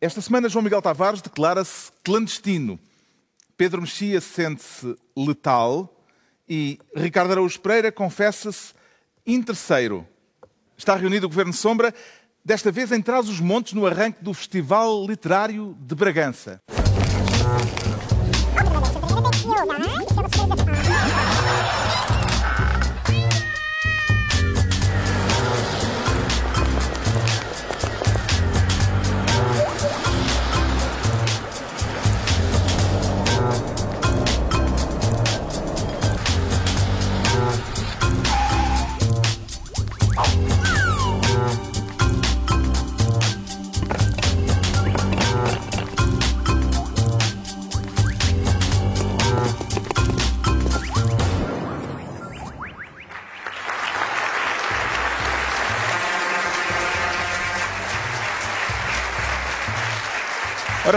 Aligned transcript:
Esta 0.00 0.20
semana, 0.20 0.48
João 0.48 0.62
Miguel 0.62 0.80
Tavares 0.80 1.20
declara-se 1.20 1.90
clandestino. 2.04 2.78
Pedro 3.56 3.80
Mexia 3.80 4.20
sente-se 4.20 4.94
letal 5.16 5.92
e 6.48 6.78
Ricardo 6.94 7.32
Araújo 7.32 7.58
Pereira 7.58 7.90
confessa-se 7.90 8.74
interesseiro. 9.26 10.06
Está 10.76 10.94
reunido 10.94 11.26
o 11.26 11.28
Governo 11.28 11.52
Sombra, 11.52 11.92
desta 12.44 12.70
vez 12.70 12.92
em 12.92 13.02
Trás-os-Montes, 13.02 13.72
no 13.72 13.88
arranque 13.88 14.22
do 14.22 14.32
Festival 14.32 15.04
Literário 15.04 15.76
de 15.80 15.96
Bragança. 15.96 16.62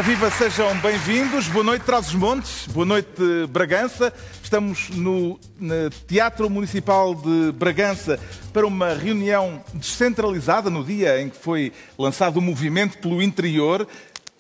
Ora 0.02 0.10
viva, 0.10 0.32
sejam 0.32 0.76
bem-vindos. 0.80 1.48
Boa 1.48 1.64
noite, 1.64 1.86
Trás-os-Montes. 1.86 2.66
Boa 2.74 2.88
noite, 2.88 3.22
Bragança. 3.52 4.12
Estamos 4.42 4.90
no, 4.90 5.40
no, 5.60 5.90
Teatro 6.08 6.50
Municipal 6.50 7.14
de 7.14 7.52
Bragança 7.52 8.20
para 8.52 8.66
uma 8.66 8.96
reunião 8.96 9.64
descentralizada 9.76 10.72
no 10.72 10.84
dia 10.84 11.22
em 11.22 11.30
que 11.30 11.38
foi 11.38 11.72
lançado 12.00 12.38
o 12.38 12.42
movimento 12.42 12.98
pelo 12.98 13.22
interior 13.22 13.88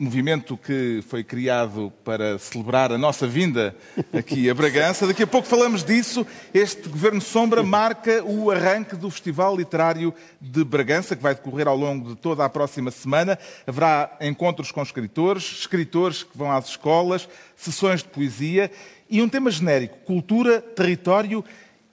movimento 0.01 0.57
que 0.57 1.03
foi 1.07 1.23
criado 1.23 1.93
para 2.03 2.39
celebrar 2.39 2.91
a 2.91 2.97
nossa 2.97 3.27
vinda 3.27 3.75
aqui 4.11 4.49
a 4.49 4.53
Bragança. 4.55 5.05
Daqui 5.05 5.21
a 5.21 5.27
pouco 5.27 5.47
falamos 5.47 5.83
disso. 5.83 6.25
Este 6.51 6.89
Governo 6.89 7.21
Sombra 7.21 7.61
marca 7.61 8.23
o 8.23 8.49
arranque 8.49 8.95
do 8.95 9.11
Festival 9.11 9.55
Literário 9.55 10.11
de 10.41 10.63
Bragança, 10.63 11.15
que 11.15 11.21
vai 11.21 11.35
decorrer 11.35 11.67
ao 11.67 11.77
longo 11.77 12.09
de 12.09 12.15
toda 12.15 12.43
a 12.43 12.49
próxima 12.49 12.89
semana. 12.89 13.37
Haverá 13.67 14.17
encontros 14.21 14.71
com 14.71 14.81
escritores, 14.81 15.43
escritores 15.59 16.23
que 16.23 16.35
vão 16.35 16.51
às 16.51 16.69
escolas, 16.69 17.29
sessões 17.55 18.01
de 18.01 18.09
poesia 18.09 18.71
e 19.07 19.21
um 19.21 19.29
tema 19.29 19.51
genérico: 19.51 19.99
cultura, 19.99 20.59
território 20.61 21.29
e 21.31 21.35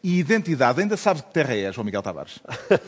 identidade, 0.03 0.81
ainda 0.81 0.97
sabe 0.97 1.21
de 1.21 1.27
que 1.27 1.33
terra 1.33 1.55
é, 1.55 1.73
João 1.73 1.85
Miguel 1.85 2.03
Tavares? 2.03 2.39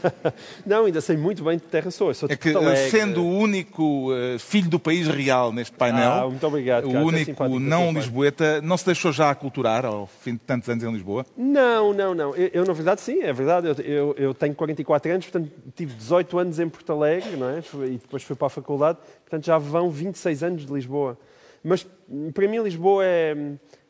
não, 0.65 0.85
ainda 0.85 1.01
sei 1.01 1.17
muito 1.17 1.43
bem 1.43 1.57
de 1.57 1.65
que 1.65 1.69
terra 1.69 1.91
sou. 1.91 2.15
sou 2.15 2.29
é 2.31 2.37
que, 2.37 2.53
sendo 2.91 3.25
o 3.25 3.39
único 3.39 4.13
uh, 4.13 4.39
filho 4.39 4.69
do 4.71 4.79
país 4.79 5.09
real 5.09 5.53
neste 5.53 5.77
painel, 5.77 6.11
ah, 6.13 6.29
muito 6.29 6.47
obrigado, 6.47 6.85
o 6.85 6.93
único 6.93 7.43
é 7.43 7.49
não 7.59 7.93
lisboeta, 7.93 8.61
não 8.63 8.77
se 8.77 8.87
deixou 8.87 9.11
já 9.11 9.31
aculturar 9.31 9.85
ao 9.85 10.07
fim 10.07 10.35
de 10.35 10.41
tantos 10.41 10.69
anos 10.69 10.85
em 10.85 10.93
Lisboa? 10.93 11.27
Não, 11.37 11.93
não, 11.93 12.15
não. 12.15 12.35
Eu, 12.37 12.51
eu 12.55 12.65
na 12.65 12.73
verdade, 12.73 13.01
sim, 13.01 13.21
é 13.23 13.33
verdade. 13.33 13.69
Eu, 13.69 13.75
eu, 13.85 14.15
eu, 14.17 14.35
tenho 14.35 14.55
44 14.55 15.13
anos, 15.13 15.27
portanto, 15.27 15.51
tive 15.75 15.95
18 15.95 16.39
anos 16.39 16.61
em 16.61 16.69
Porto 16.69 16.93
Alegre, 16.93 17.37
não 17.37 17.49
é? 17.49 17.63
E 17.87 17.99
depois 17.99 18.23
fui 18.23 18.37
para 18.37 18.47
a 18.47 18.51
faculdade, 18.51 18.99
portanto, 19.23 19.45
já 19.45 19.59
vão 19.59 19.91
26 19.91 20.43
anos 20.43 20.67
de 20.67 20.73
Lisboa. 20.73 21.19
Mas, 21.63 21.87
para 22.33 22.49
mim, 22.49 22.63
Lisboa 22.63 23.05
é 23.05 23.37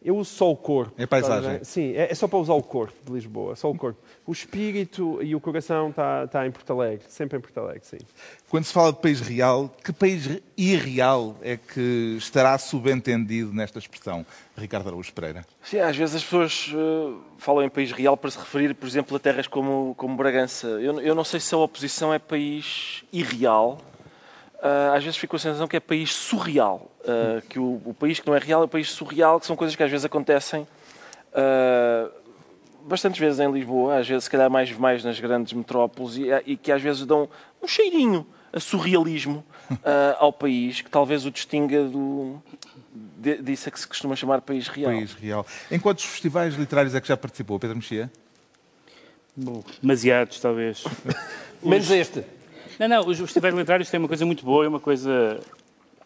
eu 0.02 0.16
uso 0.16 0.30
só 0.30 0.50
o 0.50 0.56
corpo. 0.56 0.94
É 0.96 1.06
paisagem? 1.06 1.62
Sim, 1.62 1.92
é, 1.94 2.10
é, 2.10 2.14
só 2.14 2.26
para 2.26 2.38
usar 2.38 2.54
o 2.54 2.62
corpo 2.62 2.94
de 3.04 3.12
Lisboa, 3.12 3.54
só 3.54 3.70
o 3.70 3.76
corpo. 3.76 4.00
O 4.26 4.32
espírito 4.32 5.22
e 5.22 5.34
o 5.34 5.40
coração 5.40 5.90
está, 5.90 6.24
está 6.24 6.46
em 6.46 6.50
Porto 6.50 6.72
Alegre, 6.72 7.04
sempre 7.08 7.36
em 7.36 7.40
Porto 7.40 7.58
Alegre, 7.58 7.82
sim. 7.84 7.98
Quando 8.48 8.64
se 8.64 8.72
fala 8.72 8.92
de 8.92 8.98
país 8.98 9.20
real, 9.20 9.70
que 9.84 9.92
país 9.92 10.40
irreal 10.56 11.36
é 11.42 11.56
que 11.56 12.16
estará 12.18 12.56
subentendido 12.56 13.52
nesta 13.52 13.78
expressão, 13.78 14.24
Ricardo 14.56 14.88
Araújo 14.88 15.12
Pereira? 15.12 15.44
Sim, 15.62 15.80
às 15.80 15.96
vezes 15.96 16.16
as 16.16 16.24
pessoas 16.24 16.72
uh, 16.72 17.20
falam 17.36 17.62
em 17.62 17.68
país 17.68 17.92
real 17.92 18.16
para 18.16 18.30
se 18.30 18.38
referir, 18.38 18.74
por 18.74 18.86
exemplo, 18.86 19.16
a 19.16 19.20
terras 19.20 19.46
como, 19.46 19.94
como 19.96 20.16
Bragança. 20.16 20.66
Eu, 20.66 20.98
eu 21.00 21.14
não 21.14 21.24
sei 21.24 21.40
se 21.40 21.54
a 21.54 21.58
oposição 21.58 22.12
é 22.14 22.18
país 22.18 23.04
irreal, 23.12 23.78
uh, 24.60 24.94
às 24.94 25.02
vezes 25.02 25.18
fico 25.18 25.32
com 25.32 25.36
a 25.36 25.40
sensação 25.40 25.66
que 25.66 25.76
é 25.76 25.80
país 25.80 26.12
surreal. 26.12 26.90
Uh, 27.00 27.46
que 27.48 27.58
o, 27.58 27.80
o, 27.84 27.94
país 27.94 28.20
que 28.20 28.26
não 28.26 28.34
é 28.34 28.38
real 28.38 28.62
é 28.62 28.64
o 28.64 28.68
país 28.68 28.90
surreal, 28.90 29.40
que 29.40 29.46
são 29.46 29.56
coisas 29.56 29.74
que 29.74 29.82
às 29.82 29.90
vezes 29.90 30.04
acontecem 30.04 30.62
uh, 30.62 32.10
bastantes 32.82 33.18
vezes 33.18 33.40
em 33.40 33.50
Lisboa, 33.50 33.98
às 33.98 34.08
vezes 34.08 34.24
se 34.24 34.30
calhar 34.30 34.50
mais, 34.50 34.70
mais 34.72 35.04
nas 35.04 35.18
grandes 35.18 35.52
metrópoles, 35.52 36.16
e, 36.16 36.28
e 36.46 36.56
que 36.56 36.70
às 36.70 36.82
vezes 36.82 37.04
dão 37.06 37.28
um 37.62 37.66
cheirinho 37.66 38.26
a 38.52 38.60
surrealismo 38.60 39.44
uh, 39.70 39.76
ao 40.18 40.32
país, 40.32 40.80
que 40.80 40.90
talvez 40.90 41.24
o 41.24 41.30
distinga 41.30 41.84
do, 41.84 42.42
de, 42.92 43.40
disso 43.42 43.68
a 43.68 43.72
que 43.72 43.80
se 43.80 43.86
costuma 43.86 44.16
chamar 44.16 44.40
país 44.40 44.68
real. 44.68 44.92
País 44.92 45.14
real. 45.14 45.46
Em 45.70 45.78
quantos 45.78 46.04
festivais 46.04 46.54
literários 46.54 46.94
é 46.94 47.00
que 47.00 47.08
já 47.08 47.16
participou, 47.16 47.58
Pedro 47.58 47.76
Mexia? 47.76 48.10
Bom, 49.36 49.62
demasiados, 49.80 50.40
talvez. 50.40 50.84
Menos 51.62 51.90
este. 51.90 52.24
Não, 52.80 52.88
não, 52.88 53.06
os 53.06 53.18
festivais 53.18 53.54
literários 53.54 53.90
têm 53.90 54.00
uma 54.00 54.08
coisa 54.08 54.24
muito 54.24 54.42
boa 54.42 54.64
e 54.64 54.66
uma 54.66 54.80
coisa 54.80 55.38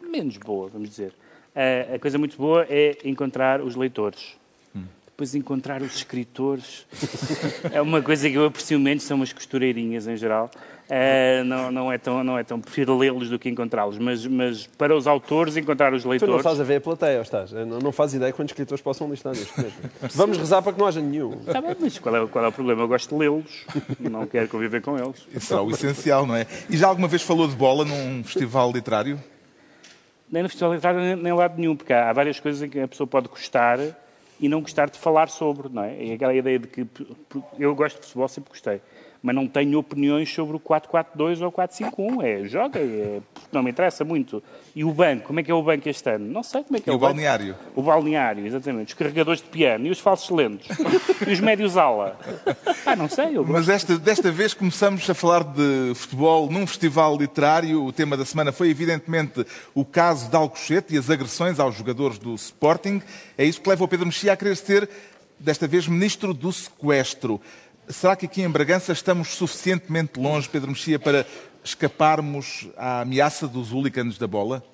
menos 0.01 0.37
boa, 0.39 0.69
vamos 0.69 0.91
dizer. 0.91 1.13
A, 1.55 1.95
a 1.95 1.99
coisa 2.01 2.19
muito 2.19 2.37
boa 2.37 2.67
é 2.69 2.99
encontrar 3.05 3.61
os 3.61 3.77
leitores. 3.77 4.35
Hum. 4.75 4.83
Depois 5.07 5.37
encontrar 5.37 5.83
os 5.83 5.95
escritores. 5.95 6.85
é 7.73 7.81
uma 7.81 8.03
coisa 8.03 8.29
que 8.29 8.35
eu 8.35 8.47
aprecio 8.47 8.77
menos, 8.81 9.05
são 9.05 9.19
umas 9.19 9.33
costureirinhas 9.33 10.09
em 10.09 10.17
geral. 10.17 10.51
Uh, 10.85 11.43
não, 11.45 11.71
não, 11.71 11.93
é 11.93 11.97
tão, 11.97 12.23
não 12.23 12.39
é 12.39 12.45
tão. 12.45 12.61
Prefiro 12.61 12.97
lê-los 12.97 13.31
do 13.31 13.39
que 13.39 13.49
encontrá-los, 13.49 13.97
mas, 13.99 14.27
mas 14.27 14.67
para 14.67 14.95
os 14.95 15.07
autores, 15.07 15.57
encontrar 15.57 15.95
os 15.95 16.05
leitores. 16.05 16.31
Tu 16.31 16.31
não 16.31 16.37
estás 16.37 16.61
a 16.61 16.65
ver 16.65 16.77
a 16.77 16.81
plateia, 16.81 17.23
estás? 17.23 17.53
Não, 17.53 17.79
não 17.79 17.91
fazes 17.91 18.17
ideia 18.17 18.33
quantos 18.33 18.53
escritores 18.53 18.83
possam 18.83 19.09
listar 19.09 19.33
neste 19.33 19.57
momento. 19.57 19.75
Vamos 20.15 20.37
rezar 20.37 20.61
para 20.61 20.75
que 20.75 20.79
não 20.79 20.87
haja 20.87 21.01
nenhum. 21.01 21.39
Tá 21.45 21.61
bem, 21.63 21.75
mas 21.81 21.99
qual 21.99 22.17
é, 22.17 22.27
qual 22.27 22.45
é 22.45 22.49
o 22.49 22.53
problema? 22.53 22.83
Eu 22.83 22.89
gosto 22.89 23.09
de 23.09 23.15
lê-los, 23.15 23.65
não 23.99 24.27
quero 24.27 24.47
conviver 24.49 24.83
com 24.83 24.99
eles. 24.99 25.27
Isso 25.35 25.55
é 25.55 25.61
o 25.61 25.71
essencial, 25.71 26.27
não 26.27 26.37
é? 26.37 26.47
E 26.69 26.77
já 26.77 26.87
alguma 26.87 27.09
vez 27.09 27.23
falou 27.23 27.49
de 27.49 27.57
bola 27.57 27.85
num 27.85 28.23
festival 28.23 28.71
literário? 28.71 29.19
nem 30.31 30.43
no 30.43 30.49
festival 30.49 30.75
literário, 30.75 31.01
nem, 31.01 31.17
nem 31.17 31.33
lado 31.33 31.57
nenhum, 31.57 31.77
porque 31.77 31.93
há, 31.93 32.11
há, 32.11 32.13
várias 32.13 32.41
coisas 32.41 32.61
em 32.61 32.69
que 32.69 32.81
a 32.81 32.89
pessoa 32.89 33.07
pode 33.07 33.29
gostar 33.29 33.79
e 34.41 34.49
não 34.49 34.61
gostar 34.61 34.91
de 34.91 34.99
falar 34.99 35.29
sobre, 35.29 35.69
não 35.69 35.85
é? 35.85 36.03
E 36.03 36.13
aquela 36.13 36.35
ideia 36.35 36.59
de 36.59 36.67
que 36.67 36.85
eu 37.57 37.75
gosto 37.75 38.01
de 38.01 38.07
futebol, 38.07 38.27
sempre 38.27 38.51
gostei 38.51 38.81
mas 39.25 39.35
não 39.35 39.49
tenho 39.49 39.79
opiniões 39.79 40.31
sobre 40.31 40.55
o 40.55 40.61
4-4-2 40.61 41.41
ou 41.41 41.49
o 41.49 41.53
4-5-1. 41.53 42.23
É, 42.23 42.45
joga, 42.45 42.79
é, 42.79 43.23
não 43.51 43.63
me 43.63 43.71
interessa 43.71 44.05
muito. 44.05 44.43
E 44.77 44.85
o 44.85 44.93
banco, 44.93 45.29
como 45.29 45.41
é 45.41 45.43
que 45.43 45.51
é 45.51 45.55
o 45.55 45.63
banco 45.63 45.89
este 45.89 46.11
ano? 46.11 46.31
Não 46.31 46.43
sei 46.43 46.63
como 46.63 46.77
é 46.77 46.81
que 46.81 46.91
é 46.91 46.93
o, 46.93 46.97
o 46.97 46.99
balneário? 46.99 47.57
O 47.75 47.83
balneário, 47.83 48.47
exatamente. 48.47 48.89
Os 48.89 48.95
carregadores 48.95 49.41
de 49.41 49.49
piano 49.49 49.87
e 49.87 49.91
os 49.91 49.99
falsos 49.99 50.29
lentos. 50.29 50.69
e 51.27 51.33
os 51.33 51.41
médios 51.41 51.79
ala. 51.79 52.19
Ah, 52.85 52.95
não 52.95 53.09
sei. 53.09 53.39
Mas 53.49 53.67
esta, 53.67 53.99
desta 53.99 54.31
vez 54.31 54.53
começamos 54.53 55.09
a 55.09 55.15
falar 55.15 55.43
de 55.43 55.95
futebol 55.95 56.51
num 56.51 56.67
festival 56.67 57.17
literário. 57.17 57.83
O 57.83 57.93
tema 57.95 58.19
da 58.19 58.27
semana 58.27 58.53
foi, 58.53 58.69
evidentemente, 58.69 59.47
o 59.75 59.87
caso 59.87 60.29
de 60.29 60.37
Alcochete 60.37 60.95
e 60.95 60.99
as 60.99 61.09
agressões 61.09 61.59
aos 61.59 61.75
jogadores 61.75 62.19
do 62.19 62.35
Sporting. 62.35 63.01
É 63.39 63.45
isso 63.47 63.59
que 63.63 63.71
leva 63.71 63.85
o 63.85 63.89
Pedro 63.89 64.05
Mexia 64.05 64.35
a 64.35 64.37
querer 64.37 64.55
ser, 64.55 64.87
desta 65.41 65.67
vez, 65.67 65.89
ministro 65.89 66.35
do 66.35 66.53
sequestro. 66.53 67.41
Será 67.89 68.17
que 68.17 68.25
aqui 68.25 68.41
em 68.41 68.49
Bragança 68.49 68.93
estamos 68.93 69.35
suficientemente 69.35 70.19
longe, 70.19 70.49
Pedro 70.49 70.71
Mexia, 70.71 70.99
para 70.99 71.27
escaparmos 71.63 72.69
à 72.79 73.03
ameaça 73.03 73.47
dos 73.47 73.73
hooligans 73.73 74.17
da 74.17 74.27
bola? 74.27 74.65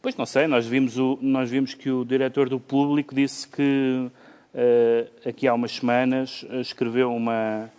Pois 0.00 0.16
não 0.16 0.24
sei, 0.24 0.46
nós 0.46 0.66
vimos, 0.66 0.98
o, 0.98 1.18
nós 1.20 1.50
vimos 1.50 1.74
que 1.74 1.90
o 1.90 2.02
diretor 2.02 2.48
do 2.48 2.58
público 2.58 3.14
disse 3.14 3.46
que 3.46 4.08
uh, 4.54 5.28
aqui 5.28 5.46
há 5.46 5.52
umas 5.52 5.72
semanas 5.72 6.46
escreveu 6.62 7.14
uma, 7.14 7.70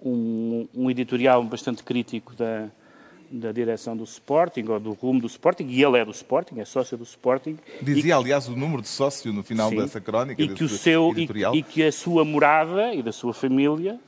um, 0.00 0.68
um 0.72 0.88
editorial 0.88 1.42
bastante 1.42 1.82
crítico 1.82 2.36
da, 2.36 2.68
da 3.32 3.50
direção 3.50 3.96
do 3.96 4.04
Sporting, 4.04 4.64
ou 4.68 4.78
do 4.78 4.92
rumo 4.92 5.20
do 5.20 5.26
Sporting, 5.26 5.66
e 5.68 5.82
ele 5.82 5.98
é 5.98 6.04
do 6.04 6.10
Sporting, 6.10 6.60
é 6.60 6.64
sócio 6.64 6.98
do 6.98 7.04
Sporting. 7.04 7.58
Dizia, 7.80 8.16
aliás, 8.16 8.46
o 8.48 8.54
número 8.54 8.82
de 8.82 8.88
sócio 8.88 9.32
no 9.32 9.42
final 9.42 9.70
sim, 9.70 9.76
dessa 9.76 10.00
crónica, 10.00 10.42
e 10.42 10.48
que, 10.48 10.62
o 10.62 10.68
seu, 10.68 11.14
e, 11.16 11.28
e, 11.58 11.62
que 11.62 11.82
a 11.82 11.90
sua 11.90 12.24
morada 12.24 12.94
e 12.94 13.02
da 13.02 13.10
sua 13.10 13.32
família, 13.32 13.98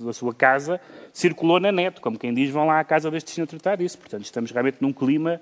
da 0.00 0.12
sua 0.12 0.34
casa, 0.34 0.80
circulou 1.12 1.60
na 1.60 1.70
net, 1.70 2.00
como 2.00 2.18
quem 2.18 2.34
diz, 2.34 2.50
vão 2.50 2.66
lá 2.66 2.80
à 2.80 2.84
casa 2.84 3.10
deste 3.10 3.30
senhor 3.30 3.46
tratar 3.46 3.76
disso. 3.76 3.96
Portanto, 3.96 4.24
estamos 4.24 4.50
realmente 4.50 4.78
num 4.80 4.92
clima 4.92 5.40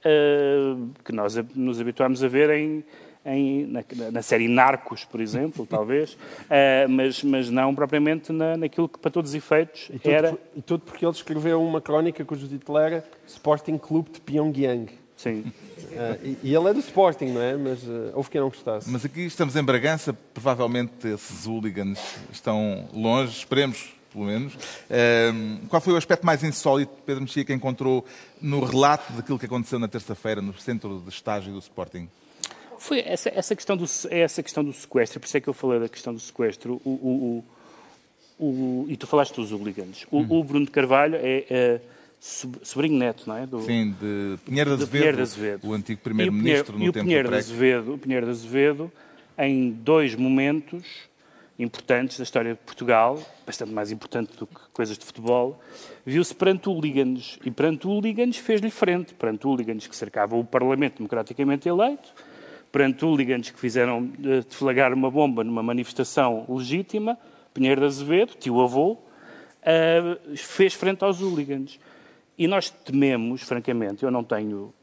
uh, 0.00 0.90
que 1.04 1.12
nós 1.12 1.36
nos 1.54 1.80
habituámos 1.80 2.24
a 2.24 2.28
ver 2.28 2.50
em, 2.50 2.84
em, 3.24 3.66
na, 3.66 3.84
na, 4.12 4.22
série 4.22 4.48
Narcos, 4.48 5.04
por 5.04 5.20
exemplo, 5.20 5.66
talvez, 5.66 6.12
uh, 6.12 6.88
mas, 6.90 7.22
mas 7.22 7.50
não 7.50 7.74
propriamente 7.74 8.32
na, 8.32 8.56
naquilo 8.56 8.88
que, 8.88 8.98
para 8.98 9.10
todos 9.10 9.30
os 9.30 9.34
efeitos, 9.34 9.88
e 9.92 9.98
tudo, 9.98 10.12
era... 10.12 10.38
E 10.56 10.62
tudo 10.62 10.82
porque 10.84 11.04
ele 11.04 11.12
escreveu 11.12 11.62
uma 11.62 11.80
crónica 11.80 12.24
cujo 12.24 12.46
título 12.48 12.78
era 12.78 13.04
Sporting 13.26 13.78
Clube 13.78 14.10
de 14.10 14.20
Pyongyang. 14.20 15.04
Sim. 15.16 15.40
Uh, 15.40 16.18
e, 16.22 16.38
e, 16.42 16.54
ele 16.54 16.68
é 16.68 16.74
do 16.74 16.80
Sporting, 16.80 17.26
não 17.26 17.40
é? 17.40 17.56
Mas 17.56 17.82
uh, 17.84 18.10
houve 18.14 18.28
quem 18.28 18.40
não 18.40 18.48
gostasse. 18.48 18.90
Mas 18.90 19.04
aqui 19.04 19.22
estamos 19.22 19.54
em 19.54 19.62
Bragança, 19.62 20.12
provavelmente 20.12 21.06
esses 21.06 21.46
hooligans 21.46 22.00
estão 22.32 22.88
longe, 22.92 23.38
esperemos 23.38 23.94
pelo 24.12 24.26
menos. 24.26 24.54
Uh, 24.54 25.66
qual 25.68 25.82
foi 25.82 25.92
o 25.92 25.96
aspecto 25.96 26.24
mais 26.24 26.42
insólito 26.44 26.92
Pedro 27.04 27.22
Mexia 27.22 27.44
que 27.44 27.52
encontrou 27.52 28.04
no 28.40 28.64
relato 28.64 29.12
daquilo 29.12 29.38
que 29.38 29.46
aconteceu 29.46 29.78
na 29.78 29.88
terça-feira 29.88 30.40
no 30.40 30.54
centro 30.54 31.00
de 31.00 31.08
estágio 31.08 31.52
do 31.52 31.58
Sporting? 31.58 32.08
Foi 32.84 33.00
essa, 33.00 33.30
essa, 33.34 33.56
questão 33.56 33.78
do, 33.78 33.86
é 34.10 34.20
essa 34.20 34.42
questão 34.42 34.62
do 34.62 34.70
sequestro, 34.70 35.18
por 35.18 35.24
isso 35.26 35.36
é 35.38 35.40
que 35.40 35.48
eu 35.48 35.54
falei 35.54 35.80
da 35.80 35.88
questão 35.88 36.12
do 36.12 36.20
sequestro. 36.20 36.82
O, 36.84 36.90
o, 36.90 37.44
o, 38.38 38.44
o 38.44 38.86
e 38.90 38.96
tu 38.98 39.06
falaste 39.06 39.34
dos 39.36 39.52
hooligans. 39.52 40.06
O, 40.10 40.18
uhum. 40.18 40.40
o 40.40 40.44
Bruno 40.44 40.66
de 40.66 40.70
Carvalho 40.70 41.16
é, 41.16 41.46
é 41.48 41.80
sobrinho 42.20 42.98
neto, 42.98 43.24
não 43.26 43.38
é? 43.38 43.46
Do, 43.46 43.62
Sim, 43.62 43.94
de 43.98 44.36
Pinheiro 44.44 44.76
de 44.76 44.82
Azevedo, 44.82 44.90
Pinheiro 44.90 45.16
de 45.16 45.22
Azevedo. 45.22 45.66
o 45.66 45.72
antigo 45.72 46.00
primeiro-ministro 46.02 46.78
no 46.78 46.84
e 46.84 46.88
o 46.90 46.92
tempo 46.92 47.06
Pinheiro 47.06 47.30
de 47.30 47.36
Azevedo, 47.36 47.94
O 47.94 47.98
Pinheiro 47.98 48.26
de 48.26 48.32
Azevedo, 48.32 48.92
em 49.38 49.70
dois 49.70 50.14
momentos 50.14 50.84
importantes 51.58 52.18
da 52.18 52.22
história 52.22 52.52
de 52.52 52.60
Portugal, 52.60 53.18
bastante 53.46 53.72
mais 53.72 53.92
importante 53.92 54.36
do 54.36 54.46
que 54.46 54.60
coisas 54.74 54.98
de 54.98 55.06
futebol, 55.06 55.58
viu-se 56.04 56.34
perante 56.34 56.68
hooligans. 56.68 57.38
E 57.42 57.50
perante 57.50 57.86
hooligans 57.86 58.36
fez-lhe 58.36 58.70
frente, 58.70 59.14
perante 59.14 59.46
hooligans 59.46 59.86
que 59.86 59.96
cercavam 59.96 60.38
o 60.38 60.44
Parlamento 60.44 60.98
democraticamente 60.98 61.66
eleito, 61.66 62.12
perante 62.74 63.04
hooligans 63.04 63.50
que 63.50 63.60
fizeram 63.60 64.10
eh, 64.24 64.40
deflagrar 64.40 64.92
uma 64.92 65.08
bomba 65.08 65.44
numa 65.44 65.62
manifestação 65.62 66.44
legítima, 66.48 67.16
Pinheiro 67.54 67.82
de 67.82 67.86
Azevedo, 67.86 68.34
tio-avô, 68.34 68.94
uh, 68.94 70.36
fez 70.36 70.74
frente 70.74 71.04
aos 71.04 71.20
hooligans. 71.20 71.78
E 72.36 72.48
nós 72.48 72.70
tememos, 72.70 73.42
francamente, 73.42 74.02
eu 74.02 74.10
não 74.10 74.24
tenho 74.24 74.74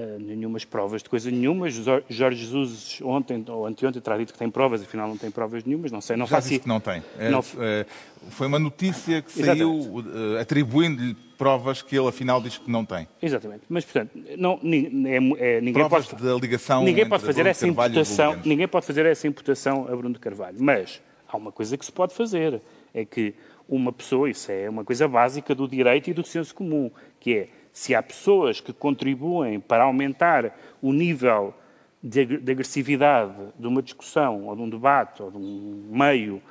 uh, 0.00 0.18
nenhumas 0.18 0.64
provas 0.64 1.02
de 1.02 1.08
coisa 1.08 1.30
nenhuma. 1.30 1.68
Jorge 1.70 2.44
Jesus 2.44 3.00
ontem 3.02 3.44
ou 3.48 3.66
anteontem 3.66 4.00
terá 4.00 4.16
dito 4.16 4.32
que 4.32 4.38
tem 4.38 4.50
provas, 4.50 4.82
afinal 4.82 5.08
não 5.08 5.16
tem 5.16 5.30
provas 5.30 5.64
nenhumas, 5.64 5.92
não 5.92 6.00
sei, 6.00 6.16
não 6.16 6.26
Já 6.26 6.36
faço 6.36 6.48
disse 6.48 6.60
que 6.60 6.68
não 6.68 6.80
tem. 6.80 7.02
É, 7.18 7.30
não... 7.30 7.44
É, 7.58 7.86
foi 8.30 8.46
uma 8.46 8.58
notícia 8.58 9.22
que 9.22 9.32
saiu 9.32 9.72
uh, 9.72 10.38
atribuindo-lhe 10.40 11.14
provas 11.36 11.80
que 11.80 11.96
ele 11.96 12.08
afinal 12.08 12.40
diz 12.40 12.58
que 12.58 12.70
não 12.70 12.84
tem. 12.84 13.08
Exatamente. 13.22 13.62
Mas, 13.68 13.84
portanto, 13.84 14.10
não, 14.36 14.60
é, 14.62 15.56
é, 15.56 15.60
ninguém 15.60 15.72
provas 15.72 16.06
pode, 16.06 16.22
da 16.22 16.34
ligação 16.34 16.84
ninguém 16.84 17.08
pode 17.08 17.24
fazer 17.24 17.46
essa 17.46 17.66
imputação, 17.66 18.38
ninguém 18.44 18.68
pode 18.68 18.86
fazer 18.86 19.06
essa 19.06 19.26
imputação 19.26 19.86
a 19.90 19.96
Bruno 19.96 20.18
Carvalho. 20.18 20.56
Mas 20.60 21.00
há 21.26 21.36
uma 21.36 21.50
coisa 21.50 21.78
que 21.78 21.84
se 21.84 21.92
pode 21.92 22.14
fazer, 22.14 22.60
é 22.92 23.04
que 23.04 23.34
uma 23.68 23.92
pessoa, 23.92 24.28
isso 24.28 24.50
é 24.50 24.68
uma 24.68 24.84
coisa 24.84 25.06
básica 25.06 25.54
do 25.54 25.68
direito 25.68 26.10
e 26.10 26.12
do 26.12 26.24
senso 26.24 26.54
comum, 26.54 26.90
que 27.20 27.34
é 27.34 27.48
se 27.72 27.94
há 27.94 28.02
pessoas 28.02 28.60
que 28.60 28.72
contribuem 28.72 29.60
para 29.60 29.84
aumentar 29.84 30.56
o 30.82 30.92
nível 30.92 31.54
de, 32.02 32.20
agressividade 32.50 33.34
de 33.58 33.66
uma 33.66 33.82
discussão, 33.82 34.46
ou 34.46 34.56
de 34.56 34.62
um 34.62 34.68
debate, 34.68 35.22
ou 35.22 35.30
de 35.30 35.36
um 35.36 35.88
meio, 35.90 36.42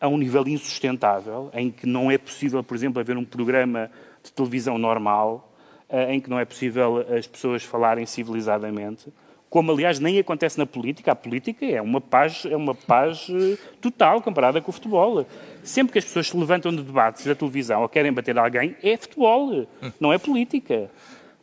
a 0.00 0.08
um 0.08 0.16
nível 0.16 0.46
insustentável, 0.46 1.50
em 1.52 1.70
que 1.70 1.86
não 1.86 2.10
é 2.10 2.18
possível, 2.18 2.62
por 2.62 2.74
exemplo, 2.74 3.00
haver 3.00 3.16
um 3.16 3.24
programa 3.24 3.90
de 4.22 4.32
televisão 4.32 4.78
normal, 4.78 5.52
eh, 5.88 6.14
em 6.14 6.20
que 6.20 6.28
não 6.28 6.38
é 6.38 6.44
possível 6.44 7.04
as 7.16 7.26
pessoas 7.26 7.62
falarem 7.62 8.04
civilizadamente, 8.06 9.12
como 9.48 9.72
aliás 9.72 9.98
nem 9.98 10.18
acontece 10.18 10.58
na 10.58 10.66
política. 10.66 11.12
A 11.12 11.14
política 11.14 11.64
é 11.64 11.80
uma 11.80 12.00
paz, 12.00 12.44
é 12.44 12.56
uma 12.56 12.74
paz 12.74 13.28
eh, 13.30 13.56
total 13.80 14.20
comparada 14.20 14.60
com 14.60 14.70
o 14.70 14.72
futebol. 14.72 15.26
Sempre 15.62 15.92
que 15.92 15.98
as 15.98 16.04
pessoas 16.04 16.28
se 16.28 16.36
levantam 16.36 16.74
de 16.74 16.82
debates 16.82 17.24
da 17.24 17.34
televisão 17.34 17.82
ou 17.82 17.88
querem 17.88 18.12
bater 18.12 18.38
alguém, 18.38 18.76
é 18.82 18.96
futebol, 18.96 19.66
não 20.00 20.12
é 20.12 20.18
política. 20.18 20.90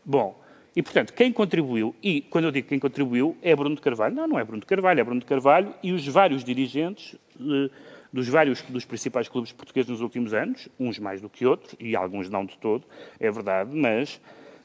Bom, 0.06 0.40
e 0.76 0.82
portanto, 0.82 1.14
quem 1.14 1.32
contribuiu, 1.32 1.96
e 2.02 2.22
quando 2.22 2.46
eu 2.46 2.52
digo 2.52 2.68
quem 2.68 2.80
contribuiu, 2.80 3.38
é 3.42 3.56
Bruno 3.56 3.76
de 3.76 3.82
Carvalho. 3.82 4.16
Não, 4.16 4.28
não 4.28 4.40
é 4.40 4.44
Bruno 4.44 4.60
de 4.60 4.66
Carvalho, 4.66 5.00
é 5.00 5.04
Bruno 5.04 5.20
de 5.20 5.26
Carvalho 5.26 5.74
e 5.84 5.92
os 5.92 6.06
vários 6.08 6.44
dirigentes 6.44 7.16
eh, 7.40 7.70
dos 8.12 8.28
vários 8.28 8.62
dos 8.62 8.86
principais 8.86 9.28
clubes 9.28 9.52
portugueses 9.52 9.90
nos 9.90 10.02
últimos 10.02 10.34
anos, 10.34 10.70
uns 10.80 11.00
mais 11.00 11.20
do 11.20 11.28
que 11.28 11.48
outros, 11.48 11.76
e 11.80 11.96
alguns 11.96 12.30
não 12.30 12.46
de 12.46 12.56
todo, 12.60 12.84
é 13.20 13.32
verdade, 13.32 13.76
mas 13.76 14.22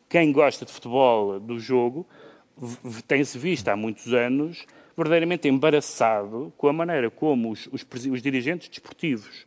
quem 0.08 0.30
gosta 0.32 0.66
de 0.66 0.72
futebol, 0.72 1.40
do 1.40 1.58
jogo, 1.58 2.06
tem-se 3.06 3.38
visto 3.38 3.68
há 3.68 3.76
muitos 3.76 4.12
anos 4.12 4.66
verdadeiramente 4.96 5.46
embaraçado 5.46 6.52
com 6.56 6.66
a 6.66 6.72
maneira 6.72 7.08
como 7.08 7.52
os, 7.52 7.68
os, 7.72 7.86
os 8.10 8.20
dirigentes 8.20 8.68
desportivos, 8.68 9.46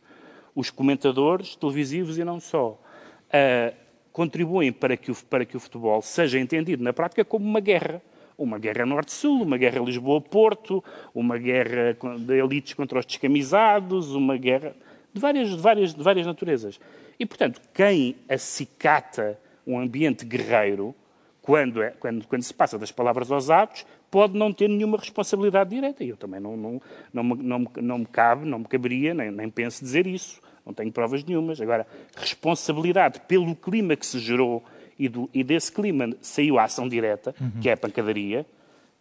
os 0.54 0.70
comentadores 0.70 1.54
televisivos 1.56 2.16
e 2.16 2.24
não 2.24 2.40
só, 2.40 2.80
uh, 3.28 3.76
contribuem 4.12 4.72
para 4.72 4.96
que, 4.96 5.10
o, 5.10 5.14
para 5.28 5.44
que 5.44 5.56
o 5.56 5.60
futebol 5.60 6.00
seja 6.00 6.38
entendido 6.38 6.82
na 6.82 6.92
prática 6.92 7.24
como 7.24 7.44
uma 7.44 7.60
guerra. 7.60 8.00
Uma 8.38 8.58
guerra 8.58 8.86
norte-sul, 8.86 9.42
uma 9.42 9.58
guerra 9.58 9.78
Lisboa-Porto, 9.78 10.82
uma 11.14 11.36
guerra 11.36 11.96
de 12.18 12.38
elites 12.38 12.72
contra 12.72 12.98
os 12.98 13.04
descamisados, 13.04 14.14
uma 14.14 14.38
guerra 14.38 14.74
de 15.12 15.20
várias, 15.20 15.50
de 15.50 15.58
várias, 15.58 15.94
de 15.94 16.02
várias 16.02 16.26
naturezas. 16.26 16.80
E, 17.20 17.26
portanto, 17.26 17.60
quem 17.74 18.16
acicata 18.26 19.38
um 19.66 19.78
ambiente 19.78 20.24
guerreiro 20.24 20.94
quando, 21.42 21.82
é, 21.82 21.90
quando, 21.90 22.26
quando 22.26 22.42
se 22.42 22.54
passa 22.54 22.78
das 22.78 22.92
palavras 22.92 23.30
aos 23.30 23.50
atos, 23.50 23.84
pode 24.10 24.38
não 24.38 24.52
ter 24.52 24.68
nenhuma 24.68 24.96
responsabilidade 24.96 25.70
direta. 25.70 26.04
E 26.04 26.08
eu 26.08 26.16
também 26.16 26.40
não, 26.40 26.56
não, 26.56 26.82
não, 27.12 27.24
me, 27.24 27.42
não, 27.42 27.66
não 27.80 27.98
me 27.98 28.06
cabe, 28.06 28.46
não 28.46 28.60
me 28.60 28.64
caberia, 28.64 29.12
nem, 29.12 29.30
nem 29.30 29.50
penso 29.50 29.82
dizer 29.82 30.06
isso. 30.06 30.40
Não 30.64 30.72
tenho 30.72 30.92
provas 30.92 31.24
nenhumas. 31.24 31.60
Agora, 31.60 31.84
responsabilidade 32.16 33.20
pelo 33.26 33.56
clima 33.56 33.96
que 33.96 34.06
se 34.06 34.20
gerou 34.20 34.62
e, 34.96 35.08
do, 35.08 35.28
e 35.34 35.42
desse 35.42 35.72
clima 35.72 36.10
saiu 36.20 36.58
a 36.58 36.64
ação 36.64 36.88
direta, 36.88 37.34
uhum. 37.40 37.60
que 37.60 37.68
é 37.68 37.72
a 37.72 37.76
pancadaria, 37.76 38.46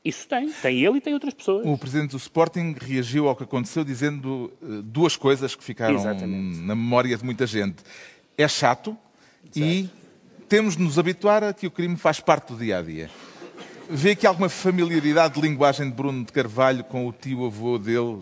isso 0.03 0.27
tem. 0.27 0.51
Tem 0.51 0.83
ele 0.83 0.97
e 0.97 1.01
tem 1.01 1.13
outras 1.13 1.35
pessoas. 1.35 1.63
O 1.63 1.77
presidente 1.77 2.11
do 2.11 2.17
Sporting 2.17 2.75
reagiu 2.79 3.27
ao 3.27 3.35
que 3.35 3.43
aconteceu 3.43 3.83
dizendo 3.83 4.51
uh, 4.59 4.81
duas 4.81 5.15
coisas 5.15 5.53
que 5.53 5.63
ficaram 5.63 5.93
Exatamente. 5.93 6.59
na 6.61 6.75
memória 6.75 7.15
de 7.15 7.23
muita 7.23 7.45
gente. 7.45 7.83
É 8.35 8.47
chato 8.47 8.97
Exato. 9.43 9.59
e 9.59 9.89
temos 10.51 10.75
de 10.75 10.83
nos 10.83 10.99
habituar 10.99 11.45
a 11.45 11.53
que 11.53 11.65
o 11.65 11.71
crime 11.71 11.95
faz 11.95 12.19
parte 12.19 12.51
do 12.51 12.59
dia 12.59 12.79
a 12.79 12.81
dia. 12.81 13.09
Vê 13.89 14.11
aqui 14.11 14.27
alguma 14.27 14.49
familiaridade 14.49 15.35
de 15.35 15.41
linguagem 15.47 15.89
de 15.89 15.95
Bruno 15.95 16.25
de 16.25 16.31
Carvalho 16.33 16.83
com 16.83 17.07
o 17.07 17.13
tio-avô 17.13 17.77
dele? 17.77 18.19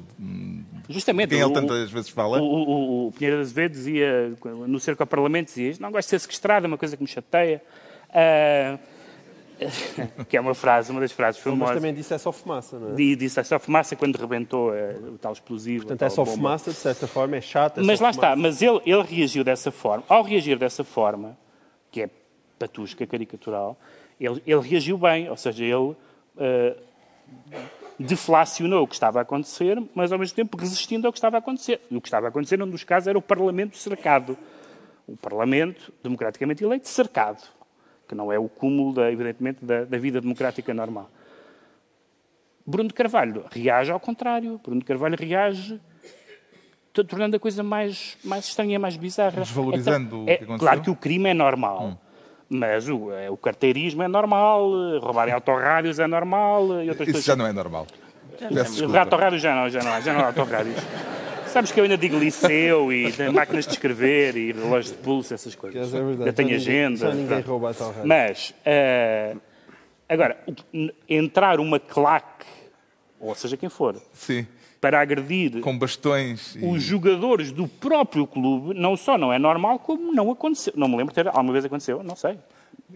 Justamente. 0.88 1.30
Quem 1.30 1.40
ele 1.40 1.52
tantas 1.52 1.90
vezes 1.90 2.12
fala? 2.12 2.40
O, 2.40 2.44
o, 2.44 3.08
o 3.08 3.12
Pinheiro 3.14 3.42
Azevedo 3.42 3.72
dizia, 3.72 4.32
no 4.46 4.80
cerco 4.80 5.02
ao 5.02 5.08
Parlamento, 5.08 5.48
dizia 5.48 5.74
não 5.80 5.92
gosto 5.92 6.06
de 6.06 6.10
ser 6.12 6.20
sequestrado, 6.20 6.68
é 6.68 6.68
uma 6.68 6.78
coisa 6.78 6.96
que 6.96 7.02
me 7.02 7.10
chateia. 7.10 7.64
Uh, 8.10 8.80
que 10.30 10.38
é 10.38 10.40
uma 10.40 10.54
frase, 10.54 10.92
uma 10.92 11.02
das 11.02 11.12
frases 11.12 11.42
famosas. 11.42 11.68
Mas 11.68 11.78
também 11.78 11.96
disse 11.96 12.14
é 12.14 12.18
só 12.20 12.32
fumaça, 12.32 12.78
não 12.78 12.92
é? 12.92 13.16
Disse 13.16 13.40
é 13.40 13.44
só 13.44 13.58
fumaça 13.58 13.96
quando 13.96 14.18
rebentou 14.18 14.70
uh, 14.70 15.14
o 15.14 15.18
tal 15.18 15.34
explosivo. 15.34 15.88
Portanto, 15.88 16.04
é 16.04 16.10
só 16.12 16.24
bomba. 16.24 16.38
fumaça, 16.38 16.70
de 16.70 16.78
certa 16.78 17.08
forma, 17.08 17.38
é 17.38 17.42
chata. 17.42 17.82
É 17.82 17.84
mas 17.84 18.00
lá 18.00 18.14
fumaça. 18.14 18.34
está, 18.34 18.36
mas 18.36 18.62
ele, 18.62 18.80
ele 18.86 19.02
reagiu 19.02 19.44
dessa 19.44 19.72
forma. 19.72 20.04
Ao 20.08 20.22
reagir 20.22 20.60
dessa 20.60 20.84
forma, 20.84 21.36
que 21.92 22.04
é 22.04 22.10
patusca, 22.60 23.08
caricatural, 23.08 23.78
ele, 24.20 24.44
ele 24.46 24.62
reagiu 24.62 24.98
bem, 24.98 25.30
ou 25.30 25.38
seja, 25.38 25.64
ele 25.64 25.74
uh, 25.76 25.96
deflacionou 27.98 28.84
o 28.84 28.88
que 28.88 28.94
estava 28.94 29.20
a 29.20 29.22
acontecer, 29.22 29.82
mas 29.96 30.12
ao 30.12 30.20
mesmo 30.20 30.36
tempo 30.36 30.58
resistindo 30.58 31.08
ao 31.08 31.14
que 31.14 31.18
estava 31.18 31.38
a 31.38 31.40
acontecer. 31.40 31.82
E 31.90 31.96
o 31.96 32.02
que 32.02 32.08
estava 32.08 32.28
a 32.28 32.30
acontecer, 32.30 32.58
num 32.58 32.70
dos 32.70 32.84
casos, 32.84 33.08
era 33.08 33.18
o 33.18 33.22
Parlamento 33.22 33.78
cercado. 33.78 34.38
O 35.08 35.18
Parlamento, 35.18 35.92
democraticamente 36.04 36.64
eleito, 36.64 36.88
cercado. 36.88 37.42
Que 38.08 38.14
não 38.14 38.32
é 38.32 38.38
o 38.38 38.48
cúmulo, 38.48 38.94
da, 38.94 39.12
evidentemente, 39.12 39.64
da, 39.64 39.86
da 39.86 39.98
vida 39.98 40.20
democrática 40.20 40.74
normal. 40.74 41.10
Bruno 42.66 42.90
de 42.90 42.94
Carvalho 42.94 43.46
reage 43.50 43.92
ao 43.92 44.00
contrário. 44.00 44.60
Bruno 44.64 44.80
de 44.80 44.86
Carvalho 44.86 45.16
reage 45.18 45.80
tornando 47.04 47.36
a 47.36 47.40
coisa 47.40 47.64
mais, 47.64 48.18
mais 48.24 48.46
estranha, 48.46 48.78
mais 48.78 48.98
bizarra. 48.98 49.42
Desvalorizando 49.42 50.24
então, 50.24 50.26
é, 50.28 50.34
o 50.34 50.38
que 50.38 50.44
aconteceu? 50.44 50.58
Claro 50.58 50.82
que 50.82 50.90
o 50.90 50.96
crime 50.96 51.30
é 51.30 51.34
normal. 51.34 51.84
Hum. 51.84 52.09
Mas 52.50 52.90
o, 52.90 53.12
é, 53.12 53.30
o 53.30 53.38
carteirismo 53.38 54.02
é 54.02 54.08
normal, 54.08 54.72
roubarem 55.00 55.34
autorrádios 55.34 56.00
é 56.00 56.08
normal. 56.08 56.84
E 56.84 56.90
outras 56.90 57.08
Isso 57.08 57.14
coisas. 57.14 57.26
já 57.26 57.36
não 57.36 57.46
é 57.46 57.54
normal. 57.54 57.86
Autorrádios 59.00 59.42
já 59.42 59.54
não, 59.54 59.70
já 59.70 59.84
não, 59.84 60.02
já 60.02 60.14
não 60.14 60.22
há 60.22 60.26
autorrádios. 60.28 60.78
Sabes 61.46 61.72
que 61.72 61.80
eu 61.80 61.84
ainda 61.84 61.98
digo 61.98 62.18
liceu 62.18 62.92
e 62.92 63.12
máquinas 63.32 63.66
de 63.66 63.74
escrever 63.74 64.36
e 64.36 64.52
relógios 64.52 64.96
de 64.96 65.02
pulso, 65.02 65.34
essas 65.34 65.54
coisas. 65.56 65.94
É 65.94 66.02
verdade. 66.02 66.30
Eu 66.30 66.34
tenho 66.34 66.56
agenda. 66.56 66.98
Já 66.98 67.14
ninguém 67.14 67.42
rouba 67.42 67.68
autorrádios. 67.70 68.06
Mas, 68.06 68.54
uh, 68.66 69.40
agora, 70.08 70.38
entrar 71.08 71.60
uma 71.60 71.80
claque, 71.80 72.46
ou 73.20 73.36
seja 73.36 73.58
quem 73.58 73.70
for, 73.70 73.96
Sim 74.14 74.48
para 74.82 75.02
agredir 75.02 75.60
com 75.62 75.78
bastões 75.78 76.56
e... 76.56 76.66
os 76.66 76.82
jogadores 76.82 77.52
do 77.52 77.68
próprio 77.68 78.26
clube, 78.26 78.74
não 78.74 78.96
só 78.96 79.18
não 79.18 79.32
é 79.34 79.38
normal, 79.40 79.80
como 79.80 80.14
não 80.14 80.32
aconteceu. 80.32 80.74
Não 80.76 80.88
me 80.88 80.96
lembro 80.98 81.14
de 81.14 81.16
ter 81.22 81.28
alguma 81.28 81.52
vez 81.52 81.66
aconteceu, 81.66 82.02
não 82.04 82.16
sei. 82.16 82.38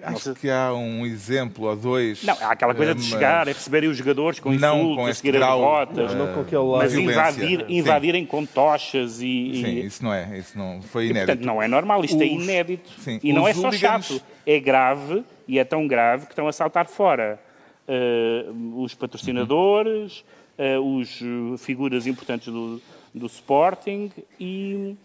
Acho 0.01 0.33
que 0.33 0.49
há 0.49 0.73
um 0.73 1.05
exemplo 1.05 1.65
ou 1.67 1.75
dois. 1.75 2.23
Não, 2.23 2.33
há 2.41 2.51
aquela 2.53 2.73
coisa 2.73 2.91
eh, 2.91 2.95
de 2.95 3.01
mas 3.01 3.09
chegar, 3.09 3.47
é 3.47 3.53
perceberem 3.53 3.89
os 3.89 3.97
jogadores 3.97 4.39
com 4.39 4.51
Não 4.51 4.77
insultos, 4.77 4.95
com 4.95 5.05
a 5.05 5.13
seguir 5.13 5.29
as 5.29 5.35
grau, 5.35 5.59
derrotas, 5.59 6.11
eh, 6.11 6.15
Não 6.15 6.33
com 6.33 6.39
aquele 6.41 6.61
mas 6.63 6.71
lado. 6.71 6.89
violência. 6.89 7.11
invadir, 7.43 7.59
Sim. 7.59 7.73
invadirem 7.77 8.25
com 8.25 8.43
tochas 8.45 9.17
e, 9.21 9.21
Sim, 9.21 9.65
e- 9.67 9.85
isso 9.85 10.03
não 10.03 10.11
é. 10.11 10.37
Isso 10.39 10.57
não 10.57 10.81
foi 10.81 11.05
e, 11.05 11.09
inédito. 11.11 11.27
portanto, 11.27 11.45
não 11.45 11.61
é 11.61 11.67
normal, 11.67 12.03
isto 12.03 12.19
é 12.23 12.25
Os- 12.25 12.31
inédito. 12.43 12.89
sim, 13.01 13.19
e 13.21 13.31
não 13.33 13.47
é 13.47 13.53
só 13.53 13.67
hooligans- 13.67 14.07
chato, 14.07 14.21
é 14.47 14.59
grave, 14.59 15.23
e 15.47 15.59
é 15.59 15.63
tão 15.63 15.85
grave 15.85 16.25
que 16.25 16.31
estão 16.31 16.47
a 16.47 16.51
saltar 16.53 16.87
fora 16.87 17.39
eh, 17.87 18.45
os 18.75 18.95
patrocinadores, 18.95 20.23
eh, 20.27 20.42
os 20.79 21.19
eh, 21.21 21.57
figuras 21.57 22.07
importantes 22.07 22.51
do, 22.51 22.81
do 23.13 23.25
Sporting 23.27 24.11
e, 24.39 24.95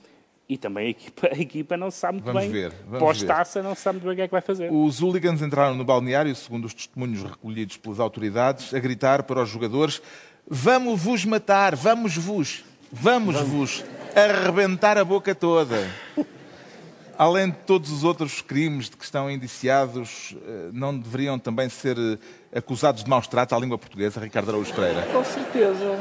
e 0.49 0.57
também 0.57 0.87
a 0.87 0.91
equipa, 0.91 1.29
a 1.33 1.39
equipa 1.39 1.77
não 1.77 1.91
sabe 1.91 2.15
muito 2.15 2.27
Vamos 2.27 2.43
bem. 2.43 2.51
ver, 2.51 2.73
vamos 2.87 2.99
Pós-taça 2.99 3.63
não 3.63 3.75
sabe 3.75 3.99
muito 3.99 4.07
bem 4.07 4.13
o 4.15 4.17
que 4.17 4.23
é 4.23 4.27
que 4.29 4.33
vai 4.33 4.41
fazer. 4.41 4.71
Os 4.73 5.01
hooligans 5.01 5.43
entraram 5.43 5.75
no 5.75 5.85
balneário, 5.85 6.35
segundo 6.35 6.65
os 6.65 6.75
testemunhos 6.75 7.23
recolhidos 7.23 7.77
pelas 7.77 8.01
autoridades, 8.01 8.73
a 8.73 8.79
gritar 8.79 9.23
para 9.25 9.43
os 9.43 9.49
jogadores: 9.49 10.01
Vamos 10.47 11.01
vos 11.03 11.25
matar, 11.25 11.77
vamos 11.77 12.17
vos, 12.17 12.65
vamos 12.91 13.37
vos 13.41 13.85
arrebentar 14.15 14.97
a 14.97 15.05
boca 15.05 15.35
toda. 15.35 15.89
Além 17.19 17.51
de 17.51 17.57
todos 17.67 17.91
os 17.91 18.05
outros 18.05 18.41
crimes 18.41 18.89
de 18.89 18.97
que 18.97 19.03
estão 19.03 19.29
indiciados, 19.29 20.37
eh, 20.47 20.69
não 20.73 20.97
deveriam 20.97 21.37
também 21.37 21.69
ser 21.69 21.99
eh, 21.99 22.57
acusados 22.57 23.03
de 23.03 23.11
maus 23.11 23.27
tratos 23.27 23.57
à 23.57 23.61
língua 23.61 23.77
portuguesa, 23.77 24.21
Ricardo 24.21 24.51
Araújo 24.51 24.73
Pereira? 24.73 25.03
Com 25.13 25.25
certeza. 25.25 25.99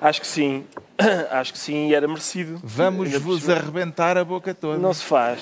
Acho 0.00 0.20
que 0.20 0.26
sim. 0.26 0.64
Acho 1.30 1.52
que 1.52 1.58
sim, 1.58 1.88
e 1.88 1.94
era 1.94 2.06
merecido. 2.08 2.60
Vamos 2.62 3.06
Ainda 3.06 3.20
por 3.20 3.26
vos 3.34 3.42
cima- 3.42 3.54
arrebentar 3.56 4.16
a 4.16 4.24
boca 4.24 4.54
toda. 4.54 4.78
Não 4.78 4.92
se 4.94 5.04
faz. 5.04 5.40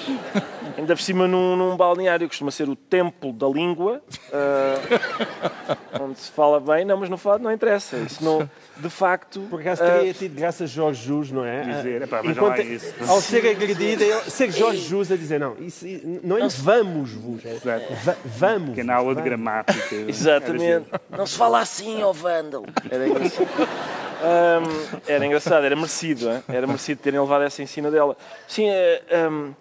Ainda 0.76 0.94
por 0.96 1.02
cima, 1.02 1.28
num, 1.28 1.54
num 1.56 1.76
balneário 1.76 2.26
que 2.26 2.30
costuma 2.32 2.50
ser 2.50 2.68
o 2.68 2.74
templo 2.74 3.32
da 3.32 3.46
língua, 3.46 4.00
ah, 4.32 4.78
onde 6.00 6.18
se 6.18 6.30
fala 6.30 6.58
bem, 6.60 6.84
não, 6.84 6.96
mas 6.96 7.08
não, 7.10 7.16
fala, 7.18 7.38
não 7.38 7.52
interessa. 7.52 7.96
Isso 7.98 8.24
não, 8.24 8.48
de 8.78 8.88
facto. 8.88 9.40
Por 9.50 9.60
acaso 9.60 9.82
teria 9.82 10.14
tido 10.14 10.34
graças 10.34 10.62
a 10.70 10.72
Jorge 10.72 11.04
Jus, 11.06 11.30
não 11.30 11.44
é? 11.44 11.60
Dizer, 11.62 12.02
epá, 12.02 12.22
mas 12.22 12.36
Enquanto, 12.36 12.56
não 12.58 12.64
é 12.64 12.66
isso. 12.66 12.94
Ao 13.06 13.20
ser 13.20 13.46
agredido, 13.50 14.02
ele- 14.02 14.20
ser 14.30 14.50
Jorge 14.50 14.78
Jus 14.80 15.10
a 15.12 15.16
dizer, 15.16 15.38
não, 15.38 15.56
isso, 15.60 15.84
não 16.24 16.38
é 16.38 16.48
vamos 16.48 17.12
vos, 17.12 17.44
é 17.44 17.54
va- 18.02 18.16
vamos. 18.24 18.70
Pequena 18.70 18.94
aula 18.94 19.14
de 19.14 19.22
gramática. 19.22 19.94
Exatamente. 20.08 20.86
Não 21.10 21.26
se 21.26 21.36
fala 21.36 21.60
assim, 21.60 22.02
ó 22.02 22.12
vândalo. 22.12 22.64
Era 22.90 23.06
engraçado. 23.08 23.48
Ahm, 24.24 25.00
era 25.08 25.26
engraçado, 25.26 25.51
era 25.56 25.76
merecido, 25.76 26.30
hein? 26.30 26.42
era 26.48 26.66
merecido 26.66 27.00
terem 27.00 27.20
levado 27.20 27.42
essa 27.42 27.62
ensina 27.62 27.90
dela. 27.90 28.16
Sim, 28.48 28.68
eh, 28.68 29.02
ahm, 29.10 29.52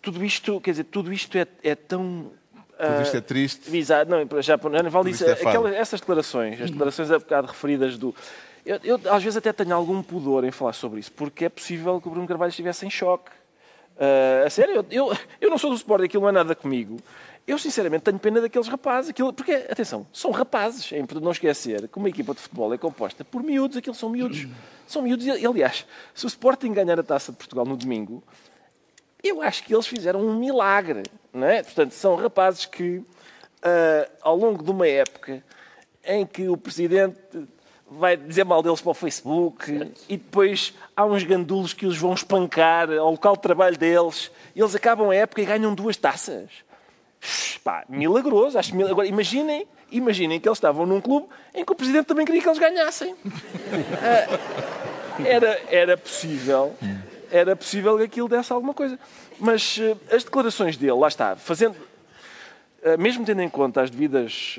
tudo 0.00 0.24
isto, 0.24 0.60
quer 0.60 0.70
dizer, 0.70 0.84
tudo 0.84 1.12
isto 1.12 1.36
é, 1.36 1.46
é 1.62 1.74
tão. 1.74 2.30
Tudo 2.52 2.98
ah, 2.98 3.02
isto 3.02 3.16
é 3.16 3.20
triste. 3.20 3.76
Exato, 3.76 4.10
não, 4.10 4.42
já, 4.42 4.58
Tudo 4.58 5.10
disso. 5.10 5.24
isto 5.24 5.46
é. 5.46 5.48
Aquelas- 5.48 5.74
essas 5.74 6.00
declarações, 6.00 6.60
as 6.60 6.70
declarações 6.70 7.10
há 7.10 7.18
bocado 7.18 7.48
referidas 7.48 7.96
do. 7.96 8.14
Eu, 8.64 8.78
eu, 8.84 9.00
às 9.12 9.22
vezes 9.22 9.36
até 9.36 9.52
tenho 9.52 9.74
algum 9.74 10.02
pudor 10.02 10.44
em 10.44 10.50
falar 10.50 10.72
sobre 10.72 11.00
isso, 11.00 11.12
porque 11.12 11.44
é 11.46 11.48
possível 11.48 12.00
que 12.00 12.08
o 12.08 12.10
Bruno 12.10 12.26
Carvalho 12.26 12.50
estivesse 12.50 12.84
em 12.84 12.90
choque. 12.90 13.30
Ah, 13.98 14.44
a 14.46 14.50
sério, 14.50 14.74
eu, 14.74 14.86
eu, 14.90 15.16
eu 15.40 15.50
não 15.50 15.58
sou 15.58 15.70
do 15.70 15.76
Sport, 15.76 16.04
aquilo 16.04 16.22
não 16.22 16.28
é 16.28 16.32
nada 16.32 16.54
comigo. 16.54 16.98
Eu, 17.46 17.58
sinceramente, 17.58 18.02
tenho 18.02 18.18
pena 18.18 18.40
daqueles 18.40 18.66
rapazes. 18.66 19.10
Aquilo, 19.10 19.32
porque, 19.32 19.52
atenção, 19.52 20.06
são 20.12 20.32
rapazes. 20.32 20.92
É 20.92 20.98
importante 20.98 21.24
não 21.24 21.30
esquecer 21.30 21.86
que 21.86 21.96
uma 21.96 22.08
equipa 22.08 22.34
de 22.34 22.40
futebol 22.40 22.74
é 22.74 22.78
composta 22.78 23.24
por 23.24 23.42
miúdos. 23.42 23.76
Aqueles 23.76 23.98
são 23.98 24.10
miúdos. 24.10 24.48
São 24.86 25.02
miúdos. 25.02 25.24
E, 25.26 25.46
aliás, 25.46 25.86
se 26.12 26.24
o 26.24 26.28
Sporting 26.28 26.72
ganhar 26.72 26.98
a 26.98 27.04
Taça 27.04 27.30
de 27.30 27.38
Portugal 27.38 27.64
no 27.64 27.76
domingo, 27.76 28.22
eu 29.22 29.40
acho 29.40 29.62
que 29.62 29.72
eles 29.72 29.86
fizeram 29.86 30.20
um 30.20 30.36
milagre, 30.36 31.04
não 31.32 31.46
é? 31.46 31.62
Portanto, 31.62 31.92
são 31.92 32.16
rapazes 32.16 32.66
que, 32.66 33.02
ah, 33.62 34.08
ao 34.22 34.36
longo 34.36 34.62
de 34.62 34.70
uma 34.70 34.86
época 34.86 35.42
em 36.04 36.26
que 36.26 36.48
o 36.48 36.56
presidente 36.56 37.18
vai 37.88 38.16
dizer 38.16 38.44
mal 38.44 38.62
deles 38.62 38.80
para 38.80 38.90
o 38.90 38.94
Facebook 38.94 39.92
e 40.08 40.16
depois 40.16 40.74
há 40.96 41.04
uns 41.04 41.22
gandulos 41.22 41.72
que 41.72 41.86
os 41.86 41.96
vão 41.96 42.14
espancar 42.14 42.90
ao 42.90 43.12
local 43.12 43.36
de 43.36 43.42
trabalho 43.42 43.76
deles, 43.76 44.30
e 44.54 44.60
eles 44.60 44.74
acabam 44.74 45.10
a 45.10 45.14
época 45.14 45.42
e 45.42 45.44
ganham 45.44 45.74
duas 45.74 45.96
taças. 45.96 46.50
Pá, 47.62 47.84
milagroso. 47.88 48.58
Acho 48.58 48.74
mil... 48.74 48.86
Agora, 48.86 49.06
imaginem, 49.06 49.66
imaginem 49.90 50.40
que 50.40 50.48
eles 50.48 50.58
estavam 50.58 50.86
num 50.86 51.00
clube 51.00 51.26
em 51.54 51.64
que 51.64 51.72
o 51.72 51.74
presidente 51.74 52.06
também 52.06 52.24
queria 52.24 52.40
que 52.40 52.48
eles 52.48 52.58
ganhassem. 52.58 53.14
Ah, 54.02 55.24
era, 55.24 55.60
era 55.70 55.96
possível, 55.96 56.74
era 57.30 57.56
possível 57.56 57.96
que 57.96 58.04
aquilo 58.04 58.28
desse 58.28 58.52
alguma 58.52 58.74
coisa. 58.74 58.98
Mas 59.38 59.78
eh, 59.80 59.96
as 60.14 60.24
declarações 60.24 60.76
dele, 60.76 60.92
lá 60.92 61.08
está, 61.08 61.36
fazendo, 61.36 61.76
eh, 62.82 62.96
mesmo 62.96 63.24
tendo 63.24 63.42
em 63.42 63.48
conta 63.48 63.82
as 63.82 63.90
devidas, 63.90 64.58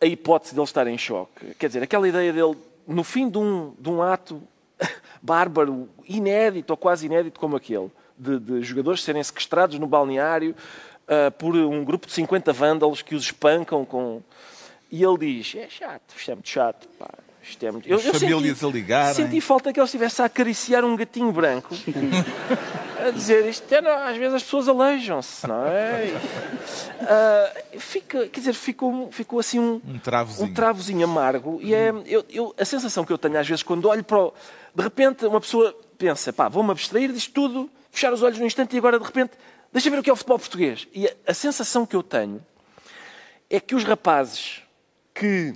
a 0.00 0.06
hipótese 0.06 0.54
de 0.54 0.60
ele 0.60 0.64
estar 0.64 0.86
em 0.86 0.98
choque, 0.98 1.54
quer 1.58 1.68
dizer, 1.68 1.82
aquela 1.82 2.08
ideia 2.08 2.32
dele, 2.32 2.56
no 2.86 3.04
fim 3.04 3.28
de 3.28 3.38
um, 3.38 3.74
de 3.78 3.88
um 3.88 4.02
ato 4.02 4.42
bárbaro, 5.22 5.88
inédito 6.08 6.72
ou 6.72 6.76
quase 6.76 7.06
inédito 7.06 7.38
como 7.38 7.56
aquele, 7.56 7.90
de, 8.16 8.38
de 8.38 8.62
jogadores 8.62 9.02
serem 9.02 9.22
sequestrados 9.22 9.78
no 9.78 9.86
balneário 9.86 10.54
ah, 11.08 11.30
por 11.30 11.56
um 11.56 11.84
grupo 11.84 12.06
de 12.06 12.12
50 12.12 12.52
vândalos 12.52 13.02
que 13.02 13.14
os 13.14 13.24
espancam 13.24 13.84
com. 13.84 14.22
E 14.90 15.02
ele 15.02 15.18
diz: 15.18 15.54
é 15.56 15.68
chato, 15.68 16.14
isto 16.16 16.30
é 16.30 16.34
muito 16.34 16.48
chato. 16.48 16.88
Pá, 16.98 17.08
isto 17.42 17.64
é 17.64 17.70
muito... 17.70 17.94
As 17.94 18.02
famílias 18.04 18.62
a 18.62 18.68
ligarem. 18.68 19.14
Senti 19.14 19.40
falta 19.40 19.72
que 19.72 19.78
ele 19.80 19.84
estivesse 19.86 20.20
a 20.20 20.26
acariciar 20.26 20.84
um 20.84 20.94
gatinho 20.96 21.32
branco. 21.32 21.74
a 23.06 23.10
dizer 23.10 23.46
isto, 23.48 23.72
é, 23.72 23.80
não, 23.80 23.90
às 23.92 24.16
vezes 24.16 24.34
as 24.34 24.42
pessoas 24.42 24.68
aleijam-se, 24.68 25.46
não 25.46 25.64
é? 25.66 26.12
Ah, 27.00 27.52
fica, 27.78 28.26
quer 28.26 28.40
dizer, 28.40 28.52
ficou, 28.54 29.10
ficou 29.12 29.38
assim 29.38 29.58
um, 29.58 29.80
Um 29.86 29.98
travozinho. 29.98 30.48
um 30.48 30.52
travozinho 30.52 31.04
amargo. 31.04 31.58
E 31.62 31.72
é, 31.74 31.90
eu, 32.06 32.24
eu- 32.28 32.54
a 32.58 32.64
sensação 32.64 33.04
que 33.04 33.12
eu 33.12 33.16
tenho 33.16 33.38
às 33.38 33.46
vezes 33.48 33.62
quando 33.62 33.86
olho 33.88 34.02
para 34.04 34.18
o. 34.18 34.34
De 34.74 34.82
repente, 34.82 35.24
uma 35.24 35.40
pessoa 35.40 35.74
pensa, 35.96 36.32
pá, 36.32 36.48
vou-me 36.48 36.70
abstrair 36.72 37.10
disto 37.12 37.32
tudo, 37.32 37.70
fechar 37.90 38.12
os 38.12 38.22
olhos 38.22 38.38
num 38.38 38.46
instante 38.46 38.74
e 38.74 38.78
agora 38.78 38.98
de 38.98 39.04
repente, 39.04 39.30
deixa 39.72 39.90
ver 39.90 39.98
o 39.98 40.02
que 40.02 40.10
é 40.10 40.12
o 40.12 40.16
futebol 40.16 40.38
português. 40.38 40.88
E 40.92 41.06
a, 41.06 41.12
a 41.28 41.34
sensação 41.34 41.86
que 41.86 41.96
eu 41.96 42.02
tenho 42.02 42.44
é 43.50 43.60
que 43.60 43.74
os 43.74 43.84
rapazes 43.84 44.62
que 45.14 45.54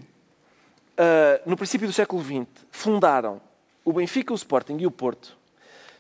ah, 0.97 1.41
no 1.47 1.57
princípio 1.57 1.87
do 1.87 1.93
século 1.93 2.23
XX 2.23 2.47
fundaram 2.71 3.41
o 3.85 3.93
Benfica, 3.93 4.33
o 4.33 4.37
Sporting 4.37 4.77
e 4.79 4.87
o 4.87 4.91
Porto, 4.91 5.37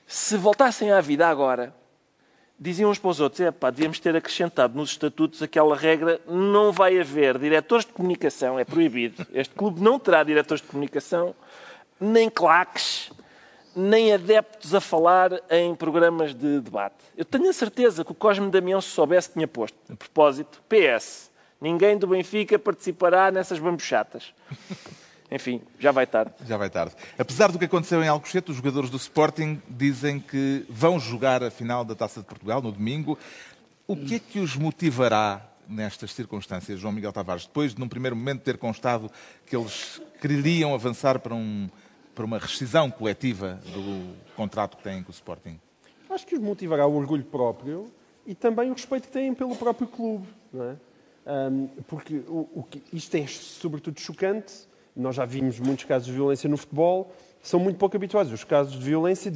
se 0.06 0.36
voltassem 0.36 0.92
à 0.92 1.00
vida 1.00 1.26
agora, 1.26 1.74
diziam 2.58 2.90
uns 2.90 2.98
para 2.98 3.10
os 3.10 3.20
outros: 3.20 3.40
é 3.40 3.50
pá, 3.50 3.70
devíamos 3.70 3.98
ter 3.98 4.14
acrescentado 4.14 4.76
nos 4.76 4.90
estatutos 4.90 5.42
aquela 5.42 5.76
regra: 5.76 6.20
não 6.26 6.70
vai 6.70 7.00
haver 7.00 7.38
diretores 7.38 7.84
de 7.84 7.92
comunicação, 7.92 8.58
é 8.58 8.64
proibido. 8.64 9.26
Este 9.32 9.54
clube 9.54 9.80
não 9.80 9.98
terá 9.98 10.22
diretores 10.22 10.62
de 10.62 10.68
comunicação, 10.68 11.34
nem 11.98 12.28
claques, 12.28 13.10
nem 13.74 14.12
adeptos 14.12 14.74
a 14.74 14.80
falar 14.80 15.30
em 15.50 15.74
programas 15.74 16.34
de 16.34 16.60
debate. 16.60 16.96
Eu 17.16 17.24
tenho 17.24 17.48
a 17.48 17.52
certeza 17.52 18.04
que 18.04 18.12
o 18.12 18.14
Cosme 18.14 18.50
Damião, 18.50 18.80
se 18.80 18.88
soubesse, 18.88 19.32
tinha 19.32 19.48
posto. 19.48 19.76
A 19.90 19.96
propósito, 19.96 20.62
PS. 20.68 21.30
Ninguém 21.60 21.96
do 21.96 22.06
Benfica 22.06 22.58
participará 22.58 23.30
nessas 23.30 23.58
bambuchatas. 23.58 24.34
Enfim, 25.30 25.62
já 25.78 25.90
vai 25.92 26.06
tarde. 26.06 26.34
Já 26.46 26.58
vai 26.58 26.68
tarde. 26.68 26.94
Apesar 27.18 27.50
do 27.50 27.58
que 27.58 27.64
aconteceu 27.64 28.02
em 28.02 28.08
Alcochete, 28.08 28.50
os 28.50 28.56
jogadores 28.56 28.90
do 28.90 28.98
Sporting 28.98 29.62
dizem 29.66 30.20
que 30.20 30.66
vão 30.68 31.00
jogar 31.00 31.42
a 31.42 31.50
final 31.50 31.84
da 31.84 31.94
Taça 31.94 32.20
de 32.20 32.26
Portugal 32.26 32.60
no 32.60 32.70
domingo. 32.70 33.18
O 33.86 33.96
que 33.96 34.16
é 34.16 34.18
que 34.18 34.38
os 34.38 34.56
motivará 34.56 35.40
nestas 35.66 36.12
circunstâncias, 36.12 36.78
João 36.78 36.92
Miguel 36.92 37.12
Tavares, 37.12 37.46
depois 37.46 37.74
de 37.74 37.80
num 37.80 37.88
primeiro 37.88 38.14
momento 38.14 38.42
ter 38.42 38.58
constado 38.58 39.10
que 39.46 39.56
eles 39.56 40.02
queriam 40.20 40.74
avançar 40.74 41.18
para, 41.18 41.34
um, 41.34 41.68
para 42.14 42.24
uma 42.24 42.38
rescisão 42.38 42.90
coletiva 42.90 43.60
do 43.72 44.14
contrato 44.36 44.76
que 44.76 44.82
têm 44.82 45.02
com 45.02 45.10
o 45.10 45.14
Sporting? 45.14 45.58
Acho 46.10 46.26
que 46.26 46.34
os 46.34 46.40
motivará 46.40 46.86
o 46.86 46.94
orgulho 46.94 47.24
próprio 47.24 47.90
e 48.26 48.34
também 48.34 48.70
o 48.70 48.74
respeito 48.74 49.06
que 49.06 49.12
têm 49.12 49.34
pelo 49.34 49.56
próprio 49.56 49.86
clube. 49.86 50.26
Não 50.52 50.64
é? 50.64 50.76
Ahm, 51.24 51.68
porque 51.86 52.16
o, 52.28 52.48
o 52.54 52.62
que, 52.68 52.82
isto 52.92 53.14
é 53.16 53.26
sobretudo 53.26 54.00
chocante. 54.00 54.66
Nós 54.94 55.14
já 55.16 55.24
vimos 55.24 55.58
muitos 55.58 55.84
casos 55.86 56.06
de 56.06 56.12
violência 56.12 56.50
no 56.50 56.56
futebol, 56.58 57.10
são 57.42 57.58
muito 57.58 57.78
pouco 57.78 57.96
habituais 57.96 58.30
os 58.30 58.44
casos 58.44 58.74
de 58.74 58.84
violência, 58.84 59.32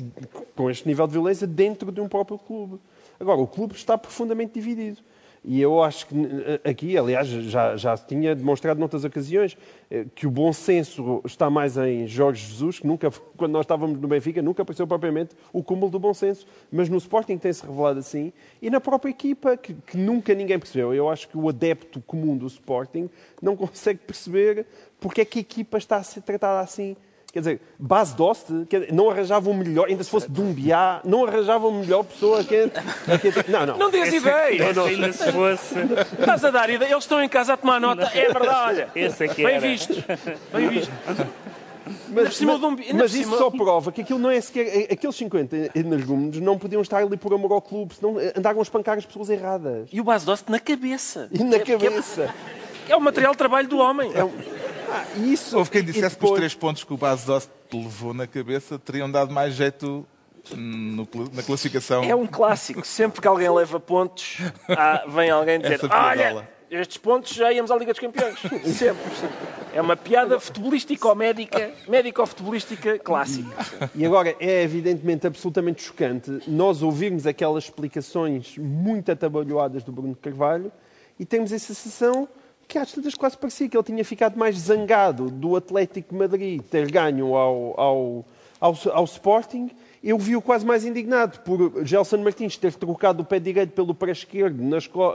com 0.54 0.70
este 0.70 0.86
nível 0.86 1.06
de 1.06 1.14
violência, 1.14 1.46
dentro 1.46 1.90
de 1.90 2.00
um 2.00 2.08
próprio 2.08 2.38
clube. 2.38 2.78
Agora, 3.18 3.40
o 3.40 3.46
clube 3.46 3.74
está 3.74 3.96
profundamente 3.96 4.52
dividido. 4.52 5.00
E 5.48 5.60
eu 5.60 5.80
acho 5.80 6.08
que 6.08 6.14
eh, 6.14 6.68
aqui, 6.68 6.98
aliás, 6.98 7.28
já, 7.28 7.76
já 7.76 7.96
se 7.96 8.04
tinha 8.04 8.34
demonstrado 8.34 8.80
noutras 8.80 9.04
ocasiões 9.04 9.56
eh, 9.88 10.04
que 10.12 10.26
o 10.26 10.30
bom 10.30 10.52
senso 10.52 11.22
está 11.24 11.48
mais 11.48 11.76
em 11.76 12.04
Jorge 12.04 12.44
Jesus, 12.44 12.80
que 12.80 12.86
nunca, 12.86 13.12
quando 13.36 13.52
nós 13.52 13.62
estávamos 13.62 14.00
no 14.00 14.08
Benfica, 14.08 14.42
nunca 14.42 14.62
apareceu 14.62 14.88
propriamente 14.88 15.36
o 15.52 15.62
cúmulo 15.62 15.88
do 15.88 16.00
bom 16.00 16.12
senso. 16.12 16.48
Mas 16.70 16.88
no 16.88 16.96
Sporting 16.96 17.38
tem-se 17.38 17.64
revelado 17.64 18.00
assim. 18.00 18.32
E 18.60 18.68
na 18.68 18.80
própria 18.80 19.10
equipa, 19.10 19.56
que, 19.56 19.72
que 19.72 19.96
nunca 19.96 20.34
ninguém 20.34 20.58
percebeu. 20.58 20.92
Eu 20.92 21.08
acho 21.08 21.28
que 21.28 21.38
o 21.38 21.48
adepto 21.48 22.00
comum 22.00 22.36
do 22.36 22.48
Sporting 22.48 23.08
não 23.40 23.54
consegue 23.56 24.00
perceber 24.00 24.66
porque 24.98 25.20
é 25.20 25.24
que 25.24 25.38
a 25.38 25.42
equipa 25.42 25.78
está 25.78 25.98
a 25.98 26.02
ser 26.02 26.22
tratada 26.22 26.58
assim. 26.58 26.96
Quer 27.36 27.40
dizer, 27.40 27.60
Bas 27.78 28.14
Dost 28.14 28.46
quer 28.66 28.80
dizer, 28.80 28.94
não 28.94 29.10
arranjavam 29.10 29.52
melhor, 29.52 29.88
ainda 29.88 30.02
se 30.02 30.08
fosse 30.08 30.26
Dumbiá, 30.30 31.02
não 31.04 31.26
arranjavam 31.26 31.70
melhor 31.70 32.02
pessoa 32.02 32.42
que. 32.42 32.70
que 33.20 33.50
não, 33.50 33.66
não. 33.66 33.76
Não 33.76 33.90
dês 33.90 34.10
ideia! 34.14 34.70
Esse 34.70 34.80
ainda 34.80 35.12
se 35.12 35.30
fosse. 35.32 35.74
Estás 36.18 36.42
a 36.46 36.50
dar 36.50 36.70
ideia. 36.70 36.90
Eles 36.92 37.04
estão 37.04 37.22
em 37.22 37.28
casa 37.28 37.52
a 37.52 37.56
tomar 37.58 37.78
nota. 37.78 38.10
É 38.14 38.32
verdade, 38.32 38.68
olha. 38.68 38.88
Esse 38.96 39.24
é 39.24 39.28
que 39.28 39.44
Bem 39.44 39.58
visto. 39.60 40.02
Bem 40.50 40.68
visto. 40.70 40.90
Mas, 42.08 42.40
mas- 42.40 42.62
um- 42.62 42.76
mas 42.94 43.14
isso 43.14 43.24
cima- 43.24 43.36
só 43.36 43.50
prova 43.50 43.92
que 43.92 44.00
aquilo 44.00 44.18
não 44.18 44.30
é 44.30 44.40
sequer. 44.40 44.88
Aqueles 44.90 45.14
50 45.16 45.70
energúmenos 45.74 46.40
não 46.40 46.56
podiam 46.58 46.80
estar 46.80 46.98
ali 47.02 47.18
por 47.18 47.34
amor 47.34 47.52
ao 47.52 47.60
clube, 47.60 47.94
senão 47.94 48.16
andavam 48.34 48.60
a 48.60 48.62
espancar 48.62 48.96
as 48.96 49.04
pessoas 49.04 49.28
erradas. 49.28 49.88
E 49.92 50.00
o 50.00 50.04
base 50.04 50.24
doce 50.24 50.44
na 50.48 50.58
cabeça. 50.58 51.28
E 51.30 51.44
na 51.44 51.56
É- 51.56 51.58
cabeça. 51.58 52.34
É, 52.88 52.92
é 52.92 52.96
o 52.96 53.00
material 53.00 53.32
de 53.32 53.38
trabalho 53.38 53.68
do 53.68 53.78
homem. 53.78 54.10
É 54.14 54.24
um- 54.24 54.32
Ah, 54.88 55.04
isso. 55.18 55.56
Houve 55.58 55.70
quem 55.70 55.82
dissesse 55.84 56.16
que 56.16 56.24
os 56.24 56.30
depois- 56.30 56.38
três 56.38 56.54
pontos 56.54 56.84
que 56.84 56.92
o 56.92 56.96
Base 56.96 57.26
Dost 57.26 57.50
levou 57.72 58.14
na 58.14 58.26
cabeça 58.26 58.78
teriam 58.78 59.10
dado 59.10 59.32
mais 59.32 59.54
jeito 59.54 60.06
no 60.54 61.08
na 61.34 61.42
classificação. 61.42 62.04
É 62.04 62.14
um 62.14 62.26
clássico. 62.26 62.86
Sempre 62.86 63.20
que 63.20 63.26
alguém 63.28 63.50
leva 63.50 63.80
pontos, 63.80 64.38
há- 64.68 65.04
vem 65.08 65.28
alguém 65.30 65.60
dizer. 65.60 65.80
Olha, 65.90 66.48
estes 66.70 66.96
pontos 66.98 67.34
já 67.34 67.52
íamos 67.52 67.70
à 67.70 67.76
Liga 67.76 67.92
dos 67.92 68.00
Campeões. 68.00 68.38
Sempre. 68.76 69.02
É 69.74 69.80
uma 69.82 69.96
piada 69.96 70.38
futebolístico-médica, 70.40 71.70
médico-futebolística 71.88 72.98
clássica. 72.98 73.50
E 73.94 74.06
agora 74.06 74.34
é 74.40 74.62
evidentemente 74.62 75.26
absolutamente 75.26 75.82
chocante 75.82 76.40
nós 76.46 76.80
ouvirmos 76.82 77.26
aquelas 77.26 77.64
explicações 77.64 78.56
muito 78.56 79.10
atabalhoadas 79.12 79.82
do 79.82 79.92
Bruno 79.92 80.16
Carvalho 80.16 80.72
e 81.18 81.24
termos 81.26 81.52
a 81.52 81.58
sensação 81.58 82.26
que 82.68 82.78
às 82.78 82.92
tantas 82.92 83.14
quase 83.14 83.36
parecia 83.36 83.68
que 83.68 83.76
ele 83.76 83.84
tinha 83.84 84.04
ficado 84.04 84.36
mais 84.36 84.58
zangado 84.58 85.30
do 85.30 85.56
Atlético 85.56 86.14
Madrid 86.14 86.62
ter 86.62 86.90
ganho 86.90 87.36
ao, 87.36 87.80
ao, 87.80 88.24
ao, 88.60 88.78
ao 88.92 89.04
Sporting. 89.04 89.70
Eu 90.02 90.18
vi-o 90.18 90.42
quase 90.42 90.64
mais 90.64 90.84
indignado 90.84 91.40
por 91.40 91.84
Gelson 91.84 92.18
Martins 92.18 92.56
ter 92.56 92.74
trocado 92.74 93.22
o 93.22 93.24
pé 93.24 93.38
direito 93.38 93.72
pelo 93.72 93.94
pé 93.94 94.10
esquerdo 94.10 94.60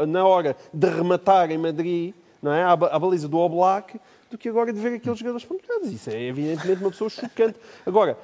na, 0.07 0.25
hora 0.25 0.55
de 0.73 0.87
rematar 0.89 1.51
em 1.51 1.57
Madrid, 1.57 2.13
não 2.41 2.53
é? 2.53 2.63
baliza 2.75 3.27
do 3.27 3.37
Oblak, 3.37 3.99
do 4.29 4.37
que 4.37 4.49
agora 4.49 4.73
de 4.73 4.79
ver 4.79 4.95
aqueles 4.95 5.19
jogadores 5.19 5.45
pontuados. 5.45 5.91
Isso 5.91 6.09
é 6.09 6.21
evidentemente 6.21 6.81
uma 6.81 6.91
pessoa 6.91 7.09
chocante. 7.09 7.57
Agora, 7.85 8.17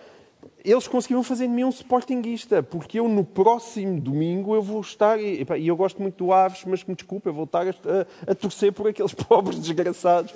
eles 0.71 0.87
conseguiram 0.87 1.23
fazer 1.23 1.47
de 1.47 1.53
mim 1.53 1.63
um 1.63 1.69
sportinguista, 1.69 2.61
porque 2.61 2.99
eu 2.99 3.07
no 3.07 3.23
próximo 3.23 3.99
domingo 3.99 4.53
eu 4.55 4.61
vou 4.61 4.81
estar, 4.81 5.19
e, 5.19 5.41
epá, 5.41 5.57
eu 5.57 5.75
gosto 5.75 6.01
muito 6.01 6.23
do 6.25 6.33
Aves, 6.33 6.63
mas 6.65 6.83
me 6.83 6.93
desculpa, 6.95 7.29
eu 7.29 7.33
vou 7.33 7.45
estar 7.45 7.67
a, 7.67 8.31
a- 8.31 8.35
torcer 8.35 8.71
por 8.73 8.87
aqueles 8.87 9.13
pobres 9.15 9.59
desgraçados. 9.59 10.33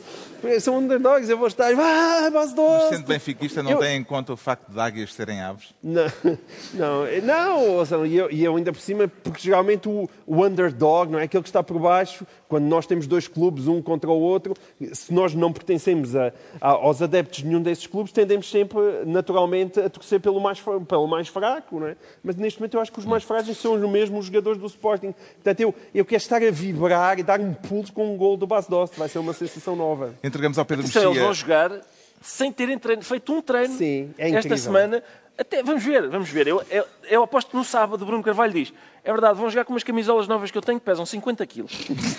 São 0.61 0.77
underdogs, 0.77 1.29
eu 1.29 1.37
vou 1.37 1.47
estar, 1.47 1.71
ah, 1.73 2.29
base 2.29 2.31
Mas 2.31 2.53
doce. 2.53 2.95
sendo 2.95 3.07
benfiquista, 3.07 3.61
não 3.61 3.71
Eu- 3.71 3.79
tem 3.79 3.97
em 3.97 4.03
conta 4.03 4.33
o 4.33 4.37
facto 4.37 4.69
de 4.71 4.79
águias 4.79 5.13
serem 5.13 5.41
aves? 5.41 5.73
Não, 5.83 6.05
não, 6.73 7.05
não 7.23 7.69
ou 7.77 7.85
seja, 7.85 8.07
e 8.07 8.15
eu, 8.15 8.29
eu 8.29 8.55
ainda 8.55 8.71
por 8.71 8.79
cima, 8.81 9.07
porque 9.23 9.41
geralmente 9.41 9.87
o, 9.89 10.09
o 10.25 10.45
underdog, 10.45 11.11
não 11.11 11.19
é 11.19 11.23
aquele 11.23 11.43
que 11.43 11.49
está 11.49 11.61
por 11.63 11.77
baixo, 11.79 12.25
quando 12.47 12.65
nós 12.65 12.85
temos 12.85 13.07
dois 13.07 13.27
clubes, 13.27 13.67
um 13.67 13.81
contra 13.81 14.09
o 14.09 14.19
outro, 14.19 14.53
se 14.93 15.13
nós 15.13 15.33
não 15.33 15.51
pertencemos 15.51 16.15
a- 16.15 16.31
a- 16.59 16.69
aos 16.69 17.01
adeptos 17.01 17.39
de 17.39 17.47
nenhum 17.47 17.61
desses 17.61 17.85
clubes, 17.87 18.11
tendemos 18.11 18.49
sempre, 18.49 18.79
naturalmente, 19.05 19.79
a 19.79 19.89
torcer 19.89 20.20
pelo 20.21 20.39
mais, 20.39 20.61
pelo 20.87 21.07
mais 21.07 21.27
fraco, 21.27 21.79
não 21.79 21.87
é? 21.87 21.95
Mas 22.23 22.35
neste 22.35 22.59
momento 22.59 22.75
eu 22.75 22.81
acho 22.81 22.91
que 22.91 22.99
os 22.99 23.05
mais 23.05 23.23
frágeis 23.23 23.57
são 23.57 23.73
os 23.73 23.89
mesmos 23.89 24.19
os 24.21 24.25
jogadores 24.27 24.59
do 24.59 24.67
Sporting. 24.67 25.13
Portanto, 25.35 25.59
eu, 25.59 25.75
eu 25.93 26.05
quero 26.05 26.21
estar 26.21 26.41
a 26.41 26.51
vibrar 26.51 27.19
e 27.19 27.23
dar 27.23 27.39
um 27.39 27.53
pulso 27.53 27.91
com 27.91 28.13
um 28.13 28.17
gol 28.17 28.37
do 28.37 28.47
Bas 28.47 28.67
Dost, 28.67 28.97
vai 28.97 29.09
ser 29.09 29.19
uma 29.19 29.33
sensação 29.33 29.75
nova. 29.75 30.13
Entregamos 30.23 30.57
ao 30.57 30.65
Pedro 30.65 30.85
Então, 30.87 31.03
eles 31.03 31.17
vão 31.17 31.29
Mexia. 31.29 31.41
jogar 31.41 31.81
sem 32.21 32.51
terem 32.51 32.77
treino, 32.77 33.01
feito 33.01 33.33
um 33.33 33.41
treino 33.41 33.75
Sim, 33.75 34.13
é 34.17 34.29
esta 34.31 34.55
semana. 34.55 35.03
Até, 35.41 35.63
vamos 35.63 35.83
ver, 35.83 36.07
vamos 36.07 36.29
ver. 36.29 36.45
Eu, 36.45 36.63
eu, 36.69 36.85
eu 37.09 37.23
aposto 37.23 37.49
que 37.49 37.57
no 37.57 37.63
sábado 37.63 38.03
o 38.03 38.05
Bruno 38.05 38.21
Carvalho 38.21 38.53
diz: 38.53 38.71
é 39.03 39.11
verdade, 39.11 39.39
vão 39.39 39.49
jogar 39.49 39.65
com 39.65 39.73
umas 39.73 39.83
camisolas 39.83 40.27
novas 40.27 40.51
que 40.51 40.57
eu 40.57 40.61
tenho 40.61 40.79
que 40.79 40.85
pesam 40.85 41.03
50 41.03 41.43
quilos. 41.47 41.71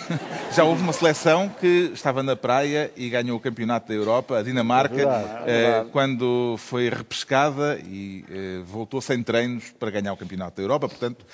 Já 0.50 0.64
houve 0.64 0.82
uma 0.82 0.92
seleção 0.92 1.48
que 1.48 1.92
estava 1.94 2.20
na 2.24 2.34
praia 2.34 2.90
e 2.96 3.08
ganhou 3.08 3.36
o 3.36 3.40
campeonato 3.40 3.86
da 3.86 3.94
Europa, 3.94 4.38
a 4.38 4.42
Dinamarca, 4.42 4.96
verdade, 4.96 5.44
eh, 5.46 5.86
quando 5.92 6.56
foi 6.58 6.88
repescada 6.88 7.78
e 7.86 8.24
eh, 8.28 8.60
voltou 8.64 9.00
sem 9.00 9.22
treinos 9.22 9.70
para 9.78 9.92
ganhar 9.92 10.12
o 10.12 10.16
campeonato 10.16 10.56
da 10.56 10.62
Europa. 10.64 10.88
Portanto, 10.88 11.24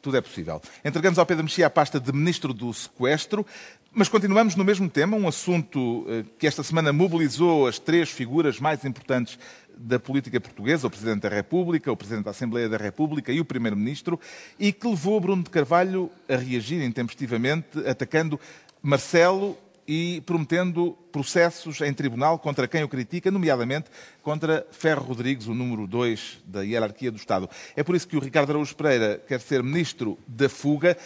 tudo 0.00 0.16
é 0.16 0.22
possível. 0.22 0.62
Entregamos 0.82 1.18
ao 1.18 1.26
Pedro 1.26 1.44
Mexia 1.44 1.66
a 1.66 1.70
pasta 1.70 2.00
de 2.00 2.10
Ministro 2.10 2.54
do 2.54 2.72
Sequestro, 2.72 3.44
mas 3.92 4.08
continuamos 4.08 4.56
no 4.56 4.64
mesmo 4.64 4.90
tema, 4.90 5.16
um 5.16 5.28
assunto 5.28 6.04
eh, 6.08 6.24
que 6.38 6.46
esta 6.46 6.62
semana 6.62 6.92
mobilizou 6.92 7.66
as 7.66 7.78
três 7.78 8.10
figuras 8.10 8.58
mais 8.58 8.84
importantes 8.84 9.38
da 9.76 9.98
política 9.98 10.40
portuguesa, 10.40 10.86
o 10.86 10.90
Presidente 10.90 11.22
da 11.22 11.28
República, 11.28 11.90
o 11.90 11.96
Presidente 11.96 12.24
da 12.24 12.30
Assembleia 12.30 12.68
da 12.68 12.76
República 12.76 13.32
e 13.32 13.40
o 13.40 13.44
Primeiro-Ministro, 13.44 14.18
e 14.58 14.72
que 14.72 14.86
levou 14.86 15.20
Bruno 15.20 15.42
de 15.42 15.50
Carvalho 15.50 16.10
a 16.28 16.36
reagir 16.36 16.82
intempestivamente, 16.82 17.78
atacando 17.86 18.38
Marcelo 18.82 19.58
e 19.86 20.22
prometendo 20.22 20.96
processos 21.12 21.80
em 21.80 21.92
tribunal 21.92 22.38
contra 22.38 22.66
quem 22.66 22.82
o 22.82 22.88
critica, 22.88 23.30
nomeadamente 23.30 23.90
contra 24.22 24.66
Ferro 24.70 25.04
Rodrigues, 25.04 25.46
o 25.46 25.54
número 25.54 25.86
2 25.86 26.42
da 26.46 26.62
hierarquia 26.62 27.10
do 27.10 27.18
Estado. 27.18 27.48
É 27.76 27.82
por 27.82 27.94
isso 27.94 28.08
que 28.08 28.16
o 28.16 28.20
Ricardo 28.20 28.50
Araújo 28.50 28.74
Pereira 28.74 29.22
quer 29.28 29.40
ser 29.40 29.62
ministro 29.62 30.18
da 30.26 30.48
fuga. 30.48 30.96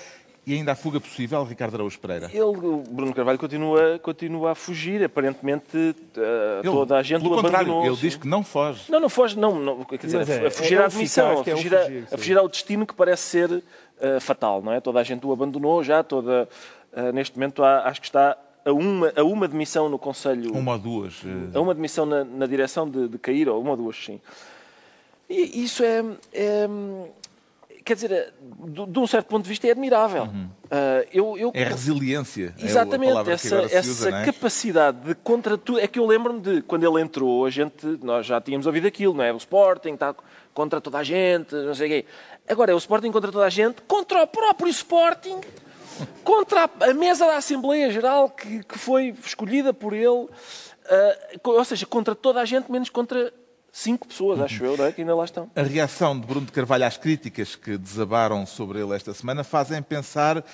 E 0.49 0.55
ainda 0.55 0.73
há 0.73 0.75
fuga 0.75 0.99
possível, 0.99 1.45
Ricardo 1.45 1.75
Araújo 1.75 1.99
Pereira? 2.01 2.31
Ele, 2.33 2.41
o 2.43 2.83
Bruno 2.89 3.13
Carvalho 3.13 3.39
continua, 3.39 3.99
continua 3.99 4.53
a 4.53 4.55
fugir. 4.55 5.05
Aparentemente, 5.05 5.77
eh, 6.17 6.61
Ele, 6.65 6.73
toda 6.73 6.97
a 6.97 7.03
gente 7.03 7.21
pelo 7.21 7.35
o 7.35 7.43
contrário, 7.43 7.67
abandonou. 7.67 7.85
ele 7.87 7.95
sim. 7.97 8.01
diz 8.01 8.17
que 8.17 8.27
não 8.27 8.43
foge. 8.43 8.91
Não, 8.91 8.99
não 8.99 9.11
foge, 9.11 9.39
não, 9.39 9.59
não 9.59 9.85
quer 9.85 9.99
dizer, 9.99 10.17
Mas 10.17 10.31
a, 10.31 10.35
é, 10.37 10.47
a 10.47 10.51
fugir 10.51 10.75
é 10.75 10.79
à 10.79 10.81
um 10.81 10.85
admissão, 10.87 11.33
eficaz, 11.35 11.47
a 11.47 11.51
é 11.51 11.55
um 11.55 11.57
fugir, 11.59 11.75
a- 11.77 11.83
fugir, 11.85 12.09
a, 12.11 12.17
fugir 12.19 12.39
ao 12.39 12.49
destino 12.49 12.87
que 12.87 12.95
parece 12.95 13.23
ser 13.25 13.63
eh, 14.01 14.21
fatal, 14.21 14.63
não 14.63 14.73
é? 14.73 14.81
Toda 14.81 14.99
a 15.01 15.03
gente 15.03 15.27
o 15.27 15.33
abandonou 15.35 15.85
já, 15.85 16.03
toda, 16.03 16.49
eh, 16.95 17.13
neste 17.13 17.37
momento 17.37 17.63
há- 17.63 17.83
acho 17.87 18.01
que 18.01 18.07
está 18.07 18.35
a 18.65 18.73
uma, 18.73 19.13
a 19.15 19.23
uma 19.25 19.47
demissão 19.47 19.91
no 19.91 19.99
Conselho, 19.99 20.55
Uma 20.55 20.73
ou 20.73 20.79
duas. 20.79 21.21
a 21.53 21.61
uma 21.61 21.75
demissão 21.75 22.07
na, 22.07 22.25
na 22.25 22.47
direção 22.47 22.89
de, 22.89 23.07
de 23.07 23.19
cair, 23.19 23.51
ou 23.51 23.61
uma 23.61 23.73
ou 23.73 23.77
duas, 23.77 23.97
sim. 24.03 24.19
E 25.29 25.63
isso 25.63 25.83
é, 25.85 26.03
é, 26.33 26.67
quer 27.89 27.95
dizer, 27.95 28.13
eh, 28.13 28.33
de, 28.69 28.87
de 28.87 28.99
um 28.99 29.07
certo 29.07 29.27
ponto 29.27 29.43
de 29.45 29.49
vista 29.49 29.67
é 29.67 29.71
admirável. 29.73 30.29
Ah, 30.71 31.05
eu, 31.13 31.37
eu, 31.39 31.51
É 31.55 31.65
resiliência. 31.65 32.55
é 32.59 32.65
Exatamente, 32.65 33.25
que 33.25 33.31
essa, 33.31 33.57
essa 33.71 33.89
usa, 33.91 34.11
é? 34.11 34.25
capacidade 34.27 34.99
de 35.01 35.15
contra 35.17 35.57
tudo. 35.59 35.81
É 35.81 35.87
que 35.87 35.99
eu 35.99 36.07
lembro-me 36.07 36.41
de 36.41 36.63
quando 36.63 36.85
ele 36.85 37.03
entrou, 37.03 37.45
a 37.47 37.51
gente, 37.51 37.87
nós 38.03 38.27
já 38.27 38.41
tínhamos 38.41 38.67
ouvido 38.67 38.87
aquilo, 38.87 39.15
não 39.15 39.25
é? 39.25 39.33
O 39.33 39.37
Sporting 39.39 39.95
está 39.95 40.15
contra 40.55 40.81
toda 40.81 40.99
a 40.99 41.03
gente, 41.03 41.55
não 41.55 41.75
sei 41.75 41.87
o 41.87 41.91
quê. 41.91 42.05
Agora 42.49 42.71
é 42.73 42.75
o 42.75 42.79
Sporting 42.79 43.11
contra 43.11 43.33
toda 43.33 43.45
a 43.47 43.51
gente, 43.51 43.81
contra 43.83 44.23
o 44.23 44.27
próprio 44.27 44.69
Sporting, 44.69 45.41
contra 46.23 46.69
a, 46.81 46.95
mesa 46.95 47.27
da 47.27 47.37
Assembleia 47.37 47.91
Geral 47.91 48.31
que, 48.31 48.63
que 48.65 48.79
foi 48.79 49.15
escolhida 49.25 49.73
por 49.75 49.93
ele, 49.93 50.29
co- 51.43 51.53
ou 51.53 51.65
seja, 51.65 51.87
contra 51.87 52.15
toda 52.15 52.41
a 52.41 52.45
gente, 52.45 52.71
menos 52.71 52.89
contra 52.91 53.33
cinco 53.73 54.09
pessoas, 54.09 54.41
acho 54.41 54.65
eu, 54.65 54.77
não 54.77 54.87
é? 54.87 54.93
Que 54.93 55.03
ainda 55.03 55.15
lá 55.15 55.25
estão. 55.25 55.51
A 55.55 55.63
reação 55.63 56.19
de 56.19 56.27
Bruno 56.27 56.47
de 56.47 56.53
Carvalho 56.53 56.85
às 56.85 56.97
críticas 56.97 57.55
que 57.55 57.77
desabaram 57.77 58.45
sobre 58.47 58.81
ele 58.81 58.95
esta 58.95 59.15
semana 59.15 59.45
fazem 59.45 59.83
pensar 59.83 60.45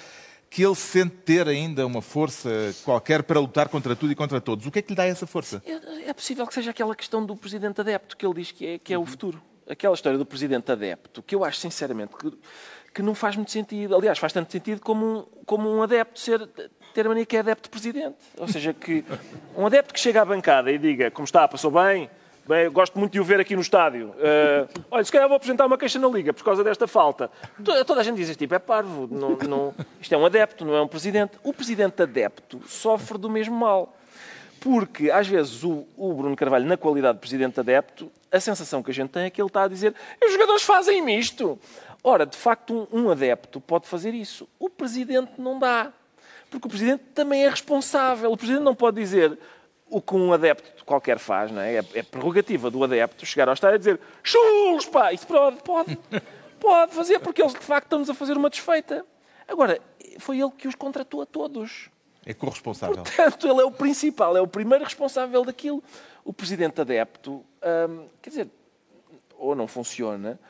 que 0.54 0.64
ele 0.64 0.74
sente 0.76 1.16
ter 1.16 1.48
ainda 1.48 1.84
uma 1.84 2.00
força 2.00 2.48
qualquer 2.84 3.24
para 3.24 3.40
lutar 3.40 3.68
contra 3.68 3.96
tudo 3.96 4.12
e 4.12 4.14
contra 4.14 4.40
todos. 4.40 4.64
O 4.66 4.70
que 4.70 4.78
é 4.78 4.82
que 4.82 4.90
lhe 4.90 4.94
dá 4.94 5.04
essa 5.04 5.26
força? 5.26 5.60
É, 5.66 6.10
é 6.10 6.12
possível 6.12 6.46
que 6.46 6.54
seja 6.54 6.70
aquela 6.70 6.94
questão 6.94 7.26
do 7.26 7.34
presidente 7.34 7.80
adepto 7.80 8.16
que 8.16 8.24
ele 8.24 8.34
diz 8.34 8.52
que 8.52 8.64
é, 8.64 8.78
que 8.78 8.94
é 8.94 8.98
o 8.98 9.04
futuro. 9.04 9.42
Aquela 9.68 9.94
história 9.94 10.16
do 10.16 10.24
presidente 10.24 10.70
adepto, 10.70 11.22
que 11.22 11.34
eu 11.34 11.44
acho 11.44 11.58
sinceramente 11.58 12.14
que, 12.16 12.32
que 12.94 13.02
não 13.02 13.16
faz 13.16 13.34
muito 13.34 13.50
sentido. 13.50 13.96
Aliás, 13.96 14.16
faz 14.16 14.32
tanto 14.32 14.52
sentido 14.52 14.80
como 14.80 15.04
um, 15.04 15.22
como 15.44 15.68
um 15.68 15.82
adepto 15.82 16.20
ser, 16.20 16.46
ter 16.94 17.04
a 17.04 17.08
mania 17.08 17.26
que 17.26 17.36
é 17.36 17.40
adepto 17.40 17.64
de 17.64 17.70
presidente. 17.70 18.16
Ou 18.38 18.46
seja, 18.46 18.72
que 18.72 19.04
um 19.56 19.66
adepto 19.66 19.92
que 19.92 19.98
chega 19.98 20.22
à 20.22 20.24
bancada 20.24 20.70
e 20.70 20.78
diga 20.78 21.10
como 21.10 21.24
está, 21.24 21.48
passou 21.48 21.72
bem, 21.72 22.08
bem 22.46 22.70
gosto 22.70 22.98
muito 22.98 23.12
de 23.12 23.20
o 23.20 23.24
ver 23.24 23.40
aqui 23.40 23.54
no 23.54 23.62
estádio. 23.62 24.14
Eh, 24.18 24.66
olha, 24.90 25.04
se 25.04 25.10
calhar 25.12 25.28
vou 25.28 25.36
apresentar 25.36 25.66
uma 25.66 25.78
queixa 25.78 25.98
na 25.98 26.08
Liga 26.08 26.32
por 26.32 26.44
causa 26.44 26.62
desta 26.64 26.86
falta. 26.86 27.30
To- 27.64 27.84
Toda 27.84 28.00
a 28.00 28.04
gente 28.04 28.16
diz 28.16 28.28
este 28.28 28.38
tipo 28.40 28.54
é 28.54 28.58
parvo. 28.58 29.08
Não, 29.10 29.30
não, 29.48 29.74
isto 30.00 30.14
é 30.14 30.18
um 30.18 30.26
adepto, 30.26 30.64
não 30.64 30.74
é 30.74 30.82
um 30.82 30.88
presidente. 30.88 31.38
O 31.42 31.52
presidente 31.52 32.02
adepto 32.02 32.60
sofre 32.66 33.18
do 33.18 33.28
mesmo 33.30 33.54
mal. 33.56 33.96
Porque, 34.60 35.10
às 35.10 35.28
vezes, 35.28 35.62
o, 35.62 35.86
o 35.96 36.14
Bruno 36.14 36.34
Carvalho, 36.34 36.64
na 36.64 36.76
qualidade 36.78 37.14
de 37.16 37.20
presidente 37.20 37.60
adepto, 37.60 38.10
a 38.32 38.40
sensação 38.40 38.82
que 38.82 38.90
a 38.90 38.94
gente 38.94 39.10
tem 39.10 39.24
é 39.24 39.30
que 39.30 39.40
ele 39.40 39.48
está 39.48 39.64
a 39.64 39.68
dizer 39.68 39.94
os 40.24 40.32
jogadores 40.32 40.62
fazem 40.62 41.18
isto. 41.18 41.58
Ora, 42.02 42.24
de 42.24 42.36
facto, 42.36 42.88
um, 42.90 43.02
um 43.02 43.10
adepto 43.10 43.60
pode 43.60 43.86
fazer 43.86 44.14
isso. 44.14 44.48
O 44.58 44.70
presidente 44.70 45.32
não 45.38 45.58
dá. 45.58 45.92
Porque 46.50 46.66
o 46.66 46.70
presidente 46.70 47.02
também 47.14 47.44
é 47.44 47.48
responsável. 47.50 48.30
O 48.32 48.36
presidente 48.36 48.62
não 48.62 48.74
pode 48.74 48.98
dizer 49.00 49.38
o 49.88 50.00
que 50.00 50.14
um 50.14 50.32
adepto 50.32 50.84
qualquer 50.84 51.18
faz, 51.18 51.50
não 51.50 51.60
é? 51.60 51.76
É, 51.76 51.84
é 51.94 52.02
prerrogativa 52.02 52.70
do 52.70 52.82
adepto 52.82 53.24
chegar 53.24 53.48
ao 53.48 53.54
estádio 53.54 53.76
e 53.76 53.78
dizer 53.78 54.00
chulos, 54.22 54.86
pá! 54.86 55.12
Isso 55.12 55.26
pode, 55.26 55.62
pode, 55.62 55.98
pode 56.58 56.94
fazer, 56.94 57.18
porque 57.20 57.42
eles, 57.42 57.52
de 57.52 57.60
facto, 57.60 57.86
estamos 57.86 58.10
a 58.10 58.14
fazer 58.14 58.36
uma 58.36 58.50
desfeita. 58.50 59.04
Agora, 59.46 59.80
foi 60.18 60.40
ele 60.40 60.50
que 60.52 60.66
os 60.66 60.74
contratou 60.74 61.22
a 61.22 61.26
todos. 61.26 61.90
É 62.26 62.32
corresponsável. 62.32 62.96
Portanto, 62.96 63.46
ele 63.46 63.60
é 63.60 63.64
o 63.64 63.70
principal, 63.70 64.36
é 64.36 64.40
o 64.40 64.46
primeiro 64.46 64.84
responsável 64.84 65.44
daquilo. 65.44 65.82
O 66.24 66.32
presidente 66.32 66.80
adepto, 66.80 67.44
hum, 67.88 68.08
quer 68.22 68.30
dizer, 68.30 68.48
ou 69.36 69.54
não 69.54 69.68
funciona, 69.68 70.40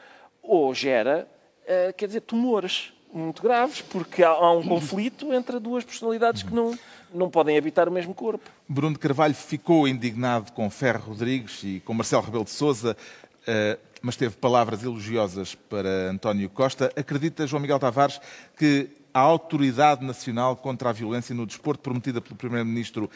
ou 0.40 0.72
gera, 0.72 1.28
uh, 1.62 1.92
quer 1.94 2.06
dizer, 2.06 2.20
tumores 2.20 2.92
muito 3.12 3.42
graves, 3.42 3.80
porque 3.80 4.22
há, 4.22 4.30
há, 4.30 4.52
um 4.52 4.66
conflito 4.66 5.32
entre 5.32 5.58
duas 5.60 5.84
personalidades 5.84 6.42
que 6.42 6.52
não, 6.52 6.76
não 7.14 7.30
podem 7.30 7.56
habitar 7.56 7.88
o 7.88 7.92
mesmo 7.92 8.12
corpo. 8.12 8.50
Bruno 8.68 8.94
de 8.94 8.98
Carvalho 8.98 9.34
ficou 9.34 9.86
indignado 9.86 10.52
com 10.52 10.68
Ferro 10.68 11.10
Rodrigues 11.10 11.62
e 11.62 11.80
com 11.80 11.94
Marcelo 11.94 12.22
Rebelo 12.22 12.44
de 12.44 12.50
Sousa, 12.50 12.96
uh, 13.42 13.78
mas 14.02 14.16
teve 14.16 14.36
palavras 14.36 14.82
elogiosas 14.82 15.54
para 15.54 16.10
António 16.10 16.50
Costa. 16.50 16.92
Acredita, 16.96 17.46
João 17.46 17.62
Miguel 17.62 17.78
Tavares, 17.78 18.20
que 18.56 18.90
a 19.14 19.20
autoridade 19.20 20.04
nacional 20.04 20.56
contra 20.56 20.90
a 20.90 20.92
violência 20.92 21.34
no 21.34 21.46
desporto 21.46 21.80
prometida 21.80 22.20
pelo 22.20 22.34
Primeiro-Ministro 22.34 23.08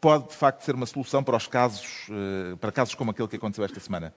pode, 0.00 0.28
de 0.28 0.34
facto, 0.34 0.62
ser 0.62 0.74
uma 0.74 0.86
solução 0.86 1.22
para 1.22 1.36
os 1.36 1.46
casos, 1.46 2.06
eh, 2.10 2.56
para 2.60 2.72
casos 2.72 2.94
como 2.94 3.10
aquele 3.10 3.28
que 3.28 3.36
aconteceu 3.36 3.64
esta 3.64 3.80
semana? 3.80 4.14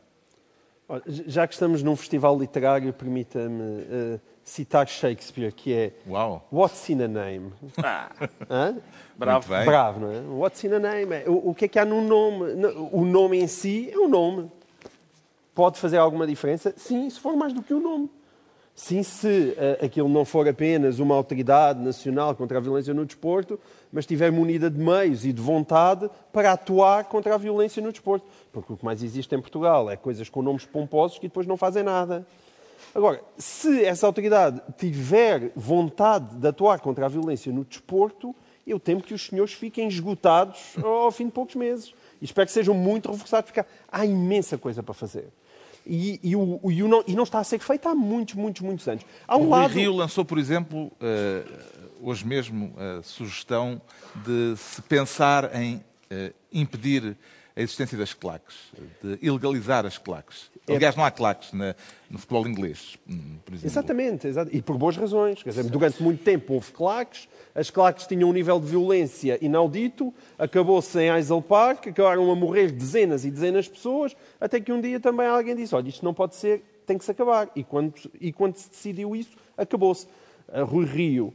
Já 1.07 1.45
que 1.45 1.53
estamos 1.53 1.83
num 1.83 1.95
festival 1.95 2.37
literário, 2.39 2.91
permita-me 2.91 3.61
uh, 3.61 4.21
citar 4.49 4.87
Shakespeare, 4.87 5.51
que 5.51 5.73
é 5.73 5.93
Uau. 6.07 6.47
What's 6.51 6.89
in 6.89 7.01
a 7.01 7.07
name? 7.07 7.53
Ah, 7.77 8.09
bravo. 9.15 9.47
Bravo, 9.47 9.99
não 9.99 10.11
é? 10.11 10.21
What's 10.21 10.63
in 10.63 10.73
a 10.73 10.79
name? 10.79 11.13
É, 11.13 11.29
o, 11.29 11.49
o 11.49 11.55
que 11.55 11.65
é 11.65 11.67
que 11.67 11.77
há 11.77 11.85
no 11.85 12.01
nome? 12.01 12.53
O 12.91 13.05
nome 13.05 13.39
em 13.39 13.47
si 13.47 13.89
é 13.91 13.97
um 13.97 14.07
nome. 14.07 14.51
Pode 15.53 15.77
fazer 15.77 15.97
alguma 15.97 16.25
diferença? 16.25 16.73
Sim, 16.75 17.09
se 17.09 17.19
for 17.19 17.35
mais 17.35 17.53
do 17.53 17.61
que 17.61 17.73
um 17.73 17.79
nome. 17.79 18.09
Sim, 18.73 19.03
se 19.03 19.27
uh, 19.57 19.85
aquilo 19.85 20.07
não 20.07 20.23
for 20.23 20.47
apenas 20.47 20.99
uma 20.99 21.13
autoridade 21.13 21.81
nacional 21.81 22.33
contra 22.33 22.57
a 22.57 22.61
violência 22.61 22.93
no 22.93 23.05
desporto, 23.05 23.59
mas 23.91 24.03
estiver 24.03 24.31
munida 24.31 24.69
de 24.69 24.79
meios 24.79 25.25
e 25.25 25.33
de 25.33 25.41
vontade 25.41 26.09
para 26.31 26.53
atuar 26.53 27.03
contra 27.05 27.35
a 27.35 27.37
violência 27.37 27.83
no 27.83 27.91
desporto. 27.91 28.25
Porque 28.53 28.71
o 28.71 28.77
que 28.77 28.85
mais 28.85 29.03
existe 29.03 29.35
em 29.35 29.41
Portugal 29.41 29.89
é 29.89 29.97
coisas 29.97 30.29
com 30.29 30.41
nomes 30.41 30.65
pomposos 30.65 31.19
que 31.19 31.27
depois 31.27 31.45
não 31.45 31.57
fazem 31.57 31.83
nada. 31.83 32.25
Agora, 32.93 33.21
se 33.37 33.83
essa 33.83 34.05
autoridade 34.05 34.61
tiver 34.77 35.51
vontade 35.55 36.35
de 36.35 36.47
atuar 36.47 36.79
contra 36.79 37.05
a 37.05 37.09
violência 37.09 37.51
no 37.51 37.63
desporto, 37.63 38.35
eu 38.65 38.79
temo 38.79 39.01
que 39.01 39.13
os 39.13 39.25
senhores 39.25 39.53
fiquem 39.53 39.87
esgotados 39.87 40.75
ao 40.83 41.11
fim 41.11 41.25
de 41.25 41.31
poucos 41.31 41.55
meses. 41.55 41.93
E 42.21 42.25
espero 42.25 42.45
que 42.47 42.53
sejam 42.53 42.73
muito 42.73 43.11
reforçados, 43.11 43.51
porque 43.51 43.67
há 43.91 44.05
imensa 44.05 44.57
coisa 44.57 44.83
para 44.83 44.93
fazer. 44.93 45.27
E, 45.85 46.19
e, 46.21 46.35
o, 46.35 46.59
e, 46.65 46.83
o 46.83 46.87
não, 46.87 47.03
e, 47.07 47.15
não, 47.15 47.23
está 47.23 47.39
a 47.39 47.43
ser 47.43 47.59
feito 47.59 47.87
há 47.87 47.95
muitos, 47.95 48.35
muitos, 48.35 48.61
muitos 48.61 48.87
anos. 48.87 49.03
Há 49.27 49.37
um 49.37 49.47
o 49.47 49.49
lado... 49.49 49.73
Rio 49.73 49.93
lançou, 49.93 50.23
por 50.23 50.37
exemplo, 50.37 50.85
uh, 50.85 51.59
hoje 52.01 52.27
mesmo, 52.27 52.73
a 52.77 53.01
sugestão 53.01 53.81
de 54.23 54.55
se 54.57 54.81
pensar 54.83 55.55
em 55.55 55.77
uh, 55.77 56.33
impedir 56.51 57.17
a 57.59 57.61
existência 57.61 57.97
das 57.97 58.13
claques, 58.13 58.55
de 59.03 59.19
ilegalizar 59.21 59.85
as 59.85 59.97
claques. 59.97 60.49
É. 60.65 60.77
Aliás, 60.77 60.95
não 60.95 61.03
há 61.03 61.11
claques 61.11 61.51
na, 61.51 61.75
no 62.09 62.17
futebol 62.17 62.47
inglês, 62.47 62.97
hum, 63.05 63.37
por 63.43 63.53
exemplo. 63.53 63.67
Exatamente, 63.67 64.27
exatamente, 64.27 64.57
e 64.57 64.61
por 64.61 64.77
boas 64.77 64.95
razões. 64.95 65.43
Quer 65.43 65.49
dizer, 65.49 65.63
durante 65.65 66.01
muito 66.01 66.23
tempo 66.23 66.53
houve 66.53 66.71
claques, 66.71 67.27
as 67.53 67.69
claques 67.69 68.07
tinham 68.07 68.29
um 68.29 68.33
nível 68.33 68.61
de 68.61 68.67
violência 68.67 69.37
inaudito, 69.43 70.13
acabou-se 70.37 70.97
em 70.97 71.09
Isle 71.19 71.41
Park, 71.41 71.87
acabaram 71.87 72.31
a 72.31 72.35
morrer 72.35 72.71
dezenas 72.71 73.25
e 73.25 73.31
dezenas 73.31 73.65
de 73.65 73.71
pessoas, 73.71 74.15
até 74.39 74.61
que 74.61 74.71
um 74.71 74.79
dia 74.79 74.97
também 74.97 75.27
alguém 75.27 75.53
disse, 75.53 75.75
olha, 75.75 75.89
isto 75.89 76.05
não 76.05 76.13
pode 76.13 76.35
ser, 76.35 76.63
tem 76.85 76.97
que 76.97 77.03
se 77.03 77.11
acabar. 77.11 77.49
E 77.53 77.61
quando, 77.61 77.93
e 78.21 78.31
quando 78.31 78.55
se 78.55 78.69
decidiu 78.69 79.13
isso, 79.13 79.35
acabou-se. 79.57 80.07
Rui 80.65 80.85
Rio 80.85 81.33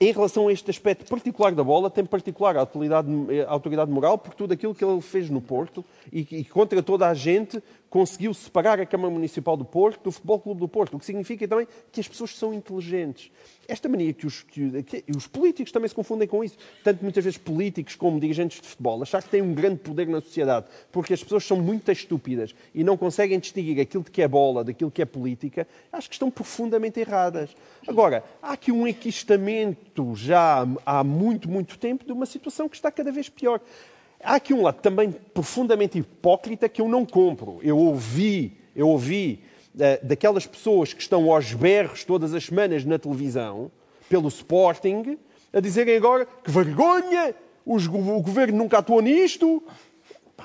em 0.00 0.12
relação 0.12 0.48
a 0.48 0.52
este 0.52 0.70
aspecto 0.70 1.08
particular 1.08 1.54
da 1.54 1.62
bola, 1.62 1.88
tem 1.88 2.04
particular 2.04 2.56
autoridade, 2.56 3.08
a 3.46 3.50
autoridade 3.50 3.90
moral 3.90 4.18
por 4.18 4.34
tudo 4.34 4.52
aquilo 4.52 4.74
que 4.74 4.84
ele 4.84 5.00
fez 5.00 5.30
no 5.30 5.40
Porto 5.40 5.84
e, 6.12 6.26
e, 6.30 6.44
contra 6.44 6.82
toda 6.82 7.08
a 7.08 7.14
gente 7.14 7.62
conseguiu 7.94 8.34
separar 8.34 8.80
a 8.80 8.84
Câmara 8.84 9.08
Municipal 9.08 9.56
do 9.56 9.64
Porto 9.64 10.02
do 10.02 10.10
Futebol 10.10 10.40
Clube 10.40 10.58
do 10.58 10.66
Porto, 10.66 10.96
o 10.96 10.98
que 10.98 11.04
significa 11.06 11.46
também 11.46 11.68
que 11.92 12.00
as 12.00 12.08
pessoas 12.08 12.36
são 12.36 12.52
inteligentes. 12.52 13.30
Esta 13.68 13.88
mania 13.88 14.12
que 14.12 14.26
os, 14.26 14.42
que, 14.42 14.82
que 14.82 15.04
os 15.16 15.28
políticos 15.28 15.70
também 15.70 15.88
se 15.88 15.94
confundem 15.94 16.26
com 16.26 16.42
isso, 16.42 16.56
tanto 16.82 17.04
muitas 17.04 17.22
vezes 17.22 17.38
políticos 17.38 17.94
como 17.94 18.18
dirigentes 18.18 18.60
de 18.60 18.66
futebol, 18.66 19.00
achar 19.00 19.22
que 19.22 19.28
têm 19.28 19.40
um 19.40 19.54
grande 19.54 19.76
poder 19.76 20.08
na 20.08 20.20
sociedade, 20.20 20.66
porque 20.90 21.14
as 21.14 21.22
pessoas 21.22 21.44
são 21.44 21.56
muito 21.56 21.92
estúpidas 21.92 22.52
e 22.74 22.82
não 22.82 22.96
conseguem 22.96 23.38
distinguir 23.38 23.80
aquilo 23.80 24.02
que 24.02 24.22
é 24.22 24.26
bola 24.26 24.64
daquilo 24.64 24.90
que 24.90 25.00
é 25.00 25.04
política, 25.04 25.64
acho 25.92 26.08
que 26.08 26.16
estão 26.16 26.32
profundamente 26.32 26.98
erradas. 26.98 27.54
Agora, 27.86 28.24
há 28.42 28.54
aqui 28.54 28.72
um 28.72 28.88
enquistamento 28.88 30.16
já 30.16 30.66
há 30.84 31.04
muito, 31.04 31.48
muito 31.48 31.78
tempo 31.78 32.04
de 32.04 32.10
uma 32.10 32.26
situação 32.26 32.68
que 32.68 32.74
está 32.74 32.90
cada 32.90 33.12
vez 33.12 33.28
pior. 33.28 33.60
Há 34.22 34.36
aqui 34.36 34.54
um 34.54 34.62
lado 34.62 34.80
também 34.80 35.12
profundamente 35.12 35.98
hipócrita 35.98 36.68
que 36.68 36.80
eu 36.80 36.88
não 36.88 37.04
compro. 37.04 37.58
Eu 37.62 37.76
ouvi, 37.78 38.56
eu 38.74 38.88
ouvi 38.88 39.42
uh, 39.74 40.06
daquelas 40.06 40.46
pessoas 40.46 40.92
que 40.92 41.02
estão 41.02 41.30
aos 41.30 41.52
berros 41.52 42.04
todas 42.04 42.32
as 42.32 42.44
semanas 42.44 42.84
na 42.84 42.98
televisão, 42.98 43.70
pelo 44.08 44.28
Sporting, 44.28 45.18
a 45.52 45.60
dizerem 45.60 45.96
agora 45.96 46.26
que 46.26 46.50
vergonha, 46.50 47.34
os, 47.64 47.86
o 47.86 48.20
governo 48.20 48.58
nunca 48.58 48.78
atuou 48.78 49.00
nisto. 49.00 49.62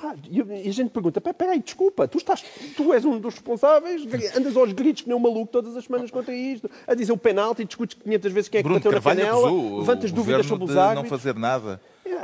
Pá, 0.00 0.14
e 0.30 0.40
a 0.40 0.72
gente 0.72 0.90
pergunta, 0.90 1.20
peraí, 1.20 1.60
desculpa, 1.60 2.08
tu, 2.08 2.18
estás, 2.18 2.42
tu 2.76 2.92
és 2.92 3.04
um 3.04 3.18
dos 3.18 3.34
responsáveis, 3.34 4.02
andas 4.36 4.56
aos 4.56 4.72
gritos 4.72 5.02
que 5.02 5.08
nem 5.08 5.16
um 5.16 5.20
maluco 5.20 5.48
todas 5.52 5.76
as 5.76 5.84
semanas 5.84 6.10
contra 6.10 6.34
isto, 6.34 6.70
a 6.86 6.94
dizer 6.94 7.12
o 7.12 7.18
penalti, 7.18 7.64
discutes 7.64 7.98
500 8.02 8.32
vezes 8.32 8.48
quem 8.48 8.60
é 8.60 8.62
que 8.62 8.68
Bruno 8.68 8.80
bateu 8.80 8.92
na 8.92 9.00
canela, 9.00 9.50
levantas 9.78 10.10
dúvidas 10.10 10.46
sobre 10.46 10.64
os 10.64 10.76
árbitros. 10.76 11.10
não 11.10 11.18
fazer 11.18 11.34
nada. 11.34 11.80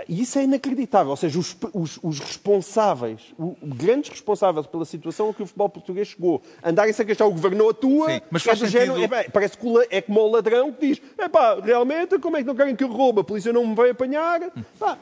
E 0.09 0.23
isso 0.23 0.39
é 0.39 0.45
inacreditável. 0.45 1.11
Ou 1.11 1.17
seja, 1.17 1.39
os, 1.39 1.57
os, 1.73 1.99
os 2.03 2.19
responsáveis, 2.19 3.35
os 3.39 3.55
grandes 3.63 4.11
responsáveis 4.11 4.67
pela 4.67 4.85
situação 4.85 5.31
a 5.31 5.35
que 5.35 5.43
o 5.43 5.47
futebol 5.47 5.69
português 5.69 6.09
chegou, 6.09 6.43
andarem-se 6.63 7.01
a 7.01 7.05
queixar 7.05 7.27
o 7.27 7.31
governo 7.31 7.59
não 7.59 7.71
atua, 7.71 8.11
Sim, 8.11 8.21
mas 8.31 8.43
faz 8.43 8.63
é 8.63 8.67
sentido... 8.67 8.97
género, 8.97 9.15
é, 9.15 9.25
parece 9.25 9.57
que 9.57 9.67
é 9.91 10.01
como 10.01 10.21
o 10.21 10.31
ladrão 10.31 10.73
que 10.73 10.89
diz: 10.89 11.03
é 11.17 11.29
pá, 11.29 11.59
realmente, 11.61 12.19
como 12.19 12.37
é 12.37 12.41
que 12.41 12.47
não 12.47 12.55
querem 12.55 12.75
que 12.75 12.85
eu 12.85 12.89
rouba? 12.89 13.21
A 13.21 13.25
polícia 13.25 13.53
não 13.53 13.67
me 13.67 13.75
vai 13.75 13.91
apanhar. 13.91 14.41
Pá, 14.79 14.99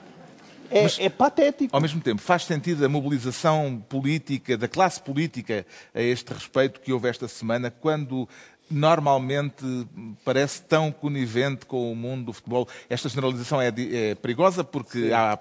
é, 0.70 0.82
Mas, 0.82 0.98
é, 0.98 1.08
patético. 1.08 1.74
Ao 1.74 1.80
mesmo 1.80 2.00
tempo, 2.00 2.20
faz 2.20 2.44
sentido 2.44 2.84
a 2.84 2.88
mobilização 2.88 3.82
política, 3.88 4.56
da 4.56 4.68
classe 4.68 5.00
política, 5.00 5.66
a 5.94 6.00
este 6.00 6.32
respeito 6.32 6.80
que 6.80 6.92
houve 6.92 7.08
esta 7.08 7.28
semana, 7.28 7.70
quando 7.70 8.28
normalmente 8.70 9.64
parece 10.24 10.62
tão 10.62 10.90
conivente 10.90 11.66
com 11.66 11.92
o 11.92 11.96
mundo 11.96 12.26
do 12.26 12.32
futebol. 12.32 12.68
Esta 12.88 13.08
generalização 13.08 13.60
é, 13.60 13.68
é 13.68 14.14
perigosa 14.14 14.64
porque 14.64 15.08
Sim. 15.08 15.12
há 15.12 15.38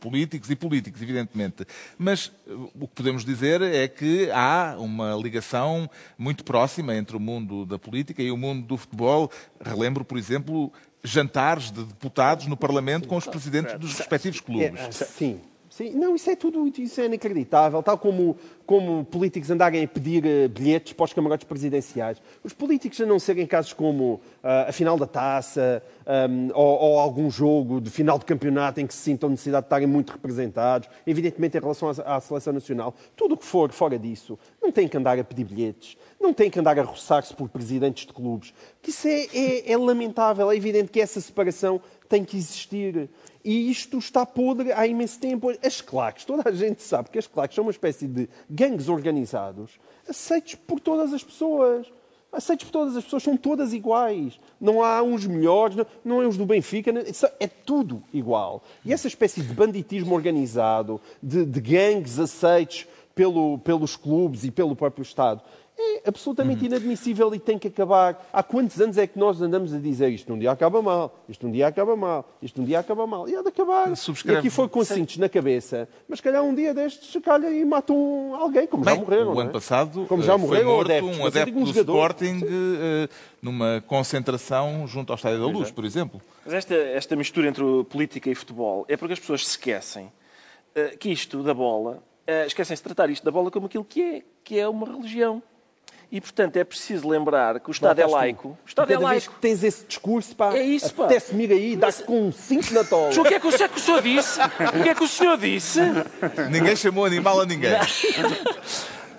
políticos 0.00 0.50
e 0.50 0.56
políticos, 0.56 1.02
evidentemente. 1.02 1.66
Mas 1.98 2.26
uh, 2.46 2.70
o 2.78 2.86
que 2.86 2.94
podemos 2.94 3.24
dizer 3.24 3.60
é 3.62 3.88
que 3.88 4.30
há 4.30 4.76
uma 4.78 5.14
ligação 5.14 5.90
muito 6.16 6.44
próxima 6.44 6.94
entre 6.94 7.16
o 7.16 7.20
mundo 7.20 7.66
da 7.66 7.78
política 7.78 8.22
e 8.22 8.30
o 8.30 8.36
mundo 8.36 8.66
do 8.66 8.76
futebol. 8.76 9.30
Relembro, 9.60 10.04
por 10.04 10.18
exemplo, 10.18 10.72
jantares 11.04 11.70
de 11.70 11.84
deputados 11.84 12.46
no 12.46 12.56
Parlamento 12.56 13.06
com 13.06 13.16
os 13.16 13.26
presidentes 13.26 13.78
dos 13.78 13.96
respectivos 13.96 14.40
clubes. 14.40 14.80
É, 14.80 14.90
sim, 14.90 15.40
Sim, 15.74 15.90
não, 15.90 16.14
isso 16.14 16.30
é 16.30 16.36
tudo 16.36 16.70
isso 16.78 17.00
é 17.00 17.06
inacreditável. 17.06 17.82
Tal 17.82 17.98
como, 17.98 18.36
como 18.64 19.04
políticos 19.06 19.50
andarem 19.50 19.82
a 19.82 19.88
pedir 19.88 20.24
uh, 20.24 20.48
bilhetes 20.48 20.92
para 20.92 21.02
os 21.02 21.12
camarotes 21.12 21.48
presidenciais. 21.48 22.22
Os 22.44 22.52
políticos, 22.52 23.00
a 23.00 23.06
não 23.06 23.18
serem 23.18 23.44
casos 23.44 23.72
como 23.72 24.14
uh, 24.14 24.68
a 24.68 24.70
final 24.70 24.96
da 24.96 25.08
taça 25.08 25.82
um, 26.30 26.50
ou, 26.54 26.78
ou, 26.78 26.98
algum 27.00 27.28
jogo 27.28 27.80
de 27.80 27.90
final 27.90 28.20
de 28.20 28.24
campeonato 28.24 28.80
em 28.80 28.86
que 28.86 28.94
se 28.94 29.00
sintam 29.00 29.28
necessidade 29.28 29.64
de 29.64 29.66
estarem 29.66 29.88
muito 29.88 30.12
representados, 30.12 30.88
evidentemente 31.04 31.58
em 31.58 31.60
relação 31.60 31.88
à, 31.88 32.18
à 32.18 32.20
seleção 32.20 32.52
nacional, 32.52 32.94
tudo 33.16 33.34
o 33.34 33.36
que 33.36 33.44
for 33.44 33.72
fora 33.72 33.98
disso, 33.98 34.38
não 34.62 34.70
tem 34.70 34.86
que 34.86 34.96
andar 34.96 35.18
a 35.18 35.24
pedir 35.24 35.42
bilhetes, 35.42 35.96
não 36.20 36.32
tem 36.32 36.48
que 36.48 36.60
andar 36.60 36.78
a 36.78 36.82
roçar-se 36.82 37.34
por 37.34 37.48
presidentes 37.48 38.06
de 38.06 38.12
clubes. 38.12 38.54
Isso 38.86 39.08
é, 39.08 39.26
é, 39.34 39.72
é 39.72 39.76
lamentável. 39.76 40.50
É 40.52 40.56
evidente 40.56 40.92
que 40.92 41.00
essa 41.00 41.20
separação 41.20 41.80
tem 42.14 42.24
que 42.24 42.36
existir. 42.36 43.10
E 43.44 43.68
isto 43.70 43.98
está 43.98 44.24
podre 44.24 44.72
há 44.72 44.86
imenso 44.86 45.18
tempo. 45.18 45.52
As 45.62 45.80
claques, 45.80 46.24
toda 46.24 46.48
a 46.48 46.52
gente 46.52 46.80
sabe 46.80 47.10
que 47.10 47.18
as 47.18 47.26
claques 47.26 47.56
são 47.56 47.64
uma 47.64 47.72
espécie 47.72 48.06
de 48.06 48.28
gangues 48.48 48.88
organizados, 48.88 49.72
aceitos 50.08 50.54
por 50.54 50.78
todas 50.78 51.12
as 51.12 51.24
pessoas. 51.24 51.92
Aceitos 52.32 52.64
por 52.64 52.72
todas 52.72 52.96
as 52.96 53.04
pessoas, 53.04 53.22
são 53.22 53.36
todas 53.36 53.72
iguais. 53.72 54.40
Não 54.60 54.82
há 54.82 55.00
uns 55.02 55.24
melhores, 55.24 55.76
não, 56.04 56.20
é 56.20 56.26
os 56.26 56.36
do 56.36 56.44
Benfica, 56.44 56.92
é 57.38 57.46
tudo 57.46 58.02
igual. 58.12 58.64
E 58.84 58.92
essa 58.92 59.06
espécie 59.06 59.40
de 59.40 59.54
banditismo 59.54 60.16
organizado, 60.16 61.00
de, 61.22 61.44
de 61.44 61.60
gangues 61.60 62.18
aceitos 62.18 62.88
pelo, 63.14 63.58
pelos 63.58 63.94
clubes 63.94 64.42
e 64.42 64.50
pelo 64.50 64.74
próprio 64.74 65.02
Estado, 65.02 65.42
é, 65.76 66.08
absolutamente 66.08 66.64
inadmissível 66.64 67.34
e 67.34 67.38
tem 67.38 67.58
que 67.58 67.66
acabar. 67.66 68.28
Há 68.32 68.42
quantos 68.44 68.80
anos 68.80 68.96
é 68.96 69.08
que 69.08 69.18
nós 69.18 69.42
andamos 69.42 69.74
a 69.74 69.78
dizer 69.78 70.08
isto 70.10 70.32
um 70.32 70.38
dia 70.38 70.52
acaba 70.52 70.80
mal, 70.80 71.18
isto 71.28 71.46
um 71.48 71.50
dia 71.50 71.66
acaba 71.66 71.96
mal, 71.96 72.28
isto 72.40 72.62
um 72.62 72.64
dia 72.64 72.78
acaba 72.78 73.06
mal, 73.08 73.28
e 73.28 73.34
há 73.34 73.42
de 73.42 73.48
acabar. 73.48 73.96
Subscreve. 73.96 74.36
E 74.36 74.38
aqui 74.38 74.50
foi 74.50 74.68
com 74.68 74.84
cintos 74.84 75.16
na 75.16 75.28
cabeça, 75.28 75.88
mas 76.08 76.20
calhar 76.20 76.44
um 76.44 76.54
dia 76.54 76.72
destes 76.72 77.10
se 77.10 77.20
calha 77.20 77.50
e 77.50 77.64
matam 77.64 78.36
alguém, 78.36 78.68
como 78.68 78.84
já 78.84 78.92
Bem, 78.92 79.00
morreram. 79.00 79.32
o 79.32 79.34
não 79.34 79.40
ano 79.40 79.50
é? 79.50 79.52
passado 79.52 80.06
Como 80.06 80.22
eh, 80.22 80.26
já 80.26 80.38
foi 80.38 80.46
morreram 80.46 80.70
morto 80.70 80.90
adeptos, 80.92 81.18
um 81.18 81.26
adepto 81.26 81.58
um 81.58 81.64
do 81.64 81.66
jogador. 81.66 81.92
Sporting 81.92 82.40
eh, 82.44 83.08
numa 83.42 83.82
concentração 83.88 84.86
junto 84.86 85.12
ao 85.12 85.16
Estádio 85.16 85.40
da 85.40 85.46
Luz, 85.46 85.72
por 85.72 85.84
exemplo. 85.84 86.22
Mas 86.44 86.54
esta, 86.54 86.74
esta 86.74 87.16
mistura 87.16 87.48
entre 87.48 87.64
política 87.90 88.30
e 88.30 88.34
futebol 88.36 88.84
é 88.88 88.96
porque 88.96 89.14
as 89.14 89.18
pessoas 89.18 89.44
se 89.44 89.50
esquecem 89.50 90.12
eh, 90.76 90.96
que 90.96 91.10
isto 91.10 91.42
da 91.42 91.52
bola, 91.52 92.00
esquecem-se 92.46 92.80
de 92.80 92.84
tratar 92.84 93.10
isto 93.10 93.24
da 93.24 93.30
bola 93.32 93.50
como 93.50 93.66
aquilo 93.66 93.84
que 93.84 94.00
é, 94.00 94.22
que 94.44 94.58
é 94.58 94.68
uma 94.68 94.86
religião. 94.86 95.42
E, 96.12 96.20
portanto, 96.20 96.56
é 96.56 96.64
preciso 96.64 97.08
lembrar 97.08 97.58
que 97.60 97.68
o 97.68 97.72
Estado 97.72 98.00
é 98.00 98.06
laico. 98.06 98.48
O 98.64 98.68
Estado 98.68 98.92
é 98.92 98.98
laico. 98.98 99.34
que 99.34 99.40
tens 99.40 99.64
esse 99.64 99.84
discurso, 99.84 100.34
pá, 100.36 100.54
É 100.54 100.62
isso, 100.62 100.94
pá. 100.94 101.04
apetece-me 101.04 101.44
ir 101.44 101.52
aí 101.52 101.72
e 101.72 101.76
dar-te 101.76 102.02
com 102.04 102.28
um 102.28 102.32
cinto 102.32 102.72
na 102.72 102.84
tola. 102.84 103.10
O 103.18 103.24
que 103.24 103.34
é 103.34 103.40
que 103.40 103.46
o, 103.46 103.50
o 103.50 103.52
que 103.52 103.62
é 103.62 103.68
que 103.68 103.76
o 103.76 103.80
senhor 103.80 104.02
disse? 104.02 104.40
O 104.40 104.82
que 104.82 104.88
é 104.88 104.94
que 104.94 105.04
o 105.04 105.08
senhor 105.08 105.36
disse? 105.38 105.80
Ninguém 106.50 106.76
chamou 106.76 107.04
animal 107.04 107.40
a 107.40 107.46
ninguém. 107.46 107.72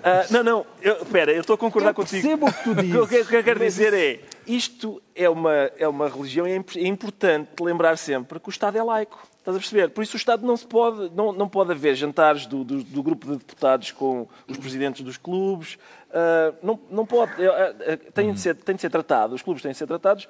Ah, 0.08 0.24
não, 0.30 0.44
não, 0.44 0.66
eu, 0.80 1.02
espera, 1.02 1.32
eu 1.32 1.40
estou 1.40 1.54
a 1.54 1.58
concordar 1.58 1.90
Eu 1.90 1.94
contigo. 1.94 2.22
percebo 2.22 2.46
o 2.46 2.52
que 2.52 2.62
tu 2.62 2.74
dizes. 2.80 2.94
O 2.94 3.08
que, 3.08 3.36
eu 3.36 3.42
quero 3.42 3.58
dizer 3.58 3.92
é, 3.92 4.20
isto 4.46 5.02
é 5.16 5.28
uma, 5.28 5.52
é 5.52 5.88
uma 5.88 6.08
religião 6.08 6.46
e 6.46 6.52
é 6.52 6.64
é 6.76 6.86
importante 6.86 7.50
lembrar 7.60 7.98
sempre 7.98 8.38
que 8.38 8.48
o 8.48 8.50
Estado 8.50 8.78
é 8.78 8.82
laico. 8.84 9.26
Estás 9.38 9.56
a 9.56 9.58
perceber? 9.60 9.88
Por 9.88 10.04
isso 10.04 10.14
o 10.14 10.16
Estado 10.16 10.46
não 10.46 10.56
se 10.56 10.64
pode, 10.64 11.10
não, 11.12 11.32
não 11.32 11.48
pode 11.48 11.72
haver 11.72 11.96
jantares 11.96 12.46
do, 12.46 12.62
do, 12.62 12.84
do 12.84 13.02
grupo 13.02 13.26
de 13.26 13.38
deputados 13.38 13.90
com 13.90 14.28
os 14.46 14.56
presidentes 14.56 15.02
dos 15.02 15.16
clubes. 15.16 15.76
Ah, 16.12 16.54
não, 16.62 16.78
não 16.88 17.04
pode. 17.04 17.32
É, 17.42 17.74
é, 17.80 17.96
Tem 17.96 18.32
de, 18.32 18.38
ser, 18.40 18.54
tem 18.54 18.76
de 18.76 18.80
ser 18.80 18.90
tratado, 18.90 19.34
os 19.34 19.42
clubes 19.42 19.60
têm 19.60 19.72
de 19.72 19.78
ser 19.78 19.88
tratados 19.88 20.28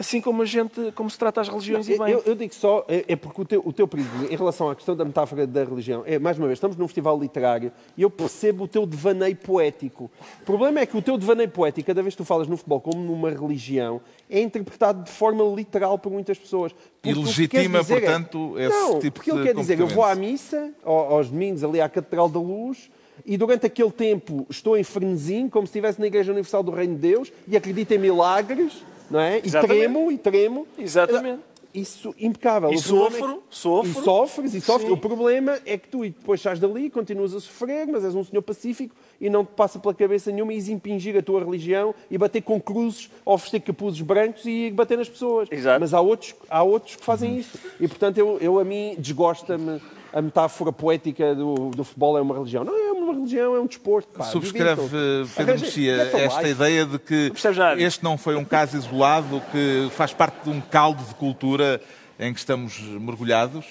assim 0.00 0.18
como 0.18 0.40
a 0.40 0.46
gente, 0.46 0.90
como 0.92 1.10
se 1.10 1.18
trata 1.18 1.42
as 1.42 1.48
religiões 1.48 1.86
e 1.86 1.92
Eu, 1.92 1.98
bem. 1.98 2.12
eu- 2.14 2.22
eu 2.24 2.34
digo 2.34 2.54
só, 2.54 2.86
é, 2.88 3.04
é 3.06 3.14
porque 3.16 3.42
o 3.42 3.44
teu, 3.44 3.62
o 3.66 3.70
teu 3.70 3.86
período 3.86 4.32
em 4.32 4.34
relação 4.34 4.70
à 4.70 4.74
questão 4.74 4.96
da 4.96 5.04
metáfora 5.04 5.46
da 5.46 5.62
religião, 5.62 6.02
é, 6.06 6.18
mais 6.18 6.38
uma 6.38 6.46
vez, 6.46 6.56
estamos 6.56 6.74
num 6.78 6.88
festival 6.88 7.20
literário 7.20 7.70
e 7.98 8.00
eu 8.02 8.08
percebo 8.08 8.64
o 8.64 8.68
teu 8.68 8.86
devaneio 8.86 9.36
poético. 9.36 10.10
O 10.40 10.44
problema 10.46 10.80
é 10.80 10.86
que 10.86 10.96
o 10.96 11.02
teu 11.02 11.18
devaneio 11.18 11.50
poético, 11.50 11.86
cada 11.86 12.02
vez 12.02 12.14
que 12.14 12.18
tu 12.18 12.24
falas 12.24 12.48
no 12.48 12.56
futebol 12.56 12.80
como 12.80 12.98
numa 13.04 13.28
religião, 13.30 14.00
é 14.30 14.40
interpretado 14.40 15.04
de 15.04 15.10
forma 15.10 15.44
literal 15.54 15.98
por 15.98 16.10
muitas 16.10 16.38
pessoas. 16.38 16.74
E 17.04 17.12
legitima, 17.12 17.80
é- 17.80 17.84
portanto, 17.84 18.58
esse 18.58 18.68
não, 18.70 18.98
tipo 19.00 19.16
porque 19.20 19.30
de 19.30 19.36
ele 19.36 19.46
quer 19.46 19.54
dizer, 19.54 19.78
eu 19.78 19.86
vou 19.86 20.02
à 20.02 20.14
missa, 20.14 20.72
ao- 20.82 21.12
aos 21.14 21.28
domingos, 21.28 21.62
ali 21.62 21.78
à 21.78 21.88
Catedral 21.90 22.28
da 22.30 22.40
Luz, 22.40 22.90
e 23.26 23.36
durante 23.36 23.66
aquele 23.66 23.90
tempo 23.90 24.46
estou 24.48 24.78
em 24.78 24.82
frenesim, 24.82 25.46
como 25.46 25.66
se 25.66 25.72
estivesse 25.72 26.00
na 26.00 26.06
Igreja 26.06 26.32
Universal 26.32 26.62
do 26.62 26.70
Reino 26.70 26.94
de 26.94 27.00
Deus, 27.02 27.30
e 27.46 27.54
acredito 27.54 27.92
em 27.92 27.98
milagres, 27.98 28.82
não 29.10 29.20
é? 29.20 29.38
E 29.38 29.46
Exatamente. 29.46 29.78
tremo, 29.78 30.12
e 30.12 30.18
tremo. 30.18 30.66
Exatamente. 30.78 31.50
Isso, 31.72 32.12
impecável. 32.18 32.72
E 32.72 32.76
O 32.76 32.82
problema 32.82 33.10
sofro, 33.10 33.30
é 33.30 33.38
sofro. 33.50 33.90
E 33.90 34.04
sofres, 34.04 34.54
e 34.54 34.60
sofres. 34.60 34.88
Sim. 34.88 34.92
O 34.92 34.96
problema 34.96 35.58
é 35.64 35.78
que 35.78 35.88
tu 35.88 36.04
e 36.04 36.10
depois 36.10 36.40
estás 36.40 36.58
dali, 36.58 36.90
continuas 36.90 37.32
a 37.32 37.38
sofrer, 37.38 37.86
mas 37.86 38.04
és 38.04 38.14
um 38.14 38.24
senhor 38.24 38.42
pacífico 38.42 38.94
e 39.20 39.30
não 39.30 39.44
te 39.44 39.52
passa 39.54 39.78
pela 39.78 39.94
cabeça 39.94 40.32
nenhuma 40.32 40.52
e 40.52 40.58
impingir 40.72 41.16
a 41.16 41.22
tua 41.22 41.44
religião 41.44 41.94
e 42.10 42.18
bater 42.18 42.40
com 42.40 42.60
cruzes, 42.60 43.08
oferecer 43.24 43.60
capuzes 43.60 44.00
brancos 44.00 44.44
e 44.46 44.66
ir 44.66 44.72
bater 44.72 44.98
nas 44.98 45.08
pessoas. 45.08 45.48
Exato. 45.50 45.78
Mas 45.78 45.94
há 45.94 46.00
outros, 46.00 46.34
há 46.48 46.62
outros 46.62 46.96
que 46.96 47.04
fazem 47.04 47.38
isso. 47.38 47.56
E, 47.78 47.86
portanto, 47.86 48.18
eu, 48.18 48.38
eu 48.40 48.58
a 48.58 48.64
mim 48.64 48.96
desgosta-me 48.98 49.80
a 50.12 50.20
metáfora 50.22 50.72
poética 50.72 51.34
do, 51.34 51.70
do 51.70 51.84
futebol 51.84 52.18
é 52.18 52.20
uma 52.20 52.34
religião. 52.34 52.64
Não 52.64 52.76
é 52.76 52.92
uma 52.92 53.14
religião, 53.14 53.54
é 53.54 53.60
um 53.60 53.66
desporto. 53.66 54.08
Pá, 54.18 54.24
Subscreve, 54.24 54.82
divirtam-se. 54.82 55.34
Pedro 55.36 55.60
Mexia, 55.60 55.94
esta 56.02 56.40
life. 56.42 56.50
ideia 56.50 56.86
de 56.86 56.98
que 56.98 57.32
este 57.78 58.02
não 58.04 58.16
foi 58.18 58.36
um 58.36 58.44
caso 58.44 58.76
isolado, 58.76 59.40
que 59.52 59.88
faz 59.92 60.12
parte 60.12 60.44
de 60.44 60.50
um 60.50 60.60
caldo 60.60 61.02
de 61.04 61.14
cultura 61.14 61.80
em 62.18 62.32
que 62.32 62.38
estamos 62.38 62.78
mergulhados? 62.80 63.64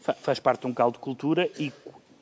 Fa- 0.00 0.14
Faz 0.14 0.38
parte 0.38 0.60
de 0.62 0.66
um 0.66 0.74
caldo 0.74 0.94
de 0.94 1.00
cultura 1.00 1.48
e, 1.58 1.72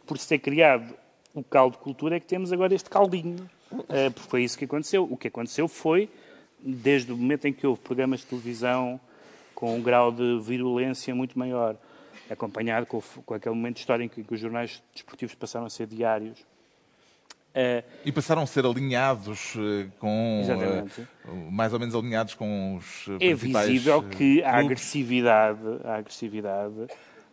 por 0.06 0.18
se 0.18 0.26
ter 0.28 0.38
criado 0.38 0.92
o 1.34 1.42
caldo 1.42 1.72
de 1.76 1.78
cultura, 1.82 2.16
é 2.16 2.20
que 2.20 2.26
temos 2.26 2.52
agora 2.52 2.74
este 2.74 2.88
caldinho. 2.90 3.48
Eh, 3.88 4.10
porque 4.10 4.28
foi 4.28 4.44
isso 4.44 4.58
que 4.58 4.64
aconteceu. 4.66 5.06
O 5.10 5.16
que 5.16 5.28
aconteceu 5.28 5.66
foi, 5.66 6.08
desde 6.60 7.10
o 7.12 7.16
momento 7.16 7.46
em 7.46 7.52
que 7.52 7.66
houve 7.66 7.80
programas 7.80 8.20
de 8.20 8.26
televisão 8.26 9.00
com 9.54 9.74
um 9.76 9.80
grau 9.82 10.12
de 10.12 10.38
virulência 10.40 11.14
muito 11.14 11.38
maior, 11.38 11.76
acompanhado 12.32 12.86
com, 12.86 13.00
com 13.24 13.34
aquele 13.34 13.54
momento 13.54 13.78
histórico 13.78 14.20
em 14.20 14.24
que 14.24 14.34
os 14.34 14.40
jornais 14.40 14.82
desportivos 14.92 15.34
passaram 15.34 15.66
a 15.66 15.70
ser 15.70 15.86
diários, 15.86 16.44
eh, 17.54 17.84
E 18.04 18.10
passaram 18.10 18.42
a 18.42 18.46
ser 18.46 18.64
alinhados 18.64 19.54
eh, 19.56 19.86
com. 19.98 20.42
Eh, 20.48 21.30
mais 21.50 21.72
ou 21.72 21.78
menos 21.78 21.94
alinhados 21.94 22.34
com 22.34 22.76
os 22.76 23.08
é 23.20 23.34
visível 23.34 24.02
que 24.02 24.42
a 24.42 24.56
agressividade, 24.56 25.60
a 25.84 25.96
agressividade 25.96 26.86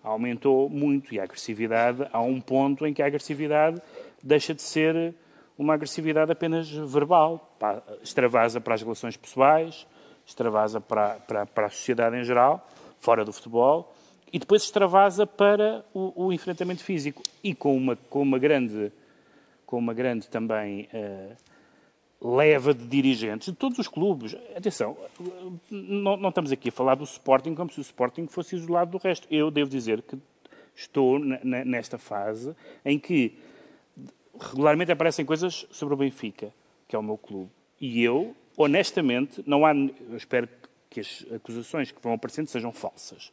aumentou 0.03 0.69
muito 0.69 1.13
e 1.13 1.19
a 1.19 1.23
agressividade 1.23 2.05
há 2.11 2.21
um 2.21 2.41
ponto 2.41 2.85
em 2.85 2.93
que 2.93 3.01
a 3.01 3.05
agressividade 3.05 3.81
deixa 4.21 4.53
de 4.53 4.61
ser 4.61 5.15
uma 5.57 5.73
agressividade 5.73 6.31
apenas 6.31 6.69
verbal, 6.69 7.55
pá, 7.57 7.81
extravasa 8.03 8.59
para 8.59 8.75
as 8.75 8.81
relações 8.81 9.15
pessoais, 9.15 9.87
extravasa 10.25 10.81
para, 10.81 11.15
para, 11.15 11.45
para 11.45 11.65
a 11.67 11.69
sociedade 11.69 12.17
em 12.17 12.23
geral, 12.23 12.67
fora 12.99 13.23
do 13.23 13.31
futebol, 13.31 13.93
e 14.31 14.39
depois 14.39 14.63
extravasa 14.63 15.25
para 15.25 15.85
o, 15.93 16.25
o 16.25 16.33
enfrentamento 16.33 16.83
físico 16.83 17.23
e 17.43 17.53
com 17.53 17.75
uma, 17.75 17.95
com 17.95 18.21
uma 18.21 18.39
grande 18.39 18.91
com 19.65 19.77
uma 19.77 19.93
grande 19.93 20.27
também 20.27 20.89
eh, 20.91 21.35
leva 22.19 22.73
de 22.73 22.85
dirigentes 22.87 23.49
de 23.49 23.53
todos 23.53 23.77
os 23.77 23.87
clubes. 23.87 24.35
Atenção, 24.55 24.97
não, 25.69 26.17
não 26.17 26.29
estamos 26.29 26.51
aqui 26.51 26.69
a 26.69 26.71
falar 26.71 26.95
do 26.95 27.03
Sporting 27.03 27.53
como 27.53 27.71
se 27.71 27.79
o 27.79 27.81
Sporting 27.81 28.25
fosse 28.25 28.55
isolado 28.55 28.91
do 28.91 28.97
resto. 28.97 29.27
Eu 29.29 29.51
devo 29.51 29.69
dizer 29.69 30.01
que 30.01 30.17
estou 30.75 31.19
nesta 31.19 31.97
fase 31.97 32.55
em 32.83 32.97
que 32.97 33.37
regularmente 34.39 34.91
aparecem 34.91 35.25
coisas 35.25 35.67
sobre 35.71 35.93
o 35.93 35.97
Benfica, 35.97 36.51
que 36.87 36.95
é 36.95 36.99
o 36.99 37.03
meu 37.03 37.17
clube. 37.17 37.51
E 37.79 38.03
eu, 38.03 38.35
honestamente, 38.57 39.43
não 39.45 39.65
há. 39.65 39.73
Eu 39.73 40.17
espero 40.17 40.49
que 40.89 40.99
as 40.99 41.25
acusações 41.33 41.91
que 41.91 42.01
vão 42.01 42.13
aparecendo 42.13 42.47
sejam 42.47 42.71
falsas. 42.71 43.31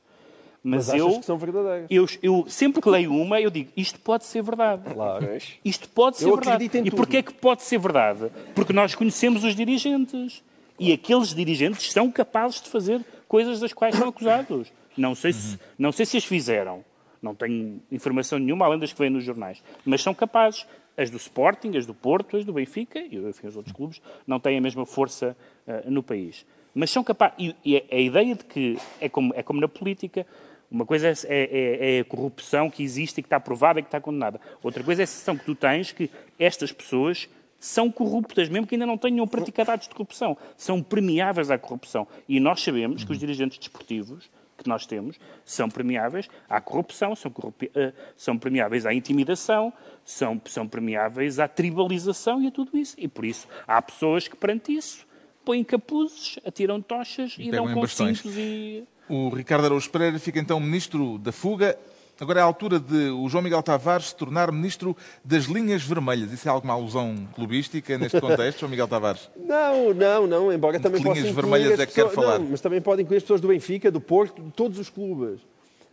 Mas, 0.68 0.88
Mas 0.88 0.98
eu, 0.98 1.20
que 1.20 1.24
são 1.24 1.38
verdadeiras. 1.38 1.86
eu, 1.88 2.06
eu 2.20 2.44
sempre 2.48 2.82
que 2.82 2.88
leio 2.90 3.14
uma, 3.14 3.40
eu 3.40 3.50
digo, 3.50 3.70
isto 3.76 4.00
pode 4.00 4.24
ser 4.24 4.42
verdade. 4.42 4.82
Claro. 4.92 5.24
Isto 5.64 5.88
pode 5.88 6.16
ser 6.16 6.26
Eu 6.28 6.34
verdade. 6.34 6.68
e 6.84 6.90
porquê 6.90 7.18
é 7.18 7.22
que 7.22 7.32
pode 7.32 7.62
ser 7.62 7.78
verdade? 7.78 8.32
Porque 8.52 8.72
nós 8.72 8.92
conhecemos 8.92 9.44
os 9.44 9.54
dirigentes. 9.54 10.42
E 10.76 10.92
aqueles 10.92 11.32
dirigentes 11.32 11.92
são 11.92 12.10
capazes 12.10 12.60
de 12.60 12.68
fazer 12.68 13.00
coisas 13.28 13.60
das 13.60 13.72
quais 13.72 13.94
são 13.94 14.08
acusados. 14.08 14.72
Não 14.96 15.14
sei 15.14 15.32
se, 15.32 15.56
não 15.78 15.92
sei 15.92 16.04
se 16.04 16.16
as 16.16 16.24
fizeram. 16.24 16.84
Não 17.22 17.32
tenho 17.32 17.80
informação 17.92 18.36
nenhuma, 18.36 18.66
além 18.66 18.80
das 18.80 18.92
que 18.92 18.98
vêm 18.98 19.08
nos 19.08 19.22
jornais. 19.22 19.62
Mas 19.84 20.02
são 20.02 20.12
capazes. 20.12 20.66
As 20.96 21.10
do 21.10 21.16
Sporting, 21.16 21.76
as 21.76 21.86
do 21.86 21.94
Porto, 21.94 22.36
as 22.36 22.44
do 22.44 22.54
Benfica 22.54 22.98
e 22.98 23.16
enfim, 23.18 23.46
os 23.46 23.54
outros 23.54 23.72
clubes 23.72 24.00
não 24.26 24.40
têm 24.40 24.58
a 24.58 24.60
mesma 24.60 24.84
força 24.84 25.36
eh, 25.66 25.84
no 25.88 26.02
país. 26.02 26.44
Mas 26.74 26.90
são 26.90 27.04
capazes. 27.04 27.36
E, 27.38 27.54
e 27.64 27.76
a, 27.76 27.82
a 27.92 27.98
ideia 28.00 28.34
de 28.34 28.44
que 28.44 28.78
é 29.00 29.08
como, 29.08 29.32
é 29.36 29.42
como 29.44 29.60
na 29.60 29.68
política. 29.68 30.26
Uma 30.70 30.84
coisa 30.84 31.08
é, 31.08 31.14
é- 31.28 31.96
é 31.96 32.00
a 32.00 32.04
corrupção 32.04 32.68
que 32.70 32.82
existe 32.82 33.18
e 33.18 33.22
que 33.22 33.26
está 33.26 33.38
provada 33.38 33.78
e 33.78 33.82
que 33.82 33.88
está 33.88 34.00
condenada. 34.00 34.40
Outra 34.62 34.82
coisa 34.82 35.02
é 35.02 35.04
a 35.04 35.06
sensação 35.06 35.36
que 35.36 35.44
tu 35.44 35.54
tens 35.54 35.92
que 35.92 36.10
estas 36.38 36.72
pessoas 36.72 37.28
são 37.58 37.90
corruptas, 37.90 38.48
mesmo 38.48 38.66
que 38.66 38.74
ainda 38.74 38.84
não 38.86 38.98
tenham 38.98 39.26
praticado 39.26 39.70
atos 39.70 39.88
de 39.88 39.94
corrupção. 39.94 40.36
São 40.56 40.82
premiáveis 40.82 41.50
à 41.50 41.58
corrupção. 41.58 42.06
E 42.28 42.38
nós 42.40 42.62
sabemos 42.62 43.02
que 43.04 43.12
os 43.12 43.18
dirigentes 43.18 43.58
desportivos 43.58 44.28
que 44.58 44.68
nós 44.68 44.86
temos 44.86 45.18
são 45.44 45.68
premiáveis 45.68 46.28
à 46.48 46.60
corrupção, 46.60 47.14
são, 47.14 47.30
corrupi- 47.30 47.70
eh, 47.74 47.92
são 48.16 48.38
premiáveis 48.38 48.86
à 48.86 48.92
intimidação, 48.94 49.70
são, 50.04 50.40
são 50.46 50.66
premiáveis 50.66 51.38
à 51.38 51.46
tribalização 51.46 52.42
e 52.42 52.46
a 52.46 52.50
tudo 52.50 52.76
isso. 52.76 52.94
E 52.98 53.06
por 53.06 53.24
isso 53.24 53.46
há 53.66 53.80
pessoas 53.82 54.26
que, 54.28 54.34
perante 54.36 54.72
isso, 54.74 55.06
põem 55.44 55.62
capuzes, 55.62 56.38
atiram 56.44 56.80
tochas 56.80 57.34
e 57.38 57.50
Pegam 57.50 57.66
dão 57.66 57.74
com 57.74 57.80
cintos 58.16 58.36
e... 58.36 58.84
O 59.08 59.28
Ricardo 59.28 59.66
Araújo 59.66 59.88
Pereira 59.90 60.18
fica 60.18 60.38
então 60.38 60.58
ministro 60.58 61.18
da 61.18 61.30
fuga. 61.32 61.78
Agora 62.18 62.40
é 62.40 62.42
a 62.42 62.46
altura 62.46 62.80
de 62.80 63.10
o 63.10 63.28
João 63.28 63.42
Miguel 63.42 63.62
Tavares 63.62 64.06
se 64.06 64.16
tornar 64.16 64.50
ministro 64.50 64.96
das 65.22 65.44
linhas 65.44 65.82
vermelhas. 65.82 66.32
Isso 66.32 66.48
é 66.48 66.50
alguma 66.50 66.72
alusão 66.72 67.14
clubística 67.34 67.98
neste 67.98 68.18
contexto, 68.20 68.60
João 68.60 68.70
Miguel 68.70 68.88
Tavares? 68.88 69.28
Não, 69.36 69.92
não, 69.92 70.26
não, 70.26 70.52
embora 70.52 70.80
também 70.80 71.02
possa 71.02 71.20
linhas 71.20 71.34
vermelhas 71.34 71.72
as 71.74 71.80
é 71.80 71.86
que 71.86 71.92
quer 71.92 72.06
pessoas- 72.08 72.14
falar? 72.26 72.38
Não, 72.38 72.46
mas 72.46 72.60
também 72.62 72.80
pode 72.80 73.02
incluir 73.02 73.18
as 73.18 73.22
pessoas 73.22 73.40
do 73.40 73.48
Benfica, 73.48 73.90
do 73.90 74.00
Porto, 74.00 74.42
de 74.42 74.50
todos 74.50 74.78
os 74.78 74.88
clubes. 74.88 75.40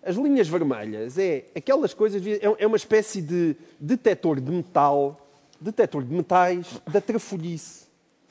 As 0.01 0.15
linhas 0.15 0.47
vermelhas 0.47 1.17
é 1.17 1.45
aquelas 1.55 1.93
coisas, 1.93 2.25
é 2.25 2.39
é 2.57 2.67
uma 2.67 2.77
espécie 2.77 3.21
de 3.21 3.55
detector 3.79 4.39
de 4.39 4.49
metal, 4.51 5.27
detector 5.59 6.03
de 6.03 6.13
metais 6.13 6.65
da 6.87 7.01
trafolhice. 7.01 7.83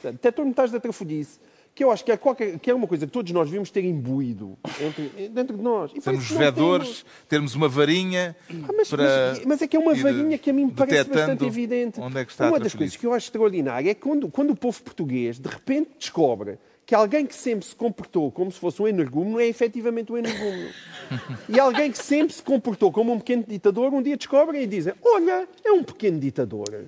Detector 0.02 0.44
de 0.44 0.48
metais 0.48 0.70
da 0.72 0.80
trafolhice, 0.80 1.38
que 1.74 1.82
eu 1.82 1.90
acho 1.90 2.04
que 2.04 2.12
é, 2.12 2.16
qualquer, 2.16 2.58
que 2.58 2.70
é 2.70 2.74
uma 2.74 2.86
coisa 2.86 3.06
que 3.06 3.12
todos 3.12 3.32
nós 3.32 3.46
devíamos 3.46 3.70
ter 3.70 3.84
imbuído 3.84 4.58
entre, 4.80 5.28
dentro 5.28 5.56
de 5.56 5.62
nós. 5.62 5.90
E 5.94 6.00
Sermos 6.00 6.30
vedores, 6.30 6.86
temos. 6.86 7.04
termos 7.28 7.54
uma 7.54 7.68
varinha 7.68 8.36
ah, 8.50 8.72
mas, 8.76 8.90
para 8.90 9.32
mas, 9.34 9.44
mas, 9.44 9.62
é 9.62 9.66
que 9.66 9.76
é 9.76 9.80
uma 9.80 9.94
varinha 9.94 10.36
que 10.36 10.50
a 10.50 10.52
mim 10.52 10.66
me 10.66 10.72
parece 10.72 11.08
bastante 11.08 11.44
evidente. 11.44 12.00
Onde 12.00 12.18
é 12.18 12.24
que 12.24 12.30
está 12.30 12.48
uma 12.48 12.60
das 12.60 12.74
coisas 12.74 12.96
que 12.96 13.06
eu 13.06 13.12
acho 13.14 13.26
extraordinária 13.26 13.90
é 13.90 13.94
quando, 13.94 14.28
quando 14.28 14.50
o 14.50 14.56
povo 14.56 14.82
português 14.82 15.38
de 15.38 15.48
repente 15.48 15.90
descobre 15.98 16.58
que 16.84 16.94
alguém 16.94 17.24
que 17.24 17.34
sempre 17.34 17.64
se 17.64 17.74
comportou 17.74 18.30
como 18.30 18.52
se 18.52 18.58
fosse 18.58 18.82
um 18.82 18.86
energúmeno 18.88 19.40
é 19.40 19.46
efetivamente 19.46 20.12
um 20.12 20.18
energúmeno. 20.18 20.70
e 21.48 21.58
alguém 21.58 21.90
que 21.90 21.98
sempre 21.98 22.34
se 22.34 22.42
comportou 22.42 22.92
como 22.92 23.12
um 23.12 23.18
pequeno 23.18 23.44
ditador, 23.48 23.94
um 23.94 24.02
dia 24.02 24.16
descobrem 24.16 24.62
e 24.62 24.66
dizem: 24.66 24.92
Olha, 25.02 25.48
é 25.64 25.72
um 25.72 25.82
pequeno 25.82 26.20
ditador. 26.20 26.84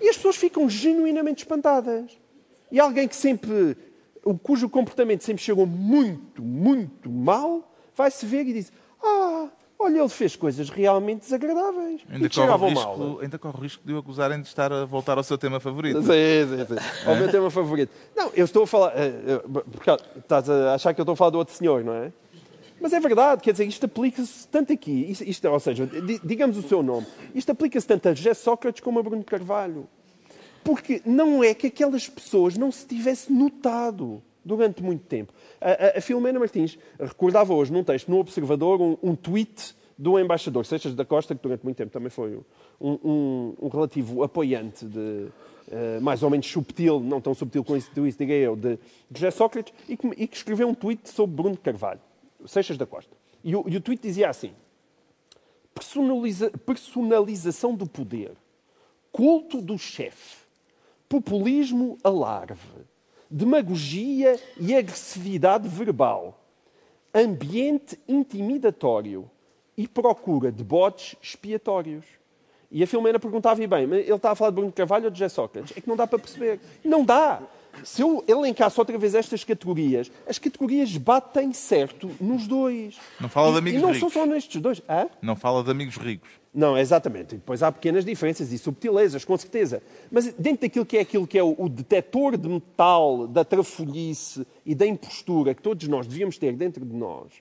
E 0.00 0.08
as 0.08 0.16
pessoas 0.16 0.36
ficam 0.36 0.68
genuinamente 0.68 1.42
espantadas. 1.42 2.21
E 2.72 2.80
alguém 2.80 3.06
que 3.06 3.14
sempre, 3.14 3.76
cujo 4.42 4.66
comportamento 4.66 5.22
sempre 5.22 5.42
chegou 5.42 5.66
muito, 5.66 6.42
muito 6.42 7.10
mal, 7.10 7.70
vai-se 7.94 8.24
ver 8.24 8.46
e 8.46 8.54
diz: 8.54 8.72
Ah, 9.04 9.48
olha, 9.78 9.98
ele 9.98 10.08
fez 10.08 10.34
coisas 10.34 10.70
realmente 10.70 11.20
desagradáveis. 11.20 12.00
Ainda, 12.08 12.30
corre 12.30 12.50
o, 12.50 12.68
risco, 12.68 12.98
mal. 12.98 13.20
ainda 13.20 13.38
corre 13.38 13.58
o 13.58 13.60
risco 13.60 13.86
de 13.86 13.92
o 13.92 13.98
acusarem 13.98 14.40
de 14.40 14.48
estar 14.48 14.72
a 14.72 14.86
voltar 14.86 15.18
ao 15.18 15.22
seu 15.22 15.36
tema 15.36 15.60
favorito. 15.60 16.00
Sim, 16.00 16.06
sim, 16.08 16.74
sim. 16.74 17.06
Ao 17.06 17.14
meu 17.14 17.30
tema 17.30 17.50
favorito. 17.50 17.92
Não, 18.16 18.30
eu 18.34 18.46
estou 18.46 18.62
a 18.62 18.66
falar. 18.66 18.92
Eh, 18.96 19.12
eh, 19.26 19.42
porque 19.70 19.90
estás 20.18 20.48
a 20.48 20.74
achar 20.74 20.94
que 20.94 21.00
eu 21.00 21.04
estou 21.04 21.12
a 21.12 21.16
falar 21.16 21.30
do 21.30 21.38
outro 21.38 21.54
senhor, 21.54 21.84
não 21.84 21.92
é? 21.92 22.10
Mas 22.80 22.94
é 22.94 22.98
verdade, 22.98 23.42
quer 23.42 23.52
dizer, 23.52 23.66
isto 23.66 23.84
aplica-se 23.84 24.48
tanto 24.48 24.72
aqui, 24.72 25.10
isto, 25.10 25.22
isto, 25.22 25.46
ou 25.46 25.60
seja, 25.60 25.88
digamos 26.24 26.56
o 26.56 26.62
seu 26.62 26.82
nome, 26.82 27.06
isto 27.32 27.52
aplica-se 27.52 27.86
tanto 27.86 28.08
a 28.08 28.14
José 28.14 28.34
Sócrates 28.34 28.80
como 28.80 28.98
a 28.98 29.02
Bruno 29.04 29.22
Carvalho. 29.22 29.86
Porque 30.64 31.02
não 31.04 31.42
é 31.42 31.54
que 31.54 31.66
aquelas 31.66 32.08
pessoas 32.08 32.56
não 32.56 32.70
se 32.70 32.86
tivessem 32.86 33.34
notado 33.34 34.22
durante 34.44 34.82
muito 34.82 35.04
tempo. 35.04 35.32
A, 35.60 35.70
a, 35.70 35.98
a 35.98 36.00
Filomena 36.00 36.38
Martins 36.38 36.78
recordava 36.98 37.54
hoje 37.54 37.72
num 37.72 37.84
texto 37.84 38.08
no 38.08 38.18
Observador 38.18 38.80
um, 38.80 38.96
um 39.02 39.14
tweet 39.14 39.74
do 39.96 40.18
embaixador 40.18 40.66
Seixas 40.66 40.94
da 40.94 41.04
Costa, 41.04 41.34
que 41.34 41.42
durante 41.42 41.62
muito 41.62 41.76
tempo 41.76 41.92
também 41.92 42.10
foi 42.10 42.36
um, 42.80 42.90
um, 43.04 43.54
um 43.62 43.68
relativo 43.68 44.22
apoiante 44.22 44.84
de, 44.84 44.98
uh, 44.98 46.00
mais 46.00 46.22
ou 46.22 46.30
menos 46.30 46.46
subtil, 46.50 46.98
não 46.98 47.20
tão 47.20 47.34
subtil 47.34 47.62
com 47.62 47.76
isso, 47.76 47.90
isso 48.06 48.18
diga 48.18 48.32
eu, 48.32 48.56
de, 48.56 48.78
de 49.10 49.20
José 49.20 49.30
Sócrates, 49.30 49.72
e 49.88 49.96
que, 49.96 50.06
e 50.16 50.26
que, 50.26 50.36
escreveu 50.36 50.68
um 50.68 50.74
tweet 50.74 51.08
sobre 51.08 51.36
Bruno 51.36 51.56
Carvalho, 51.56 52.00
Seixas 52.46 52.76
da 52.76 52.86
Costa. 52.86 53.14
E 53.44 53.54
o, 53.54 53.64
e 53.68 53.76
o 53.76 53.80
tweet 53.80 54.02
dizia 54.02 54.28
assim, 54.28 54.52
personaliza, 55.74 56.50
personalização 56.50 57.74
do 57.74 57.86
poder, 57.86 58.32
culto 59.12 59.60
do 59.60 59.78
chefe, 59.78 60.41
populismo 61.12 61.98
alarve, 62.02 62.86
demagogia 63.28 64.40
e 64.58 64.74
agressividade 64.74 65.68
verbal, 65.68 66.42
ambiente 67.14 68.00
intimidatório 68.08 69.30
e 69.76 69.86
procura 69.86 70.50
de 70.50 70.64
botes 70.64 71.14
expiatórios. 71.22 72.06
E 72.70 72.82
a 72.82 72.86
Filomena 72.86 73.18
perguntava, 73.18 73.62
e 73.62 73.66
bem, 73.66 73.82
ele 73.82 74.10
está 74.10 74.30
a 74.30 74.34
falar 74.34 74.52
de 74.52 74.56
Bruno 74.56 74.72
Carvalho 74.72 75.04
ou 75.04 75.10
de 75.10 75.18
José 75.18 75.28
Sócrates? 75.28 75.76
É 75.76 75.82
que 75.82 75.88
não 75.88 75.96
dá 75.96 76.06
para 76.06 76.18
perceber. 76.18 76.58
Não 76.82 77.04
dá. 77.04 77.42
Se 77.84 78.02
eu 78.02 78.24
elencasse 78.28 78.78
outra 78.78 78.96
vez 78.98 79.14
estas 79.14 79.44
categorias, 79.44 80.10
as 80.26 80.38
categorias 80.38 80.96
batem 80.96 81.52
certo 81.52 82.10
nos 82.20 82.46
dois. 82.46 82.98
Não 83.20 83.28
fala 83.28 83.48
e, 83.48 83.52
de 83.52 83.58
amigos 83.58 83.76
ricos. 83.76 83.82
E 83.82 83.86
não 83.86 83.94
ricos. 83.94 84.12
são 84.12 84.22
só 84.22 84.26
nestes 84.26 84.60
dois. 84.60 84.82
Hã? 84.88 85.08
Não 85.20 85.36
fala 85.36 85.64
de 85.64 85.70
amigos 85.70 85.96
ricos. 85.96 86.30
Não, 86.54 86.76
exatamente. 86.76 87.34
E 87.34 87.38
depois 87.38 87.62
há 87.62 87.72
pequenas 87.72 88.04
diferenças 88.04 88.52
e 88.52 88.58
subtilezas, 88.58 89.24
com 89.24 89.36
certeza. 89.38 89.82
Mas 90.10 90.32
dentro 90.34 90.62
daquilo 90.62 90.84
que 90.84 90.98
é 90.98 91.00
aquilo 91.00 91.26
que 91.26 91.38
é 91.38 91.42
o, 91.42 91.54
o 91.58 91.68
detector 91.68 92.36
de 92.36 92.48
metal, 92.48 93.26
da 93.26 93.44
trafolhice 93.44 94.46
e 94.64 94.74
da 94.74 94.86
impostura 94.86 95.54
que 95.54 95.62
todos 95.62 95.88
nós 95.88 96.06
devíamos 96.06 96.36
ter 96.36 96.54
dentro 96.54 96.84
de 96.84 96.94
nós, 96.94 97.32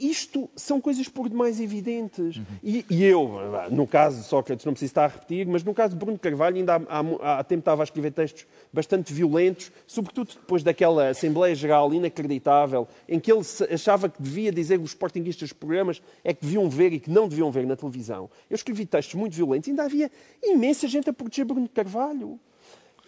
isto 0.00 0.48
são 0.56 0.80
coisas 0.80 1.08
por 1.08 1.28
demais 1.28 1.60
evidentes. 1.60 2.36
Uhum. 2.36 2.44
E, 2.62 2.84
e, 2.88 3.04
eu, 3.04 3.30
no 3.70 3.86
caso 3.86 4.18
de 4.20 4.26
Sócrates, 4.26 4.64
não 4.64 4.72
preciso 4.72 4.90
estar 4.90 5.04
a 5.04 5.08
repetir, 5.08 5.46
mas 5.46 5.62
no 5.64 5.74
caso 5.74 5.94
de 5.94 5.98
Bruno 5.98 6.18
Carvalho, 6.18 6.56
ainda 6.56 6.76
há, 6.76 7.00
há, 7.20 7.38
há 7.40 7.44
tempo 7.44 7.60
estava 7.60 7.82
a 7.82 7.84
escrever 7.84 8.12
textos 8.12 8.46
bastante 8.72 9.12
violentos, 9.12 9.72
sobretudo 9.86 10.34
depois 10.34 10.62
daquela 10.62 11.08
Assembleia 11.08 11.54
Geral 11.54 11.92
inacreditável, 11.92 12.86
em 13.08 13.18
que 13.18 13.32
ele 13.32 13.42
achava 13.72 14.08
que 14.08 14.20
devia 14.20 14.52
dizer 14.52 14.78
que 14.78 14.84
os 14.84 14.90
sportinguistas 14.90 15.52
programas 15.52 16.02
é 16.24 16.32
que 16.34 16.42
deviam 16.42 16.68
ver 16.68 16.92
e 16.92 17.00
que 17.00 17.10
não 17.10 17.28
deviam 17.28 17.50
ver 17.50 17.66
na 17.66 17.76
televisão. 17.76 18.30
Eu 18.48 18.54
escrevi 18.54 18.86
textos 18.86 19.14
muito 19.14 19.34
violentos, 19.34 19.68
ainda 19.68 19.84
havia 19.84 20.10
imensa 20.42 20.86
gente 20.88 21.08
a 21.10 21.12
proteger 21.12 21.44
Bruno 21.44 21.68
Carvalho. 21.68 22.38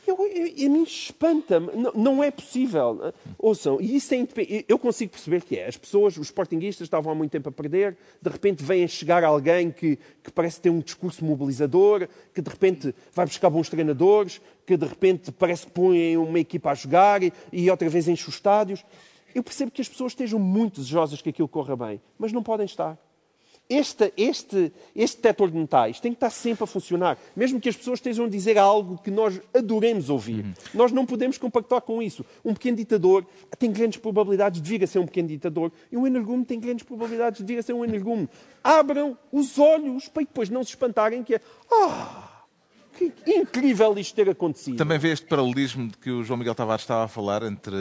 Eu, 0.07 0.17
eu, 0.27 0.67
a 0.67 0.71
mim 0.71 0.83
espanta-me. 0.83 1.69
Não, 1.75 1.93
não, 1.93 2.25
é 2.25 2.31
possível. 2.31 3.13
Ouçam, 3.39 3.81
e 3.81 3.97
isso 3.97 4.15
é 4.15 4.27
Eu 4.69 4.79
consigo 4.79 5.13
perceber 5.13 5.43
que 5.43 5.57
é. 5.57 5.67
As 5.67 5.77
pessoas, 5.77 6.17
os 6.17 6.29
sportinguistas, 6.29 6.87
estavam 6.87 7.13
há 7.13 7.15
muito 7.15 7.31
tempo 7.31 7.49
a 7.49 7.53
perder, 7.53 7.97
de 8.21 8.31
repente 8.31 8.65
vem 8.65 8.85
a 8.85 8.89
chegar 8.89 9.23
alguém 9.25 9.71
que, 9.71 9.99
que 10.23 10.33
parece 10.33 10.61
ter 10.61 10.71
um 10.71 10.81
discurso 10.81 11.25
mobilizador, 11.25 12.09
que 12.35 12.41
de 12.41 12.51
repente 12.51 12.95
vai 13.13 13.27
buscar 13.27 13.51
bons 13.51 13.69
treinadores, 13.69 14.41
que 14.67 14.77
de 14.77 14.87
repente 14.87 15.31
parece 15.33 15.67
que 15.67 15.73
põe 15.73 16.17
uma 16.17 16.39
equipa 16.39 16.71
a 16.71 16.75
jogar 16.75 17.23
e, 17.23 17.33
e 17.53 17.71
outra 17.71 17.89
vez 17.89 18.09
enche 18.09 18.29
os 18.29 18.35
estádios. 18.35 18.85
Eu 19.35 19.43
percebo 19.43 19.71
que 19.71 19.81
as 19.81 19.89
pessoas 19.89 20.13
estejam 20.13 20.39
muito 20.39 20.81
desejosas 20.81 21.23
que 21.23 21.29
aquilo 21.29 21.49
corra 21.49 21.77
bem, 21.77 22.01
mas 22.19 22.33
não 22.33 22.43
podem 22.43 22.67
estar 22.67 22.99
este, 23.71 24.13
este, 24.17 24.73
este 24.97 25.17
detector 25.19 25.49
de 25.49 25.57
metais 25.57 26.01
tem 26.01 26.11
que 26.11 26.17
estar 26.17 26.31
sempre 26.31 26.65
a 26.65 26.67
funcionar, 26.67 27.17
mesmo 27.37 27.61
que 27.61 27.69
as 27.69 27.77
pessoas 27.77 28.01
estejam 28.01 28.27
a 28.27 28.29
dizer 28.29 28.59
algo 28.59 28.99
que 28.99 29.13
nós 29.13 29.41
adoremos 29.55 30.11
ouvir. 30.11 30.45
Uhum. 30.45 30.53
Nós 30.75 30.91
não 30.91 31.07
podemos 31.07 31.39
compactuar 31.39 31.81
com 31.81 32.03
isso. 32.03 32.25
Um 32.45 32.53
pequeno 32.53 32.77
ditador 32.77 33.25
tem 33.59 33.71
grandes 33.71 34.01
probabilidades 34.01 34.61
de 34.61 34.69
vir 34.69 34.83
a 34.83 34.87
ser 34.89 34.99
um 34.99 35.07
pequeno 35.07 35.29
ditador 35.29 35.71
e 35.93 35.97
um 35.97 36.05
energume 36.05 36.45
tem 36.45 36.59
grandes 36.59 36.85
probabilidades 36.85 37.39
de 37.39 37.47
vir 37.47 37.61
a 37.61 37.63
ser 37.63 37.73
um 37.73 37.85
energume. 37.85 38.29
Abram 38.63 39.17
os 39.31 39.57
olhos 39.59 40.09
para 40.09 40.25
depois 40.25 40.51
não 40.51 40.65
se 40.65 40.71
espantarem 40.71 41.23
que 41.23 41.37
é. 41.37 41.41
Ah! 41.71 42.27
Que 42.99 43.13
incrível 43.29 43.97
isto 43.99 44.15
ter 44.15 44.29
acontecido. 44.29 44.77
Também 44.77 44.99
vê 44.99 45.13
este 45.13 45.25
paralelismo 45.25 45.89
de 45.89 45.97
que 45.97 46.11
o 46.11 46.25
João 46.25 46.37
Miguel 46.37 46.55
Tavares 46.55 46.83
estava 46.83 47.05
a 47.05 47.09
falar 47.09 47.43
entre 47.45 47.75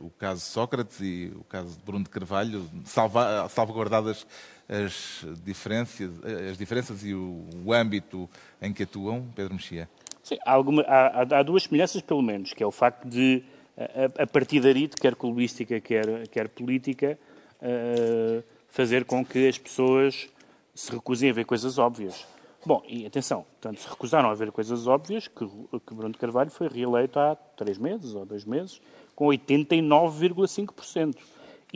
o 0.00 0.10
caso 0.10 0.40
Sócrates 0.40 0.98
e 1.00 1.32
o 1.36 1.44
caso 1.44 1.78
de 1.78 1.84
Bruno 1.84 2.04
de 2.04 2.10
Carvalho, 2.10 2.68
salva, 2.84 3.48
salvaguardadas 3.48 4.26
as 4.68 5.24
diferenças, 5.44 6.10
as 6.50 6.58
diferenças 6.58 7.04
e 7.04 7.14
o, 7.14 7.44
o 7.64 7.72
âmbito 7.72 8.28
em 8.60 8.72
que 8.72 8.82
atuam, 8.82 9.26
Pedro 9.34 9.54
Mexia? 9.54 9.88
Sim, 10.22 10.38
há, 10.44 10.52
alguma, 10.52 10.82
há, 10.82 11.22
há, 11.22 11.42
duas 11.42 11.64
semelhanças, 11.64 12.02
pelo 12.02 12.22
menos, 12.22 12.52
que 12.52 12.62
é 12.62 12.66
o 12.66 12.72
facto 12.72 13.08
de 13.08 13.44
a, 13.76 14.22
a 14.22 14.90
quer 15.00 15.14
clubística, 15.14 15.80
quer, 15.80 16.26
quer 16.28 16.48
política, 16.48 17.18
uh, 17.62 18.42
fazer 18.68 19.04
com 19.04 19.24
que 19.24 19.46
as 19.46 19.58
pessoas 19.58 20.28
se 20.74 20.90
recusem 20.90 21.30
a 21.30 21.32
ver 21.32 21.44
coisas 21.44 21.78
óbvias. 21.78 22.26
Bom, 22.64 22.82
e 22.88 23.06
atenção, 23.06 23.46
portanto, 23.60 23.80
se 23.80 23.88
recusaram 23.88 24.28
a 24.28 24.34
ver 24.34 24.50
coisas 24.50 24.88
óbvias, 24.88 25.28
que, 25.28 25.46
que 25.46 25.94
Bruno 25.94 26.18
Carvalho 26.18 26.50
foi 26.50 26.68
reeleito 26.68 27.18
há 27.18 27.36
três 27.36 27.78
meses 27.78 28.12
ou 28.14 28.26
dois 28.26 28.44
meses, 28.44 28.80
com 29.14 29.26
89,5%. 29.26 31.14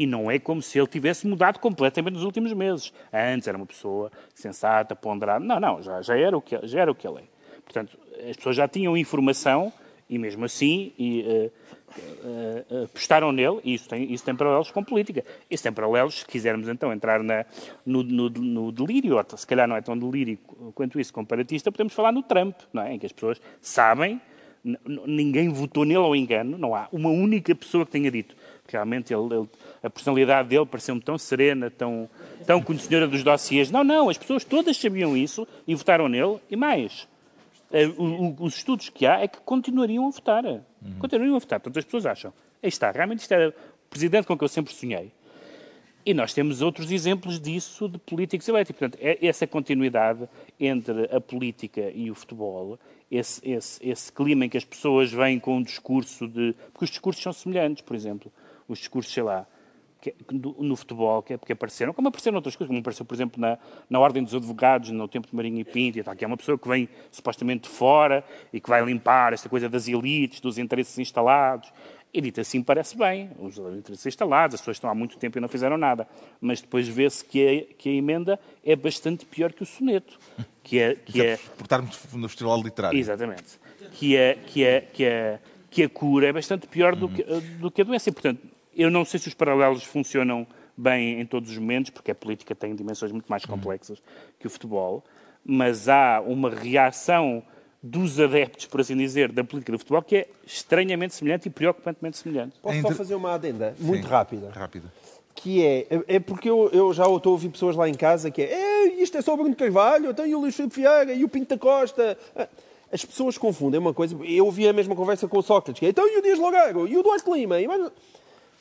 E 0.01 0.07
não 0.07 0.31
é 0.31 0.39
como 0.39 0.63
se 0.63 0.79
ele 0.79 0.87
tivesse 0.87 1.27
mudado 1.27 1.59
completamente 1.59 2.15
nos 2.15 2.25
últimos 2.25 2.55
meses. 2.55 2.91
Antes 3.13 3.47
era 3.47 3.55
uma 3.55 3.67
pessoa 3.67 4.11
sensata, 4.35 4.97
ponderada. 4.97 5.45
Não, 5.45 5.61
não, 5.61 5.83
já, 5.83 6.01
já, 6.01 6.17
era, 6.17 6.35
o 6.35 6.41
que, 6.41 6.59
já 6.67 6.81
era 6.81 6.91
o 6.91 6.95
que 6.95 7.07
ele 7.07 7.19
é. 7.19 7.25
Portanto, 7.63 7.99
as 8.27 8.35
pessoas 8.35 8.57
já 8.57 8.67
tinham 8.67 8.97
informação 8.97 9.71
e 10.09 10.17
mesmo 10.17 10.47
assim 10.47 10.95
e, 10.99 11.21
uh, 11.21 11.53
uh, 12.27 12.85
apostaram 12.85 13.31
nele, 13.31 13.61
e 13.63 13.75
isso 13.75 13.91
tem, 13.91 14.11
isso 14.11 14.25
tem 14.25 14.35
paralelos 14.35 14.71
com 14.71 14.83
política. 14.83 15.23
Isso 15.51 15.65
tem 15.65 15.71
paralelos, 15.71 16.21
se 16.21 16.25
quisermos 16.25 16.67
então 16.67 16.91
entrar 16.91 17.23
na, 17.23 17.45
no, 17.85 18.03
no, 18.03 18.31
no 18.31 18.73
delírio, 18.73 19.19
ou 19.19 19.37
se 19.37 19.47
calhar 19.47 19.69
não 19.69 19.77
é 19.77 19.83
tão 19.83 19.99
delírio 19.99 20.39
quanto 20.75 20.99
isso 20.99 21.13
comparatista, 21.13 21.71
podemos 21.71 21.93
falar 21.93 22.11
no 22.11 22.23
Trump, 22.23 22.57
não 22.73 22.85
é? 22.85 22.95
em 22.95 22.99
que 22.99 23.05
as 23.05 23.13
pessoas 23.13 23.39
sabem, 23.61 24.19
ninguém 25.07 25.51
votou 25.51 25.85
nele 25.85 25.99
ao 25.99 26.17
engano, 26.17 26.57
não 26.57 26.75
há 26.75 26.89
uma 26.91 27.11
única 27.11 27.55
pessoa 27.55 27.85
que 27.85 27.93
tenha 27.93 28.11
dito 28.11 28.35
realmente 28.71 29.13
ele, 29.13 29.35
ele, 29.35 29.49
a 29.83 29.91
personalidade 29.91 30.49
dele 30.49 30.67
pareceu-me 30.67 31.01
tão 31.01 31.17
serena, 31.17 31.71
tão, 31.71 32.09
tão 32.47 32.63
conhecedora 32.63 33.07
dos 33.07 33.23
dossiês. 33.23 33.71
Não, 33.71 33.83
não, 33.83 34.09
as 34.09 34.19
pessoas 34.19 34.45
todas 34.45 34.77
sabiam 34.77 35.17
isso 35.17 35.47
e 35.67 35.75
votaram 35.75 36.09
nele. 36.09 36.39
E 36.51 36.57
mais, 36.57 37.09
eh, 37.73 37.89
os 38.39 38.57
estudos 38.57 38.89
que 38.89 39.07
há 39.07 39.21
é 39.21 39.29
que 39.29 39.39
continuariam 39.41 40.07
a 40.07 40.11
votar. 40.11 40.45
Uhum. 40.45 40.63
Continuariam 40.99 41.37
a 41.37 41.39
votar. 41.39 41.61
Portanto, 41.61 41.79
as 41.79 41.85
pessoas 41.85 42.07
acham, 42.07 42.33
aí 42.63 42.69
está, 42.69 42.91
realmente 42.91 43.21
isto 43.21 43.33
era 43.33 43.51
o 43.51 43.91
presidente 43.91 44.27
com 44.27 44.37
que 44.37 44.45
eu 44.45 44.49
sempre 44.49 44.73
sonhei. 44.73 45.13
E 46.05 46.15
nós 46.15 46.33
temos 46.33 46.63
outros 46.63 46.91
exemplos 46.91 47.39
disso 47.39 47.89
de 47.89 47.99
políticos 47.99 48.49
eleitos. 48.49 48.73
Portanto, 48.73 48.99
é 49.01 49.27
essa 49.27 49.47
continuidade 49.47 50.29
entre 50.59 51.05
a 51.15 51.21
política 51.21 51.91
e 51.95 52.11
o 52.11 52.15
futebol, 52.15 52.79
esse, 53.11 53.41
esse, 53.47 53.87
esse 53.87 54.11
clima 54.11 54.47
em 54.47 54.49
que 54.49 54.57
as 54.57 54.65
pessoas 54.65 55.13
vêm 55.13 55.39
com 55.39 55.57
um 55.59 55.63
discurso 55.63 56.27
de. 56.27 56.55
Porque 56.73 56.85
os 56.85 56.91
discursos 56.91 57.23
são 57.23 57.33
semelhantes, 57.33 57.83
por 57.83 57.95
exemplo 57.95 58.33
os 58.71 58.79
discursos, 58.79 59.13
sei 59.13 59.23
lá, 59.23 59.47
que, 60.01 60.15
no 60.33 60.75
futebol, 60.77 61.23
que, 61.23 61.37
que 61.39 61.53
apareceram, 61.53 61.93
como 61.93 62.09
apareceram 62.09 62.37
outras 62.37 62.57
coisas, 62.57 62.69
como 62.69 62.81
apareceu, 62.81 63.05
por 63.05 63.15
exemplo, 63.15 63.41
na, 63.41 63.59
na 63.89 63.99
Ordem 63.99 64.23
dos 64.23 64.35
Advogados, 64.35 64.91
no 64.91 65.07
tempo 65.07 65.29
de 65.29 65.37
Marinho 65.37 65.59
e 65.59 65.65
Pinto, 65.65 65.99
e 65.99 66.03
tal, 66.03 66.17
que 66.17 66.25
é 66.25 66.27
uma 66.27 66.37
pessoa 66.37 66.59
que 66.59 66.69
vem 66.69 66.89
supostamente 67.11 67.69
de 67.69 67.75
fora 67.75 68.25
e 68.53 68.61
que 68.61 68.69
vai 68.69 68.85
limpar 68.85 69.33
esta 69.33 69.49
coisa 69.49 69.69
das 69.69 69.89
elites, 69.89 70.41
dos 70.41 70.59
interesses 70.59 70.99
instalados. 70.99 71.73
E 72.13 72.21
dito 72.21 72.41
assim 72.41 72.61
parece 72.61 72.97
bem, 72.97 73.31
os 73.39 73.57
interesses 73.57 74.05
instalados, 74.05 74.55
as 74.55 74.61
pessoas 74.61 74.79
estão 74.79 74.91
há 74.91 74.95
muito 74.95 75.17
tempo 75.17 75.39
e 75.39 75.41
não 75.41 75.49
fizeram 75.49 75.79
nada. 75.79 76.09
Mas 76.41 76.61
depois 76.61 76.89
vê-se 76.89 77.25
que 77.25 77.69
a, 77.71 77.75
que 77.75 77.89
a 77.89 77.93
emenda 77.93 78.41
é 78.65 78.75
bastante 78.75 79.25
pior 79.25 79.53
que 79.53 79.63
o 79.63 79.67
soneto. 79.67 80.19
Que 80.63 80.79
é, 80.79 80.95
que 80.95 81.23
é... 81.23 81.37
Por 81.57 81.65
estarmos 81.65 81.99
no 82.13 82.29
festival 82.29 82.63
literário. 82.63 82.99
Exatamente. 82.99 83.59
Que 83.93 84.17
é, 84.17 84.35
que 84.35 84.65
é, 84.65 84.81
que 84.81 85.05
é, 85.05 85.41
que 85.71 85.83
a 85.85 85.89
cura 85.89 86.27
é 86.27 86.33
bastante 86.33 86.67
pior 86.67 86.97
do 86.97 87.09
que, 87.09 87.23
do 87.59 87.71
que 87.71 87.81
a 87.81 87.85
doença. 87.85 88.11
E, 88.11 88.13
portanto, 88.13 88.43
eu 88.83 88.91
não 88.91 89.05
sei 89.05 89.19
se 89.21 89.29
os 89.29 89.35
paralelos 89.35 89.83
funcionam 89.85 90.47
bem 90.77 91.21
em 91.21 91.27
todos 91.27 91.51
os 91.51 91.59
momentos, 91.59 91.91
porque 91.91 92.11
a 92.11 92.15
política 92.15 92.55
tem 92.55 92.75
dimensões 92.75 93.13
muito 93.13 93.27
mais 93.29 93.45
complexas 93.45 94.03
que 94.39 94.47
o 94.47 94.51
futebol, 94.51 95.05
mas 95.45 95.89
há 95.89 96.23
uma 96.27 96.49
reação 96.51 97.43
dos 97.83 98.21
adeptos, 98.21 98.67
por 98.67 98.81
assim 98.81 98.97
dizer, 98.97 99.33
da 99.33 99.43
política 99.43 99.73
do 99.73 99.79
futebol, 99.79 100.03
que 100.03 100.17
é 100.17 100.29
estranhamente 100.47 101.15
semelhante 101.15 101.47
e 101.47 101.51
preocupantemente 101.51 102.19
semelhante. 102.19 102.57
Posso 102.61 102.77
Entre- 102.77 102.91
só 102.91 102.97
fazer 102.97 103.15
uma 103.15 103.33
adenda 103.35 103.75
muito 103.79 104.05
Sim. 104.05 104.11
rápida? 104.11 104.51
Rápido. 104.51 104.91
Que 105.35 105.65
é, 105.65 105.87
é 106.09 106.21
porque 106.21 106.51
eu, 106.51 106.69
eu 106.73 106.93
já 106.93 107.05
estou 107.05 107.31
a 107.31 107.33
ouvir 107.33 107.49
pessoas 107.49 107.75
lá 107.77 107.89
em 107.89 107.95
casa 107.95 108.31
que 108.31 108.43
é, 108.43 108.53
é 108.53 109.03
isto 109.03 109.17
é 109.17 109.23
só 109.23 109.33
o 109.33 109.37
Bruno 109.37 109.55
Carvalho, 109.57 110.13
tem 110.13 110.35
o 110.35 110.41
Luís 110.41 110.55
Filipe 110.55 110.77
Vieira 110.77 111.15
e 111.15 111.25
o 111.25 111.29
Pinto 111.29 111.49
da 111.55 111.59
Costa. 111.59 112.19
Ah, 112.37 112.47
As 112.93 113.03
pessoas 113.05 113.39
confundem 113.39 113.81
uma 113.81 113.95
coisa. 113.95 114.15
Eu 114.25 114.45
ouvi 114.45 114.69
a 114.69 114.73
mesma 114.75 114.95
conversa 114.95 115.27
com 115.29 115.39
o 115.39 115.43
Sócrates, 115.43 115.81
que 115.81 115.87
é, 115.87 115.89
então 115.91 116.07
e 116.07 116.19
o 116.19 116.23
Dias 116.23 116.39
Logago, 116.39 116.87
e 116.87 116.97
o 116.99 117.03
Duarte 117.03 117.31
Lima. 117.31 117.59
E 117.61 117.67
mais- 117.67 117.91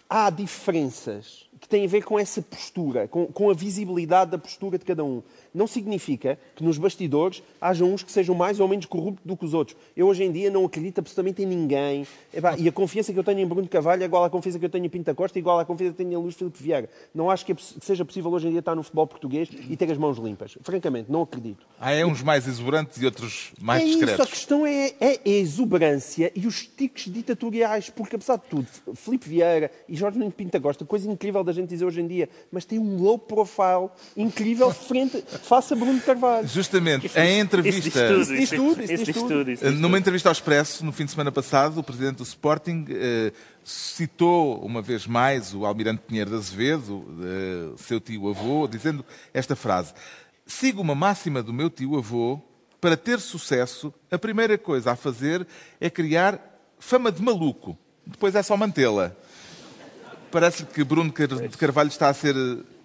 Há 0.10 0.32
diferenças 0.32 1.48
que 1.60 1.70
têm 1.70 1.86
a 1.86 1.88
ver 1.88 2.04
com 2.04 2.18
essa 2.18 2.42
postura, 2.42 3.08
com, 3.08 3.28
com 3.28 3.50
a 3.50 3.54
visibilidade 3.54 4.32
da 4.32 4.38
postura 4.40 4.80
de 4.80 4.86
cada 4.86 5.04
um. 5.04 5.22
Não 5.54 5.68
significa 5.68 6.38
que 6.56 6.64
nos 6.64 6.78
bastidores 6.78 7.42
haja 7.60 7.84
uns 7.84 8.04
que 8.04 8.12
sejam 8.12 8.36
mais 8.36 8.60
ou 8.60 8.68
menos 8.68 8.86
corruptos 8.86 9.26
do 9.26 9.36
que 9.36 9.46
os 9.46 9.54
outros. 9.54 9.76
Eu 9.96 10.08
hoje 10.08 10.24
em 10.24 10.32
dia 10.32 10.50
não 10.50 10.66
acredito 10.66 11.00
absolutamente 11.00 11.42
em 11.44 11.46
ninguém. 11.46 12.08
Epá, 12.34 12.56
e 12.58 12.68
a 12.68 12.72
confiança 12.72 13.12
que 13.12 13.20
eu 13.20 13.24
tenho 13.24 13.40
em 13.40 13.46
Bruno 13.46 13.68
Carvalho 13.68 14.04
é 14.04 14.06
igual 14.06 14.24
à 14.24 14.30
confiança 14.30 14.60
que 14.60 14.66
eu 14.66 14.70
tenho 14.70 14.86
em 14.86 14.90
Pinta 14.90 15.14
Costa, 15.14 15.38
igual 15.40 15.60
à 15.60 15.66
confiança 15.66 15.94
que 15.96 16.02
eu 16.02 16.06
tenho 16.06 16.20
em 16.20 16.24
Luís 16.24 16.36
Filipe 16.36 16.62
Vieira. 16.62 16.90
Não 17.14 17.30
acho 17.30 17.46
que, 17.46 17.52
é 17.52 17.56
que 17.56 17.64
seja 17.82 18.06
possível 18.06 18.32
hoje 18.32 18.48
em 18.48 18.52
dia 18.52 18.60
estar 18.60 18.76
no 18.76 18.84
futebol 18.84 19.08
português 19.08 19.50
e 19.70 19.76
ter 19.76 19.92
as 19.92 19.98
mãos 19.98 20.18
limpas. 20.18 20.58
Francamente, 20.62 21.12
não 21.12 21.24
acredito. 21.24 21.66
Há 21.80 21.92
é 21.92 22.06
uns 22.06 22.22
mais 22.22 22.48
exuberantes 22.48 23.02
e 23.02 23.06
outros 23.06 23.52
mais 23.60 23.82
é 23.82 23.86
isso, 23.86 23.98
a 23.98 24.06
discretos. 24.06 24.32
questão 24.32 24.66
é, 24.66 24.94
é 25.00 25.20
a 25.26 25.30
exuberância 25.30 26.32
e 26.36 26.48
os 26.48 26.66
tiques 26.66 27.12
ditatoriais, 27.12 27.90
porque 27.90 28.16
apesar 28.16 28.38
de 28.38 28.44
tudo, 28.50 28.68
Filipe 28.96 29.28
Vieira 29.28 29.72
e 29.88 29.96
Jorge 29.96 30.18
Nuno 30.18 30.32
Pinta 30.32 30.60
Costa, 30.60 30.86
coisa 30.86 31.10
incrível 31.10 31.44
da 31.44 31.52
gente 31.52 31.70
dizer 31.70 31.86
hoje 31.86 32.02
em 32.02 32.08
dia, 32.08 32.30
mas 32.52 32.66
tem 32.66 32.80
um 32.80 32.98
low 32.98 33.18
profile 33.18 33.90
incrível 34.16 34.72
frente, 34.72 35.24
face 35.44 35.74
a 35.74 35.76
Bruno 35.76 36.00
Carvalho. 36.02 36.48
Justamente, 36.48 37.08
Isso 37.08 37.20
em 37.20 37.40
entrevista. 37.40 37.88
Isso 37.88 38.34
diz 38.34 38.50
tudo. 38.50 38.54
Isso 38.54 38.56
tudo, 38.56 38.84
isso 38.84 38.94
Isso 38.94 39.68
isso 39.68 39.72
Numa 39.72 39.98
entrevista 39.98 40.30
ao 40.30 40.34
Expresso, 40.34 40.86
no 40.86 40.92
fim 40.92 41.06
de 41.06 41.12
semana 41.12 41.32
passado, 41.32 41.80
o 41.80 41.84
presidente 41.84 42.18
do 42.18 42.24
Sporting 42.24 42.86
eh, 42.90 43.32
citou 43.64 44.60
uma 44.64 44.82
vez 44.82 45.08
mais 45.08 45.54
o 45.54 45.66
Almirante 45.66 46.02
Pinheiro 46.08 46.32
de 46.32 46.36
Azevedo, 46.38 47.06
eh, 47.24 47.74
seu 47.78 48.00
tio-avô, 48.00 48.68
dizendo 48.68 49.06
esta 49.34 49.56
frase: 49.56 49.94
Sigo 50.46 50.82
uma 50.82 50.96
máxima 50.96 51.44
do 51.44 51.54
meu 51.54 51.70
tio-avô, 51.70 52.42
para 52.82 52.96
ter 52.96 53.20
sucesso, 53.20 53.94
a 54.10 54.18
primeira 54.18 54.58
coisa 54.58 54.92
a 54.92 54.96
fazer 54.96 55.46
é 55.80 55.90
criar 55.90 56.40
fama 56.80 57.12
de 57.12 57.22
maluco. 57.22 57.78
Depois 58.06 58.34
é 58.36 58.42
só 58.42 58.56
mantê-la. 58.56 59.12
Parece-lhe 60.32 60.70
que 60.70 60.84
Bruno 60.84 61.12
Carvalho 61.58 61.90
está 61.90 62.10
a 62.10 62.14
ser 62.14 62.36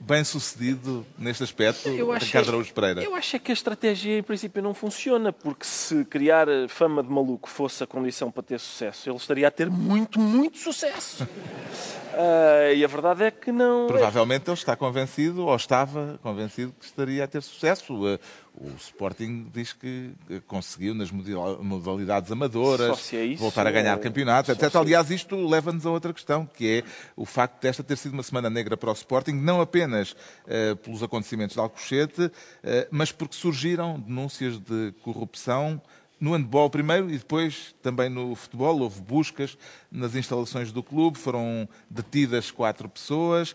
bem 0.07 0.23
sucedido 0.23 1.07
neste 1.19 1.43
aspecto, 1.43 1.89
Eu 1.89 2.13
acho, 2.13 2.27
Ricardo 2.27 2.49
Araújo 2.51 2.75
Pereira. 2.75 3.03
eu 3.03 3.15
acho 3.15 3.37
é 3.37 3.39
que 3.39 3.51
a 3.51 3.55
estratégia, 3.55 4.19
em 4.19 4.23
princípio, 4.23 4.63
não 4.63 4.75
funciona, 4.75 5.33
porque 5.33 5.65
se 5.65 6.05
criar 6.05 6.47
fama 6.69 7.03
de 7.03 7.09
maluco 7.09 7.49
fosse 7.49 7.83
a 7.83 7.87
condição 7.87 8.31
para 8.31 8.43
ter 8.43 8.61
sucesso, 8.61 9.09
ele 9.09 9.17
estaria 9.17 9.49
a 9.49 9.51
ter 9.51 9.71
muito, 9.71 10.21
muito 10.21 10.59
sucesso. 10.59 11.27
Ah, 12.17 12.73
e 12.73 12.85
a 12.85 12.87
verdade 12.87 13.25
é 13.25 13.31
que 13.33 13.51
não. 13.51 13.89
Provavelmente 13.89 14.49
ele 14.49 14.55
está 14.55 14.77
convencido, 14.77 15.47
ou 15.47 15.57
estava 15.57 16.17
convencido, 16.23 16.73
que 16.79 16.85
estaria 16.85 17.25
a 17.25 17.27
ter 17.27 17.43
sucesso. 17.43 18.07
Eh, 18.07 18.21
O 18.57 18.69
Sporting 18.77 19.51
diz 19.53 19.73
que 19.73 20.13
conseguiu 20.47 20.95
nas 20.95 21.11
modal- 21.11 21.61
modalidades 21.63 22.31
amadoras 22.31 23.13
é 23.13 23.25
isso, 23.25 23.43
voltar 23.43 23.67
a 23.67 23.71
ganhar 23.73 23.97
ou- 23.97 24.01
campeonatos, 24.03 24.49
etc. 24.55 24.71
se- 24.71 24.79
Aliás, 24.79 25.11
isto 25.11 25.35
leva-nos 25.49 25.85
a 25.85 25.91
outra 25.91 26.13
questão, 26.13 26.47
que 26.47 26.79
é 26.79 26.83
o 27.17 27.27
facto 27.27 27.61
desta 27.61 27.83
ter 27.83 27.97
sido 27.97 28.13
uma 28.13 28.23
semana 28.23 28.49
negra 28.49 28.77
para 28.77 28.91
o 28.91 28.93
Sporting, 28.93 29.33
não 29.33 29.61
apenas 29.61 30.15
eh, 30.47 30.77
pelos 30.77 31.03
acontecimentos 31.03 31.55
de 31.55 31.61
Alcochete, 31.61 32.31
eh, 32.63 32.87
mas 32.93 33.11
porque 33.11 33.35
surgiram 33.35 33.99
denúncias 33.99 34.57
de 34.61 34.93
corrupção 35.03 35.83
no 36.21 36.33
handball 36.33 36.71
primeiro 36.71 37.11
e 37.11 37.19
depois 37.19 37.75
também 37.83 38.09
no 38.09 38.35
futebol. 38.37 38.79
Houve 38.81 39.01
buscas 39.03 39.59
nas 39.91 40.15
instalações 40.15 40.71
do 40.71 40.81
clube, 40.83 41.19
foram 41.19 41.69
detidas 41.91 42.51
quatro 42.53 42.89
pessoas. 42.89 43.55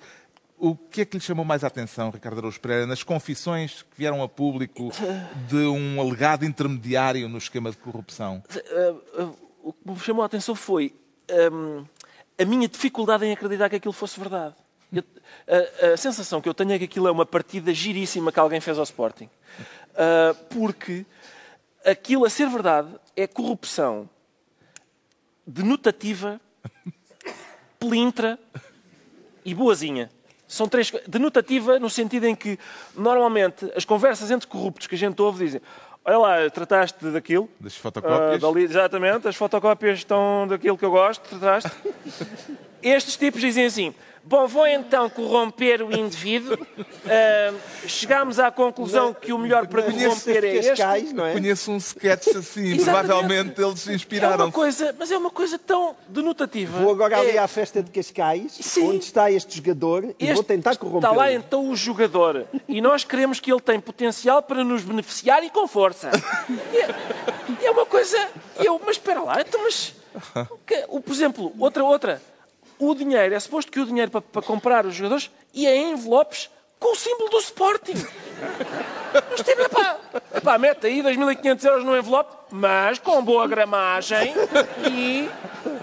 O 0.61 0.75
que 0.75 1.01
é 1.01 1.05
que 1.05 1.15
lhe 1.17 1.23
chamou 1.23 1.45
mais 1.45 1.63
a 1.63 1.67
atenção, 1.67 2.09
Ricardo 2.09 2.39
Araújo 2.39 2.59
Pereira, 2.59 2.85
nas 2.85 3.01
confissões 3.01 3.81
que 3.83 3.97
vieram 3.97 4.21
a 4.21 4.27
público 4.27 4.91
de 5.47 5.55
um 5.55 6.01
alegado 6.01 6.43
intermediário 6.43 7.29
no 7.29 7.37
esquema 7.37 7.71
de 7.71 7.77
corrupção? 7.77 8.43
Ah, 8.49 8.95
ah, 9.23 9.29
o 9.63 9.71
que 9.71 9.89
me 9.89 9.99
chamou 9.99 10.21
a 10.21 10.25
atenção 10.25 10.53
foi 10.55 10.93
hum, 11.51 11.85
a 12.37 12.43
minha 12.43 12.67
dificuldade 12.67 13.25
em 13.25 13.31
acreditar 13.31 13.69
que 13.69 13.77
aquilo 13.77 13.93
fosse 13.93 14.19
verdade. 14.19 14.53
Eu- 14.91 15.03
a, 15.47 15.93
a 15.93 15.97
sensação 15.97 16.41
que 16.41 16.49
eu 16.49 16.53
tenho 16.53 16.73
é 16.73 16.77
que 16.77 16.83
aquilo 16.85 17.07
é 17.07 17.11
uma 17.11 17.25
partida 17.25 17.73
giríssima 17.73 18.29
que 18.29 18.39
alguém 18.39 18.59
fez 18.59 18.77
ao 18.77 18.83
Sporting. 18.83 19.29
Ah, 19.95 20.35
porque 20.49 21.05
aquilo, 21.85 22.25
a 22.25 22.29
ser 22.29 22.49
verdade, 22.49 22.89
é 23.15 23.25
corrupção 23.27 24.09
denotativa, 25.47 26.39
pelintra 27.79 28.37
e 29.45 29.55
boazinha. 29.55 30.09
São 30.49 30.67
três. 30.67 30.91
Denotativa 31.07 31.79
no 31.79 31.89
sentido 31.91 32.25
em 32.25 32.35
que, 32.35 32.57
normalmente, 32.95 33.71
as 33.75 33.85
conversas 33.85 34.31
entre 34.31 34.47
corruptos 34.47 34.87
que 34.87 34.95
a 34.95 34.97
gente 34.97 35.21
ouve 35.21 35.45
dizem: 35.45 35.61
Olha 36.03 36.17
lá, 36.17 36.49
trataste 36.49 37.05
daquilo. 37.11 37.47
Das 37.59 37.75
fotocópias? 37.75 38.41
dali- 38.41 38.63
exatamente, 38.63 39.27
as 39.27 39.35
fotocópias 39.35 39.99
estão 39.99 40.47
daquilo 40.47 40.75
que 40.75 40.83
eu 40.83 40.89
gosto, 40.91 41.21
trataste. 41.29 41.69
Estes 42.81 43.15
tipos 43.15 43.39
dizem 43.41 43.65
assim: 43.65 43.93
Bom, 44.23 44.47
vou 44.47 44.67
então 44.67 45.09
corromper 45.09 45.81
o 45.81 45.91
indivíduo. 45.95 46.57
Ah, 47.11 47.51
chegámos 47.87 48.37
à 48.37 48.51
conclusão 48.51 49.13
que 49.15 49.33
o 49.33 49.37
melhor 49.39 49.65
para 49.65 49.81
corromper 49.81 50.43
é 50.43 50.55
este. 50.57 50.69
Cascais, 50.69 51.11
não 51.11 51.25
é? 51.25 51.33
Conheço 51.33 51.71
um 51.71 51.77
sketch 51.77 52.27
assim, 52.35 52.75
provavelmente 52.83 53.59
eles 53.59 53.79
se 53.79 53.87
É 53.87 53.91
uma 53.91 53.95
inspiraram. 53.95 54.51
coisa, 54.51 54.95
mas 54.99 55.09
é 55.09 55.17
uma 55.17 55.31
coisa 55.31 55.57
tão 55.57 55.95
denotativa. 56.07 56.77
Vou 56.79 56.91
agora 56.91 57.17
ali 57.17 57.31
É- 57.31 57.37
à 57.39 57.47
festa 57.47 57.81
de 57.81 57.89
Cascais, 57.89 58.51
Sim. 58.61 58.89
onde 58.89 59.05
está 59.05 59.31
este 59.31 59.57
jogador, 59.57 60.03
e 60.19 60.23
Este- 60.25 60.33
vou 60.35 60.43
tentar 60.43 60.75
corromper. 60.77 61.09
Está 61.09 61.17
lá 61.19 61.31
então 61.33 61.67
o 61.67 61.75
jogador. 61.75 62.45
E 62.67 62.79
nós 62.79 63.03
queremos 63.03 63.39
que 63.39 63.51
ele 63.51 63.61
tem 63.61 63.79
potencial 63.79 64.43
para 64.43 64.63
nos 64.63 64.83
beneficiar 64.83 65.43
e 65.43 65.49
com 65.49 65.67
força. 65.67 66.11
É, 67.61 67.65
é 67.65 67.71
uma 67.71 67.85
coisa. 67.87 68.17
Eu, 68.57 68.79
mas 68.85 68.97
espera 68.97 69.21
lá, 69.21 69.41
então, 69.41 69.63
mas. 69.63 69.95
o, 70.89 70.99
por 71.01 71.11
exemplo, 71.13 71.51
outra, 71.57 71.83
outra. 71.83 72.21
O 72.79 72.95
dinheiro, 72.95 73.35
é 73.35 73.39
suposto 73.39 73.71
que 73.71 73.79
o 73.79 73.85
dinheiro 73.85 74.09
para, 74.09 74.21
para 74.21 74.41
comprar 74.41 74.85
os 74.85 74.95
jogadores 74.95 75.29
ia 75.53 75.75
em 75.75 75.91
envelopes 75.91 76.49
com 76.79 76.93
o 76.93 76.95
símbolo 76.95 77.29
do 77.29 77.37
Sporting. 77.39 77.93
Mas 79.31 79.41
tipo, 79.41 79.61
epá, 79.61 79.97
epá, 80.33 80.57
mete 80.57 80.87
aí 80.87 81.03
2.500 81.03 81.65
euros 81.65 81.83
no 81.83 81.97
envelope, 81.97 82.31
mas 82.51 82.99
com 82.99 83.21
boa 83.23 83.45
gramagem 83.47 84.33
e 84.89 85.29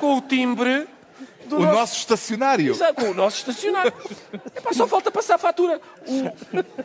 com 0.00 0.16
o 0.16 0.20
timbre 0.22 0.88
do 1.46 1.56
O 1.56 1.60
nosso 1.66 1.96
estacionário. 1.98 2.70
Exato, 2.72 2.94
com 2.94 3.10
o 3.10 3.14
nosso 3.14 3.38
estacionário. 3.38 3.92
Epá, 4.54 4.72
só 4.72 4.86
falta 4.86 5.10
passar 5.10 5.34
a 5.34 5.38
fatura. 5.38 5.80
O- 6.06 6.26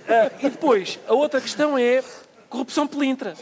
ah, 0.09 0.31
e 0.41 0.49
depois, 0.49 0.99
a 1.07 1.13
outra 1.13 1.39
questão 1.39 1.77
é 1.77 2.03
corrupção 2.49 2.85
pelintra. 2.85 3.33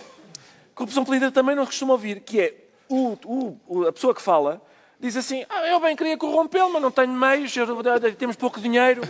Corrupção 0.75 1.03
pelintra 1.03 1.31
também 1.31 1.55
não 1.55 1.65
costumo 1.65 1.93
ouvir, 1.93 2.19
que 2.19 2.39
é 2.41 2.53
o- 2.87 3.17
o- 3.67 3.87
a 3.87 3.91
pessoa 3.93 4.13
que 4.13 4.21
fala 4.21 4.61
diz 4.99 5.15
assim, 5.15 5.45
ah, 5.49 5.65
eu 5.67 5.79
bem 5.79 5.95
queria 5.95 6.17
corrompê-lo, 6.17 6.71
mas 6.73 6.81
não 6.81 6.91
tenho 6.91 7.11
meios, 7.13 7.55
eu- 7.55 8.15
temos 8.17 8.35
pouco 8.35 8.59
dinheiro. 8.59 9.01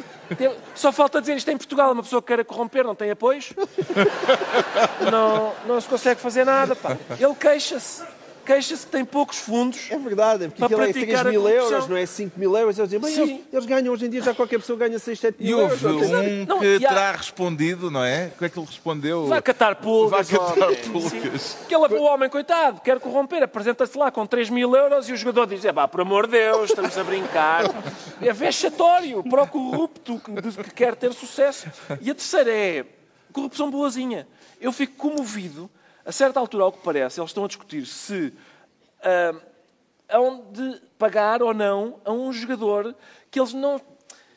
Só 0.76 0.92
falta 0.92 1.20
dizer 1.20 1.36
isto 1.36 1.50
em 1.50 1.58
Portugal, 1.58 1.92
uma 1.92 2.04
pessoa 2.04 2.22
que 2.22 2.28
queira 2.28 2.46
corromper 2.46 2.84
não 2.84 2.94
tem 2.96 3.10
apoios. 3.12 3.52
Não, 5.12 5.54
não 5.66 5.82
se 5.82 5.88
consegue 5.88 6.20
fazer 6.22 6.46
nada. 6.46 6.76
Pá. 6.76 6.96
Ele 7.20 7.34
queixa-se. 7.36 8.04
Queixa-se 8.50 8.84
que 8.84 8.92
tem 8.92 9.06
poucos 9.06 9.38
fundos. 9.38 9.92
É 9.92 9.98
verdade, 10.00 10.46
porque 10.48 10.58
Para 10.58 10.66
aquilo 10.66 10.82
é 10.82 10.86
praticar 10.92 11.22
3 11.24 11.28
a 11.28 11.30
mil 11.30 11.48
euros, 11.48 11.88
não 11.88 11.96
é 11.96 12.06
5 12.08 12.40
mil 12.40 12.58
euros. 12.58 12.80
Eles, 12.80 12.90
dizem, 12.90 13.00
"Bem, 13.00 13.14
Sim. 13.14 13.34
eles, 13.36 13.46
eles 13.54 13.66
ganham 13.68 13.94
hoje 13.94 14.08
em 14.08 14.10
dia, 14.10 14.24
já 14.24 14.34
qualquer 14.34 14.58
pessoa 14.58 14.80
ganha 14.80 14.98
6, 14.98 15.20
7 15.20 15.36
E 15.40 15.44
mil 15.44 15.60
euros. 15.60 15.84
houve 15.86 16.08
não 16.12 16.20
tem- 16.22 16.42
um 16.42 16.46
Não, 16.48 16.60
que 16.60 16.78
e 16.80 16.86
há- 16.86 16.90
terá 16.90 17.12
respondido, 17.12 17.92
não 17.92 18.04
é? 18.04 18.32
O 18.34 18.40
que 18.40 18.46
é 18.46 18.50
que 18.50 18.58
ele 18.58 18.66
respondeu? 18.66 19.28
Vai 19.28 19.40
catar 19.44 19.76
pulgas. 19.76 20.32
Vai 20.32 20.40
catar 20.40 20.76
pulgas. 20.92 21.42
Sim. 21.42 21.58
Aquele 21.66 22.00
o 22.00 22.02
homem, 22.02 22.28
coitado, 22.28 22.82
quer 22.82 23.00
corromper, 23.00 23.44
apresenta-se 23.44 23.96
lá 23.96 24.10
com 24.10 24.26
3 24.26 24.50
mil 24.50 24.76
euros 24.76 25.08
e 25.08 25.14
o 25.14 25.16
jogador 25.16 25.46
diz: 25.46 25.64
é 25.64 25.72
pá, 25.72 25.88
por 25.88 26.02
amor 26.02 26.26
de 26.26 26.32
Deus, 26.32 26.72
estamos 26.72 26.98
a 26.98 27.04
brincar. 27.04 27.66
É 28.20 28.34
vexatório 28.34 29.24
para 29.30 29.44
o 29.44 29.48
corrupto 29.48 30.20
que, 30.20 30.64
que 30.64 30.72
quer 30.72 30.96
ter 30.96 31.14
sucesso. 31.14 31.68
E 32.02 32.10
a 32.10 32.16
terceira 32.16 32.52
é 32.52 32.84
corrupção 33.32 33.70
boazinha. 33.70 34.28
Eu 34.60 34.72
fico 34.74 34.96
comovido, 34.98 35.70
a 36.10 36.12
certa 36.12 36.40
altura, 36.40 36.64
ao 36.64 36.72
que 36.72 36.80
parece, 36.80 37.20
eles 37.20 37.30
estão 37.30 37.46
a 37.46 37.48
discutir 37.48 37.86
se 37.86 38.34
ah, 39.04 39.36
hão 40.10 40.44
de 40.52 40.82
pagar 40.98 41.44
ou 41.44 41.54
não 41.54 42.00
a 42.04 42.12
um 42.12 42.34
jogador 42.34 42.96
que 43.30 43.40
eles 43.40 43.54
não. 43.54 43.80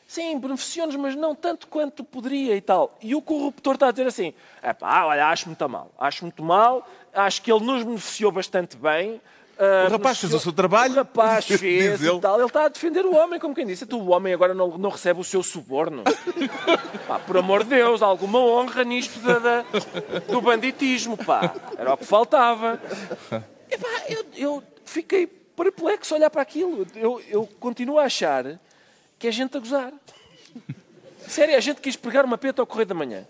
Sim, 0.07 0.37
beneficiou-nos, 0.37 0.95
mas 0.95 1.15
não 1.15 1.33
tanto 1.33 1.67
quanto 1.67 2.03
poderia 2.03 2.55
e 2.55 2.61
tal. 2.61 2.95
E 3.01 3.15
o 3.15 3.21
corruptor 3.23 3.73
está 3.73 3.87
a 3.87 3.91
dizer 3.91 4.05
assim: 4.05 4.35
é 4.61 4.71
pá, 4.71 5.05
olha, 5.05 5.27
acho 5.27 5.47
muito 5.47 5.67
mal. 5.67 5.91
Acho 5.97 6.25
muito 6.25 6.43
mal, 6.43 6.87
acho 7.11 7.41
que 7.41 7.51
ele 7.51 7.65
nos 7.65 7.83
beneficiou 7.83 8.31
bastante 8.31 8.77
bem. 8.77 9.19
Uh, 9.57 9.87
o 9.87 9.91
rapaz 9.91 10.19
fez 10.19 10.33
o 10.33 10.39
seu 10.39 10.51
trabalho. 10.51 10.93
O 10.93 10.95
rapaz 10.97 11.45
fez 11.47 12.01
e 12.01 12.19
tal. 12.19 12.37
Ele 12.37 12.47
está 12.47 12.65
a 12.65 12.69
defender 12.69 13.05
o 13.05 13.15
homem, 13.15 13.39
como 13.39 13.53
quem 13.53 13.65
disse. 13.65 13.85
Tu, 13.85 13.97
o 13.97 14.09
homem 14.09 14.33
agora 14.33 14.53
não, 14.53 14.77
não 14.77 14.89
recebe 14.89 15.19
o 15.19 15.23
seu 15.23 15.43
suborno. 15.43 16.03
pá, 17.07 17.19
por 17.19 17.37
amor 17.37 17.63
de 17.63 17.71
Deus, 17.71 18.01
alguma 18.01 18.39
honra 18.39 18.83
nisto 18.83 19.19
da, 19.19 19.39
da, 19.39 19.65
do 20.27 20.41
banditismo, 20.41 21.17
pá. 21.17 21.53
Era 21.77 21.93
o 21.93 21.97
que 21.97 22.05
faltava. 22.05 22.81
E 23.69 23.77
pá, 23.77 23.87
eu, 24.09 24.25
eu 24.35 24.63
fiquei 24.85 25.27
perplexo 25.27 26.13
a 26.13 26.17
olhar 26.17 26.29
para 26.29 26.41
aquilo. 26.41 26.87
Eu, 26.95 27.21
eu 27.29 27.47
continuo 27.59 27.99
a 27.99 28.05
achar 28.05 28.59
que 29.19 29.27
é 29.27 29.31
gente 29.31 29.55
a 29.55 29.59
gozar. 29.59 29.93
Sério, 31.27 31.55
a 31.55 31.59
gente 31.59 31.79
quis 31.79 31.95
pregar 31.95 32.25
uma 32.25 32.37
peta 32.37 32.61
ao 32.61 32.65
correio 32.65 32.87
da 32.87 32.95
manhã. 32.95 33.25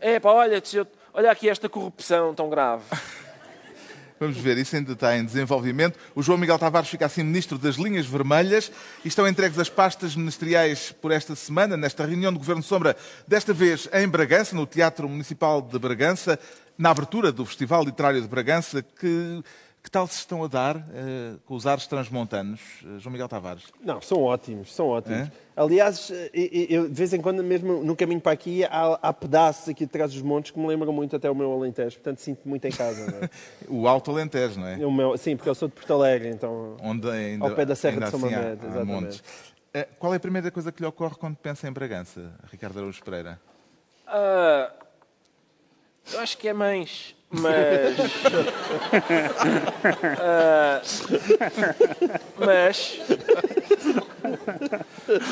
É 0.00 0.18
pá, 0.18 0.30
olha, 0.32 0.62
olha 1.14 1.30
aqui 1.30 1.48
esta 1.48 1.68
corrupção 1.68 2.34
tão 2.34 2.50
grave. 2.50 2.84
Vamos 4.22 4.36
ver, 4.36 4.58
isso 4.58 4.76
ainda 4.76 4.92
está 4.92 5.16
em 5.16 5.24
desenvolvimento. 5.24 5.98
O 6.14 6.22
João 6.22 6.36
Miguel 6.36 6.58
Tavares 6.58 6.90
fica 6.90 7.06
assim 7.06 7.22
ministro 7.22 7.56
das 7.56 7.76
linhas 7.76 8.04
vermelhas 8.04 8.70
e 9.02 9.08
estão 9.08 9.26
entregues 9.26 9.58
as 9.58 9.70
pastas 9.70 10.14
ministeriais 10.14 10.92
por 10.92 11.10
esta 11.10 11.34
semana, 11.34 11.74
nesta 11.74 12.04
reunião 12.04 12.30
do 12.30 12.38
Governo 12.38 12.62
Sombra, 12.62 12.94
desta 13.26 13.54
vez 13.54 13.88
em 13.90 14.06
Bragança, 14.06 14.54
no 14.54 14.66
Teatro 14.66 15.08
Municipal 15.08 15.62
de 15.62 15.78
Bragança, 15.78 16.38
na 16.76 16.90
abertura 16.90 17.32
do 17.32 17.46
Festival 17.46 17.82
Literário 17.82 18.20
de 18.20 18.28
Bragança, 18.28 18.82
que 18.82 19.42
que 19.82 19.90
tal 19.90 20.06
se 20.06 20.16
estão 20.18 20.44
a 20.44 20.46
dar 20.46 20.76
uh, 20.76 21.38
com 21.46 21.54
os 21.54 21.66
ares 21.66 21.86
transmontanos, 21.86 22.60
uh, 22.84 22.98
João 22.98 23.12
Miguel 23.12 23.28
Tavares? 23.28 23.64
Não, 23.82 24.00
são 24.00 24.22
ótimos, 24.22 24.74
são 24.74 24.88
ótimos. 24.88 25.28
É? 25.28 25.32
Aliás, 25.56 26.12
eu, 26.32 26.88
de 26.88 26.94
vez 26.94 27.12
em 27.12 27.20
quando, 27.20 27.42
mesmo 27.42 27.82
no 27.82 27.96
caminho 27.96 28.20
para 28.20 28.32
aqui, 28.32 28.64
há, 28.64 28.98
há, 29.02 29.12
pedaços 29.12 29.68
aqui 29.68 29.84
de 29.86 29.90
trás 29.90 30.12
dos 30.12 30.22
montes 30.22 30.50
que 30.50 30.58
me 30.58 30.66
lembram 30.66 30.92
muito 30.92 31.16
até 31.16 31.30
o 31.30 31.34
meu 31.34 31.52
Alentejo, 31.52 31.96
portanto 31.96 32.18
sinto 32.18 32.48
muito 32.48 32.64
em 32.66 32.70
casa. 32.70 33.02
É? 33.22 33.30
o 33.68 33.88
Alto 33.88 34.10
Alentejo, 34.10 34.60
não 34.60 34.66
é? 34.66 34.86
O 34.86 34.92
meu, 34.92 35.16
sim, 35.16 35.36
porque 35.36 35.48
eu 35.48 35.54
sou 35.54 35.68
de 35.68 35.74
Porto 35.74 35.92
Alegre, 35.94 36.28
então 36.28 36.76
Onde 36.82 37.08
ainda, 37.10 37.44
ao 37.46 37.54
pé 37.54 37.64
da 37.64 37.74
Serra 37.74 38.00
de 38.00 38.10
São 38.10 38.18
assim 38.24 38.34
Mamede, 38.34 38.66
exatamente. 38.66 39.20
Uh, 39.20 39.86
qual 39.98 40.12
é 40.12 40.16
a 40.16 40.20
primeira 40.20 40.50
coisa 40.50 40.72
que 40.72 40.82
lhe 40.82 40.88
ocorre 40.88 41.14
quando 41.14 41.36
pensa 41.36 41.68
em 41.68 41.72
Bragança, 41.72 42.32
Ricardo 42.50 42.78
Araújo 42.78 43.02
Pereira? 43.02 43.40
eu 46.12 46.20
acho 46.20 46.36
que 46.36 46.48
é 46.48 46.52
mães. 46.52 47.14
Mas. 47.30 47.98
uh, 50.18 50.80
mas. 52.44 53.00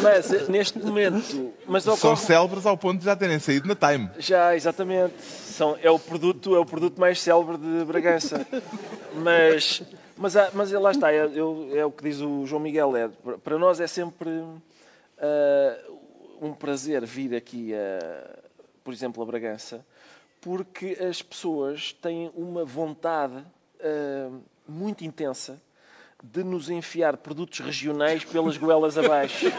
Mas, 0.03 0.49
neste 0.49 0.79
momento. 0.79 1.53
Mas 1.67 1.87
ocorre... 1.87 2.01
São 2.01 2.17
célebres 2.17 2.65
ao 2.67 2.77
ponto 2.77 3.01
de 3.01 3.05
já 3.05 3.17
terem 3.17 3.39
saído 3.41 3.67
na 3.67 3.75
Time. 3.75 4.11
Já, 4.19 4.55
exatamente. 4.55 5.15
São, 5.23 5.77
é, 5.83 5.91
o 5.91 5.99
produto, 5.99 6.55
é 6.55 6.59
o 6.61 6.65
produto 6.65 7.01
mais 7.01 7.21
célebre 7.21 7.57
de 7.57 7.85
Bragança. 7.85 8.47
Mas. 9.15 9.83
Mas, 10.17 10.35
mas 10.53 10.73
lá 10.73 10.91
está, 10.91 11.13
é, 11.13 11.19
é, 11.19 11.85
o 11.85 11.93
que 11.93 12.03
diz 12.03 12.21
o 12.21 12.45
João 12.45 12.61
Miguel. 12.61 12.97
É, 12.97 13.09
para 13.43 13.57
nós 13.57 13.81
é 13.81 13.87
sempre 13.87 14.29
uh, 14.29 14.59
um 16.41 16.53
prazer 16.53 17.07
vir 17.07 17.37
aqui, 17.37 17.73
a, 17.73 18.39
por 18.83 18.93
exemplo, 18.93 19.23
a 19.23 19.27
Bragança, 19.27 19.85
porque 20.41 20.97
as 21.01 21.23
pessoas 21.23 21.93
têm 21.93 22.31
uma 22.35 22.65
vontade 22.65 23.37
uh, 23.37 24.41
muito 24.67 25.05
intensa 25.05 25.61
de 26.23 26.43
nos 26.43 26.69
enfiar 26.69 27.17
produtos 27.17 27.61
regionais 27.61 28.25
pelas 28.25 28.57
goelas 28.57 28.99
abaixo. 28.99 29.47
Uh, 29.49 29.53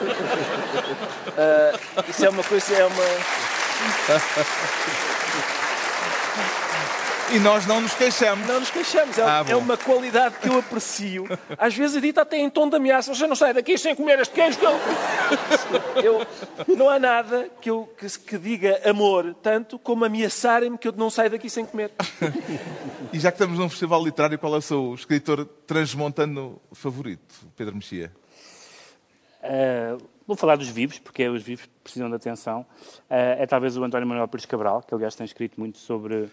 isso 2.09 2.25
é 2.25 2.29
uma 2.29 2.43
coisa, 2.43 2.75
é 2.75 2.85
uma. 2.85 3.03
E 7.31 7.37
nós 7.39 7.67
não 7.67 7.79
nos 7.79 7.93
queixamos. 7.93 8.47
Não 8.47 8.59
nos 8.59 8.71
queixamos. 8.71 9.15
É, 9.17 9.21
ah, 9.21 9.45
é 9.47 9.55
uma 9.55 9.77
qualidade 9.77 10.35
que 10.39 10.47
eu 10.47 10.57
aprecio. 10.57 11.25
Às 11.57 11.75
vezes 11.75 11.97
a 11.97 11.99
dita 11.99 12.21
até 12.21 12.37
em 12.37 12.49
tom 12.49 12.67
de 12.67 12.75
ameaça. 12.75 13.13
Você 13.13 13.27
não 13.27 13.35
sai 13.35 13.53
daqui 13.53 13.77
sem 13.77 13.95
comer 13.95 14.19
este 14.19 14.33
queijo. 14.33 14.57
Que 14.57 14.65
eu... 14.65 16.25
eu... 16.67 16.75
não 16.75 16.89
há 16.89 16.97
nada 16.97 17.47
que, 17.61 17.69
eu, 17.69 17.87
que, 17.97 18.07
que 18.19 18.37
diga 18.39 18.81
amor 18.89 19.35
tanto 19.43 19.77
como 19.77 20.05
ameaçarem-me 20.05 20.75
que 20.75 20.87
eu 20.87 20.91
não 20.93 21.11
saio 21.11 21.29
daqui 21.29 21.51
sem 21.51 21.63
comer. 21.65 21.91
e 23.13 23.19
já 23.19 23.31
que 23.31 23.35
estamos 23.35 23.59
num 23.59 23.69
festival 23.69 24.03
literário, 24.03 24.39
qual 24.39 24.55
é 24.55 24.57
o 24.57 24.61
seu 24.61 24.95
escritor 24.95 25.45
transmontano 25.67 26.59
favorito, 26.73 27.35
Pedro 27.55 27.75
Mexia? 27.75 28.11
Uh, 29.43 30.03
vou 30.25 30.35
falar 30.35 30.55
dos 30.55 30.67
vivos, 30.67 30.97
porque 30.97 31.29
os 31.29 31.43
vivos 31.43 31.69
precisam 31.83 32.09
de 32.09 32.15
atenção. 32.15 32.65
Uh, 33.09 33.37
é 33.37 33.45
talvez 33.45 33.77
o 33.77 33.83
António 33.83 34.07
Manuel 34.07 34.27
Pires 34.27 34.47
Cabral, 34.47 34.81
que 34.81 34.95
aliás 34.95 35.13
tem 35.13 35.25
escrito 35.25 35.59
muito 35.59 35.77
sobre 35.77 36.27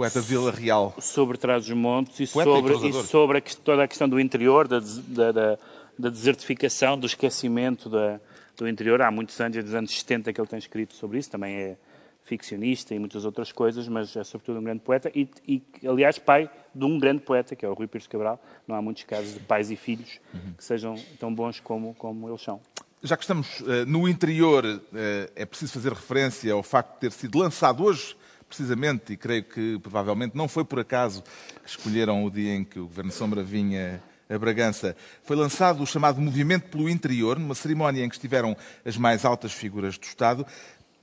poeta 0.00 0.20
Vila 0.22 0.50
Real. 0.50 0.94
Sobre 0.98 1.36
Trás-os-Montes 1.36 2.20
e 2.20 2.26
sobre, 2.26 2.72
e, 2.86 2.88
e 2.88 2.92
sobre 3.04 3.36
a, 3.36 3.42
toda 3.62 3.84
a 3.84 3.88
questão 3.88 4.08
do 4.08 4.18
interior, 4.18 4.66
da, 4.66 4.80
da, 4.80 5.58
da 5.98 6.08
desertificação, 6.08 6.98
do 6.98 7.06
esquecimento 7.06 7.90
da, 7.90 8.18
do 8.56 8.66
interior. 8.66 9.02
Há 9.02 9.10
muitos 9.10 9.38
anos, 9.38 9.62
dos 9.62 9.74
anos 9.74 9.90
70, 9.90 10.32
que 10.32 10.40
ele 10.40 10.48
tem 10.48 10.58
escrito 10.58 10.94
sobre 10.94 11.18
isso. 11.18 11.30
Também 11.30 11.54
é 11.54 11.76
ficcionista 12.22 12.94
e 12.94 12.98
muitas 12.98 13.26
outras 13.26 13.52
coisas, 13.52 13.88
mas 13.88 14.16
é 14.16 14.24
sobretudo 14.24 14.58
um 14.58 14.64
grande 14.64 14.80
poeta 14.80 15.12
e, 15.14 15.28
e, 15.46 15.62
aliás, 15.86 16.18
pai 16.18 16.48
de 16.74 16.84
um 16.84 16.98
grande 16.98 17.20
poeta, 17.20 17.54
que 17.54 17.66
é 17.66 17.68
o 17.68 17.74
Rui 17.74 17.86
Pires 17.86 18.06
Cabral. 18.06 18.42
Não 18.66 18.76
há 18.76 18.80
muitos 18.80 19.02
casos 19.04 19.34
de 19.34 19.40
pais 19.40 19.70
e 19.70 19.76
filhos 19.76 20.18
uhum. 20.32 20.54
que 20.56 20.64
sejam 20.64 20.94
tão 21.18 21.34
bons 21.34 21.60
como, 21.60 21.94
como 21.96 22.26
eles 22.26 22.40
são. 22.40 22.58
Já 23.02 23.18
que 23.18 23.24
estamos 23.24 23.60
uh, 23.60 23.84
no 23.86 24.08
interior, 24.08 24.64
uh, 24.64 24.80
é 25.36 25.44
preciso 25.44 25.74
fazer 25.74 25.92
referência 25.92 26.54
ao 26.54 26.62
facto 26.62 26.94
de 26.94 27.00
ter 27.00 27.12
sido 27.12 27.38
lançado 27.38 27.84
hoje 27.84 28.16
precisamente, 28.50 29.12
e 29.12 29.16
creio 29.16 29.44
que 29.44 29.78
provavelmente 29.78 30.36
não 30.36 30.48
foi 30.48 30.64
por 30.64 30.80
acaso 30.80 31.22
que 31.62 31.70
escolheram 31.70 32.24
o 32.24 32.30
dia 32.30 32.52
em 32.52 32.64
que 32.64 32.80
o 32.80 32.86
Governo 32.86 33.12
Sombra 33.12 33.44
vinha 33.44 34.02
a 34.28 34.36
Bragança, 34.36 34.96
foi 35.22 35.36
lançado 35.36 35.82
o 35.82 35.86
chamado 35.86 36.20
Movimento 36.20 36.68
pelo 36.68 36.88
Interior, 36.88 37.38
numa 37.38 37.54
cerimónia 37.54 38.04
em 38.04 38.08
que 38.08 38.16
estiveram 38.16 38.56
as 38.84 38.96
mais 38.96 39.24
altas 39.24 39.52
figuras 39.52 39.96
do 39.96 40.04
Estado. 40.04 40.44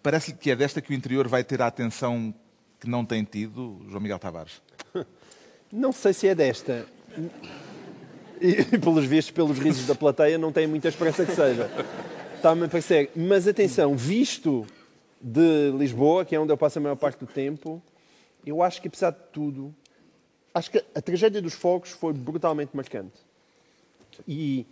Parece-lhe 0.03 0.37
que 0.37 0.51
é 0.51 0.55
desta 0.55 0.81
que 0.81 0.91
o 0.91 0.93
interior 0.93 1.27
vai 1.27 1.43
ter 1.43 1.61
a 1.61 1.67
atenção 1.67 2.33
que 2.79 2.89
não 2.89 3.05
tem 3.05 3.23
tido, 3.23 3.81
João 3.87 4.01
Miguel 4.01 4.19
Tavares? 4.19 4.61
Não 5.69 5.91
sei 5.91 6.13
se 6.13 6.27
é 6.27 6.35
desta. 6.35 6.85
E, 8.39 8.77
pelos 8.77 9.03
vistos, 9.03 9.31
pelos 9.31 9.57
risos 9.57 9.87
da 9.87 9.95
plateia, 9.95 10.37
não 10.37 10.51
tenho 10.51 10.69
muita 10.69 10.87
esperança 10.87 11.25
que 11.25 11.33
seja. 11.33 11.71
Está-me 12.35 12.65
a 12.65 12.67
parecer. 12.67 13.09
Mas 13.15 13.47
atenção, 13.47 13.97
visto 13.97 14.63
de 15.21 15.71
Lisboa, 15.71 16.25
que 16.25 16.35
é 16.35 16.39
onde 16.39 16.51
eu 16.51 16.57
passo 16.57 16.79
a 16.79 16.81
maior 16.81 16.95
parte 16.95 17.19
do 17.19 17.27
tempo, 17.27 17.81
eu 18.45 18.61
acho 18.61 18.81
que, 18.81 18.87
apesar 18.87 19.11
de 19.11 19.19
tudo, 19.31 19.73
acho 20.53 20.71
que 20.71 20.83
a 20.95 21.01
tragédia 21.01 21.41
dos 21.41 21.53
fogos 21.53 21.91
foi 21.91 22.13
brutalmente 22.13 22.75
marcante. 22.75 23.17
E, 24.27 24.65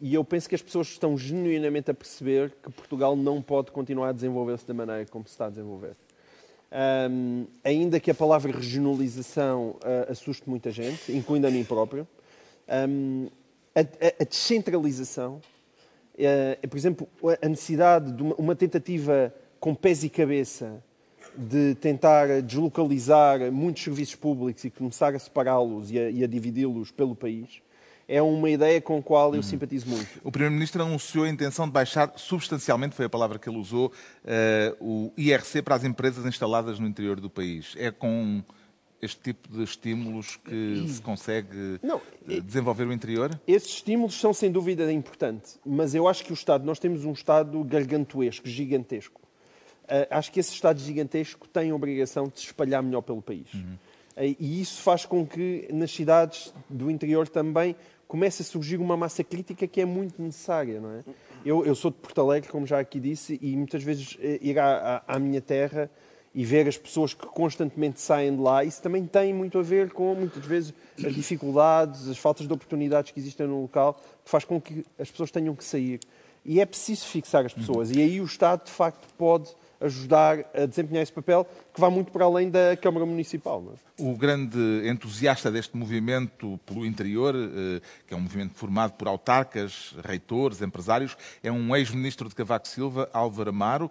e 0.00 0.14
eu 0.14 0.24
penso 0.24 0.48
que 0.48 0.54
as 0.54 0.62
pessoas 0.62 0.88
estão 0.88 1.16
genuinamente 1.16 1.90
a 1.90 1.94
perceber 1.94 2.54
que 2.62 2.70
Portugal 2.70 3.14
não 3.14 3.42
pode 3.42 3.70
continuar 3.70 4.10
a 4.10 4.12
desenvolver-se 4.12 4.66
da 4.66 4.74
maneira 4.74 5.06
como 5.06 5.26
se 5.26 5.32
está 5.32 5.46
a 5.46 5.50
desenvolver. 5.50 5.96
Um, 6.70 7.46
ainda 7.64 7.98
que 7.98 8.10
a 8.10 8.14
palavra 8.14 8.52
regionalização 8.52 9.76
uh, 9.76 10.10
assuste 10.10 10.48
muita 10.48 10.70
gente, 10.70 11.10
incluindo 11.12 11.46
a 11.46 11.50
mim 11.50 11.64
próprio, 11.64 12.06
um, 12.88 13.28
a, 13.74 13.80
a, 13.80 13.82
a, 14.20 14.24
descentralização, 14.24 15.40
uh, 16.14 16.68
por 16.68 16.76
exemplo, 16.76 17.08
a 17.40 17.48
necessidade 17.48 18.12
de 18.12 18.22
uma, 18.22 18.34
uma 18.34 18.54
tentativa 18.54 19.32
com 19.60 19.74
pés 19.74 20.04
e 20.04 20.08
cabeça 20.08 20.82
de 21.36 21.74
tentar 21.76 22.42
deslocalizar 22.42 23.52
muitos 23.52 23.84
serviços 23.84 24.14
públicos 24.14 24.64
e 24.64 24.70
começar 24.70 25.14
a 25.14 25.18
separá-los 25.18 25.90
e 25.90 25.98
a, 25.98 26.24
a 26.24 26.26
dividi-los 26.26 26.90
pelo 26.90 27.14
país, 27.14 27.62
é 28.08 28.22
uma 28.22 28.48
ideia 28.48 28.80
com 28.80 28.98
a 28.98 29.02
qual 29.02 29.32
eu 29.32 29.36
uhum. 29.36 29.42
simpatizo 29.42 29.86
muito. 29.86 30.08
O 30.24 30.32
Primeiro-Ministro 30.32 30.82
anunciou 30.82 31.26
a 31.26 31.28
intenção 31.28 31.66
de 31.66 31.72
baixar 31.72 32.10
substancialmente, 32.16 32.96
foi 32.96 33.04
a 33.04 33.08
palavra 33.08 33.38
que 33.38 33.48
ele 33.48 33.58
usou, 33.58 33.92
uh, 34.24 34.76
o 34.80 35.12
IRC 35.16 35.60
para 35.62 35.74
as 35.74 35.84
empresas 35.84 36.24
instaladas 36.24 36.78
no 36.78 36.86
interior 36.86 37.20
do 37.20 37.28
país. 37.28 37.74
É 37.76 37.90
com 37.90 38.42
este 39.00 39.20
tipo 39.20 39.48
de 39.48 39.62
estímulos 39.62 40.36
que 40.36 40.84
se 40.88 41.00
consegue 41.00 41.78
Não, 41.80 42.00
eh, 42.28 42.40
desenvolver 42.40 42.84
o 42.84 42.92
interior? 42.92 43.38
Esses 43.46 43.74
estímulos 43.74 44.18
são 44.18 44.34
sem 44.34 44.50
dúvida 44.50 44.90
importantes, 44.92 45.60
mas 45.64 45.94
eu 45.94 46.08
acho 46.08 46.24
que 46.24 46.32
o 46.32 46.34
Estado, 46.34 46.64
nós 46.64 46.80
temos 46.80 47.04
um 47.04 47.12
Estado 47.12 47.62
gargantuesco, 47.62 48.48
gigantesco. 48.48 49.20
Eh, 49.88 50.08
acho 50.10 50.30
que 50.30 50.40
esse 50.40 50.52
Estado 50.52 50.78
gigantesco 50.80 51.48
tem 51.48 51.70
a 51.70 51.74
obrigação 51.74 52.28
de 52.28 52.38
se 52.40 52.46
espalhar 52.46 52.82
melhor 52.82 53.02
pelo 53.02 53.22
país. 53.22 53.52
Uhum. 53.54 53.76
E 54.20 54.60
isso 54.60 54.82
faz 54.82 55.06
com 55.06 55.24
que 55.24 55.68
nas 55.72 55.92
cidades 55.92 56.52
do 56.68 56.90
interior 56.90 57.28
também 57.28 57.76
comece 58.08 58.42
a 58.42 58.44
surgir 58.44 58.78
uma 58.78 58.96
massa 58.96 59.22
crítica 59.22 59.66
que 59.68 59.80
é 59.80 59.84
muito 59.84 60.20
necessária, 60.20 60.80
não 60.80 60.90
é? 60.90 61.04
Eu, 61.44 61.64
eu 61.64 61.74
sou 61.74 61.90
de 61.90 61.98
Porto 61.98 62.20
Alegre, 62.20 62.50
como 62.50 62.66
já 62.66 62.80
aqui 62.80 62.98
disse, 62.98 63.38
e 63.40 63.56
muitas 63.56 63.82
vezes 63.82 64.18
ir 64.40 64.58
à, 64.58 65.02
à, 65.06 65.14
à 65.14 65.18
minha 65.20 65.40
terra 65.40 65.88
e 66.34 66.44
ver 66.44 66.66
as 66.66 66.76
pessoas 66.76 67.14
que 67.14 67.26
constantemente 67.26 68.00
saem 68.00 68.34
de 68.34 68.40
lá, 68.40 68.64
isso 68.64 68.82
também 68.82 69.06
tem 69.06 69.32
muito 69.32 69.58
a 69.58 69.62
ver 69.62 69.92
com, 69.92 70.14
muitas 70.14 70.44
vezes, 70.44 70.74
as 71.04 71.14
dificuldades, 71.14 72.08
as 72.08 72.18
faltas 72.18 72.46
de 72.46 72.52
oportunidades 72.52 73.12
que 73.12 73.20
existem 73.20 73.46
no 73.46 73.62
local, 73.62 73.94
que 74.24 74.30
faz 74.30 74.44
com 74.44 74.60
que 74.60 74.84
as 74.98 75.10
pessoas 75.10 75.30
tenham 75.30 75.54
que 75.54 75.64
sair. 75.64 76.00
E 76.44 76.60
é 76.60 76.66
preciso 76.66 77.06
fixar 77.06 77.44
as 77.44 77.52
pessoas. 77.52 77.90
E 77.90 78.00
aí 78.00 78.20
o 78.20 78.24
Estado, 78.24 78.64
de 78.64 78.70
facto, 78.70 79.06
pode 79.16 79.54
ajudar 79.80 80.44
a 80.54 80.66
desempenhar 80.66 81.02
esse 81.02 81.12
papel 81.12 81.46
que 81.72 81.80
vai 81.80 81.90
muito 81.90 82.10
para 82.10 82.24
além 82.24 82.50
da 82.50 82.76
Câmara 82.76 83.06
Municipal. 83.06 83.64
É? 83.74 84.02
O 84.02 84.16
grande 84.16 84.58
entusiasta 84.88 85.50
deste 85.50 85.76
movimento 85.76 86.58
pelo 86.66 86.84
interior, 86.84 87.34
eh, 87.34 87.80
que 88.06 88.14
é 88.14 88.16
um 88.16 88.20
movimento 88.20 88.54
formado 88.54 88.92
por 88.92 89.06
autarcas, 89.06 89.94
reitores, 90.04 90.60
empresários, 90.62 91.16
é 91.42 91.50
um 91.50 91.74
ex-ministro 91.76 92.28
de 92.28 92.34
Cavaco 92.34 92.66
Silva, 92.66 93.08
Álvaro 93.12 93.50
Amaro. 93.50 93.90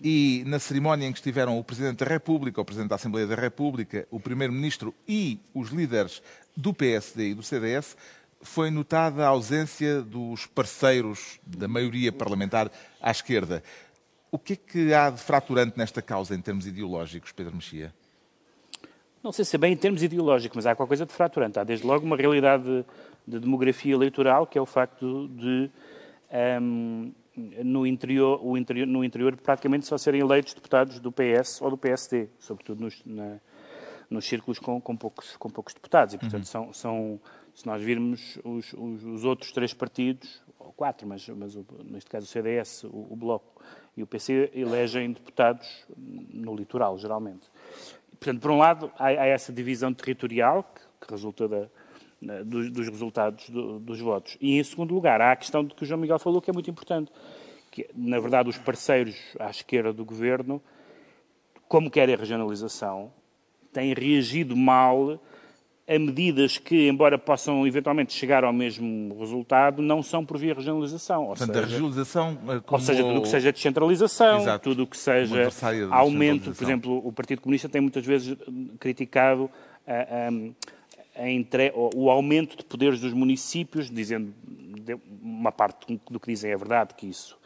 E 0.00 0.44
na 0.46 0.58
cerimónia 0.58 1.06
em 1.06 1.12
que 1.12 1.18
estiveram 1.18 1.58
o 1.58 1.64
Presidente 1.64 2.04
da 2.04 2.06
República, 2.06 2.60
o 2.60 2.64
Presidente 2.64 2.90
da 2.90 2.96
Assembleia 2.96 3.26
da 3.26 3.34
República, 3.34 4.06
o 4.10 4.20
Primeiro-Ministro 4.20 4.94
e 5.08 5.40
os 5.54 5.70
líderes 5.70 6.22
do 6.54 6.74
PSD 6.74 7.30
e 7.30 7.34
do 7.34 7.42
CDS, 7.42 7.96
foi 8.42 8.70
notada 8.70 9.24
a 9.24 9.28
ausência 9.28 10.02
dos 10.02 10.46
parceiros 10.46 11.40
da 11.44 11.66
maioria 11.66 12.12
parlamentar 12.12 12.70
à 13.00 13.10
esquerda. 13.10 13.62
O 14.36 14.38
que 14.38 14.52
é 14.52 14.56
que 14.56 14.92
há 14.92 15.08
de 15.08 15.18
fraturante 15.18 15.78
nesta 15.78 16.02
causa 16.02 16.34
em 16.34 16.40
termos 16.42 16.66
ideológicos, 16.66 17.32
Pedro 17.32 17.54
Mexia? 17.54 17.90
Não 19.24 19.32
sei 19.32 19.46
se 19.46 19.56
é 19.56 19.58
bem 19.58 19.72
em 19.72 19.76
termos 19.78 20.02
ideológicos, 20.02 20.54
mas 20.56 20.66
há 20.66 20.74
qualquer 20.74 20.90
coisa 20.90 21.06
de 21.06 21.12
fraturante. 21.14 21.58
Há 21.58 21.64
desde 21.64 21.86
logo 21.86 22.04
uma 22.04 22.18
realidade 22.18 22.62
de, 22.62 22.84
de 23.26 23.38
demografia 23.40 23.94
eleitoral, 23.94 24.46
que 24.46 24.58
é 24.58 24.60
o 24.60 24.66
facto 24.66 25.26
de 25.28 25.70
um, 26.60 27.12
no, 27.64 27.86
interior, 27.86 28.38
o 28.42 28.58
interior, 28.58 28.86
no 28.86 29.02
interior 29.02 29.34
praticamente 29.38 29.86
só 29.86 29.96
serem 29.96 30.20
eleitos 30.20 30.52
deputados 30.52 31.00
do 31.00 31.10
PS 31.10 31.62
ou 31.62 31.70
do 31.70 31.78
PSD, 31.78 32.28
sobretudo 32.38 32.82
nos, 32.82 33.02
na, 33.06 33.38
nos 34.10 34.26
círculos 34.26 34.58
com, 34.58 34.78
com, 34.82 34.94
poucos, 34.94 35.34
com 35.38 35.48
poucos 35.48 35.72
deputados. 35.72 36.12
E, 36.12 36.18
portanto, 36.18 36.44
uhum. 36.44 36.44
são, 36.44 36.72
são, 36.74 37.20
se 37.54 37.66
nós 37.66 37.82
virmos 37.82 38.38
os, 38.44 38.70
os, 38.74 39.02
os, 39.02 39.24
outros 39.24 39.50
três 39.50 39.72
partidos, 39.72 40.42
ou 40.58 40.74
quatro, 40.74 41.08
mas, 41.08 41.26
mas 41.30 41.56
neste 41.86 42.10
caso 42.10 42.26
o 42.26 42.28
CDS, 42.28 42.84
o, 42.84 43.06
o 43.10 43.16
Bloco 43.16 43.56
e 43.96 44.02
o 44.02 44.06
PC, 44.06 44.50
elegem 44.54 45.12
deputados 45.12 45.86
no 45.96 46.54
litoral, 46.54 46.98
geralmente. 46.98 47.48
Portanto, 48.18 48.40
por 48.40 48.50
um 48.50 48.58
lado, 48.58 48.90
há, 48.98 49.06
há 49.06 49.26
essa 49.26 49.52
divisão 49.52 49.92
territorial 49.92 50.62
que, 50.62 51.06
que 51.06 51.12
resulta 51.12 51.48
da, 51.48 51.68
dos, 52.44 52.70
dos, 52.70 52.88
resultados 52.88 53.48
do, 53.48 53.78
dos 53.78 54.00
votos. 54.00 54.36
E, 54.40 54.58
em 54.58 54.64
segundo 54.64 54.94
lugar, 54.94 55.20
há 55.20 55.32
a 55.32 55.36
questão 55.36 55.64
de 55.64 55.74
que 55.74 55.82
o 55.82 55.86
João 55.86 56.00
Miguel 56.00 56.18
falou, 56.18 56.40
que 56.40 56.50
é 56.50 56.52
muito 56.52 56.70
importante, 56.70 57.10
que, 57.70 57.88
na 57.94 58.18
verdade, 58.18 58.48
os 58.48 58.58
parceiros 58.58 59.16
à 59.38 59.50
esquerda 59.50 59.92
do 59.92 60.04
governo, 60.04 60.62
como 61.68 61.90
querem 61.90 62.14
a 62.14 62.18
regionalização, 62.18 63.12
têm 63.72 63.92
reagido 63.92 64.56
mal 64.56 65.20
a 65.88 65.98
medidas 65.98 66.58
que, 66.58 66.88
embora 66.88 67.16
possam 67.16 67.64
eventualmente 67.66 68.12
chegar 68.12 68.42
ao 68.42 68.52
mesmo 68.52 69.16
resultado, 69.20 69.80
não 69.80 70.02
são 70.02 70.24
por 70.24 70.36
via 70.36 70.52
regionalização. 70.52 71.22
Ou 71.22 71.28
Portanto, 71.28 71.46
seja, 71.46 71.60
a 71.60 71.62
regionalização. 71.62 72.36
Como... 72.36 72.62
Ou 72.68 72.80
seja, 72.80 73.02
tudo 73.04 73.18
o 73.18 73.22
que 73.22 73.28
seja 73.28 73.52
descentralização, 73.52 74.40
Exato. 74.40 74.64
tudo 74.64 74.82
o 74.82 74.86
que 74.86 74.96
seja 74.96 75.48
aumento. 75.90 76.52
Por 76.52 76.64
exemplo, 76.64 77.06
o 77.06 77.12
Partido 77.12 77.40
Comunista 77.40 77.68
tem 77.68 77.80
muitas 77.80 78.04
vezes 78.04 78.36
criticado 78.80 79.48
a, 79.86 79.92
a, 81.18 81.22
a 81.22 81.30
entre... 81.30 81.72
o 81.74 82.10
aumento 82.10 82.56
de 82.56 82.64
poderes 82.64 83.00
dos 83.00 83.12
municípios, 83.12 83.88
dizendo 83.88 84.34
uma 85.22 85.52
parte 85.52 86.00
do 86.10 86.18
que 86.18 86.26
dizem 86.26 86.50
é 86.50 86.56
verdade, 86.56 86.94
que 86.94 87.06
isso 87.06 87.36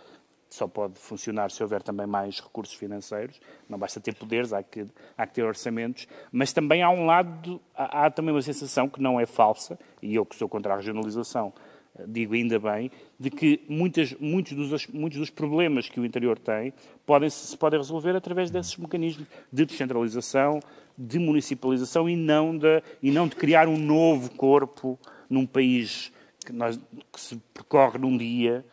só 0.51 0.67
pode 0.67 0.99
funcionar 0.99 1.51
se 1.51 1.63
houver 1.63 1.81
também 1.81 2.07
mais 2.07 2.41
recursos 2.41 2.75
financeiros. 2.75 3.41
Não 3.69 3.79
basta 3.79 4.01
ter 4.01 4.15
poderes, 4.15 4.53
há 4.53 4.63
que, 4.63 4.85
há 5.17 5.27
que 5.27 5.35
ter 5.35 5.45
orçamentos. 5.45 6.09
Mas 6.33 6.53
também 6.53 6.83
há 6.83 6.91
um 6.91 7.07
lado, 7.07 7.61
há, 7.75 8.07
há, 8.07 8.11
também 8.11 8.35
uma 8.35 8.43
sensação 8.43 8.89
que 8.89 9.01
não 9.01 9.19
é 9.21 9.27
falsa, 9.27 9.79
e 10.03 10.15
eu 10.17 10.27
que 10.27 10.35
sou 10.35 10.49
contra 10.49 10.73
a 10.75 10.77
regionalização, 10.77 11.53
eh, 11.97 12.05
digo 12.07 12.35
ainda 12.35 12.59
bem, 12.59 12.91
de 13.19 13.31
que 13.31 13.65
muitas, 13.69 14.13
muitos, 14.15 14.53
dos, 14.53 14.87
muitos 14.89 15.21
dos 15.21 15.31
problemas 15.31 15.89
que 15.89 16.01
o 16.01 16.05
interior 16.05 16.37
tem 16.37 16.73
podem, 17.07 17.31
se 17.31 17.57
podem 17.57 17.79
resolver 17.79 18.17
através 18.17 18.51
desses 18.51 18.77
mecanismos 18.77 19.29
de 19.53 19.65
descentralização, 19.65 20.59
de 20.99 21.21
municipalização 21.21 22.09
e 22.09 22.17
não 22.17 22.59
de, 22.59 22.83
e 23.01 23.13
não 23.13 23.29
de 23.29 23.37
criar 23.37 23.69
um 23.69 23.79
novo 23.79 24.31
corpo 24.33 24.99
num 25.29 25.47
país 25.47 26.13
que, 26.45 26.53
nós, 26.53 26.77
que 27.13 27.21
se 27.21 27.37
percorre 27.55 27.99
num 27.99 28.19
dia 28.19 28.65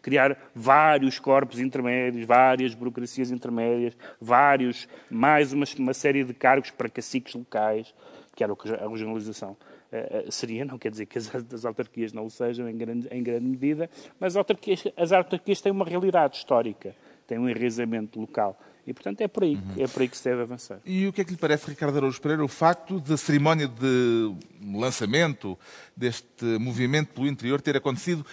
criar 0.00 0.36
vários 0.54 1.18
corpos 1.18 1.58
intermédios, 1.58 2.26
várias 2.26 2.74
burocracias 2.74 3.30
intermédias, 3.30 3.96
vários, 4.20 4.88
mais 5.10 5.52
uma, 5.52 5.64
uma 5.78 5.94
série 5.94 6.24
de 6.24 6.32
cargos 6.32 6.70
para 6.70 6.88
caciques 6.88 7.34
locais, 7.34 7.94
que 8.34 8.42
era 8.42 8.52
o 8.52 8.56
que 8.56 8.72
a 8.72 8.88
regionalização 8.88 9.56
uh, 9.92 10.32
seria, 10.32 10.64
não 10.64 10.78
quer 10.78 10.90
dizer 10.90 11.06
que 11.06 11.18
as, 11.18 11.30
as, 11.34 11.64
autarquias 11.64 12.12
não 12.12 12.26
o 12.26 12.30
sejam 12.30 12.68
em 12.68 12.76
grande, 12.76 13.08
em 13.10 13.22
grande 13.22 13.46
medida, 13.46 13.90
mas 14.18 14.32
as 14.32 14.36
autarquias, 14.36 14.84
as 14.96 15.12
autarquias 15.12 15.60
têm 15.60 15.72
uma 15.72 15.84
realidade 15.84 16.36
histórica, 16.36 16.94
têm 17.26 17.38
um 17.38 17.48
enraizamento 17.48 18.18
local. 18.18 18.58
E, 18.84 18.92
portanto, 18.92 19.20
é 19.20 19.28
por 19.28 19.44
aí, 19.44 19.54
uhum. 19.54 19.84
é 19.84 19.86
por 19.86 20.02
aí 20.02 20.08
que 20.08 20.16
se 20.16 20.24
deve 20.24 20.42
avançar. 20.42 20.80
E 20.84 21.06
o 21.06 21.12
que 21.12 21.20
é 21.20 21.24
que 21.24 21.30
lhe 21.30 21.36
parece, 21.36 21.70
Ricardo 21.70 21.96
Araújo 21.96 22.20
Pereira, 22.20 22.44
o 22.44 22.48
facto 22.48 22.98
da 22.98 23.16
cerimónia 23.16 23.68
de 23.68 24.34
lançamento 24.74 25.56
deste 25.96 26.44
movimento 26.58 27.14
pelo 27.14 27.28
interior 27.28 27.60
ter 27.60 27.76
acontecido 27.76 28.26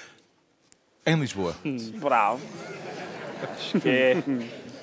em 1.06 1.16
Lisboa. 1.20 1.56
Bravo. 2.00 2.42
Acho 3.52 3.80
que 3.80 3.90
é, 3.90 4.18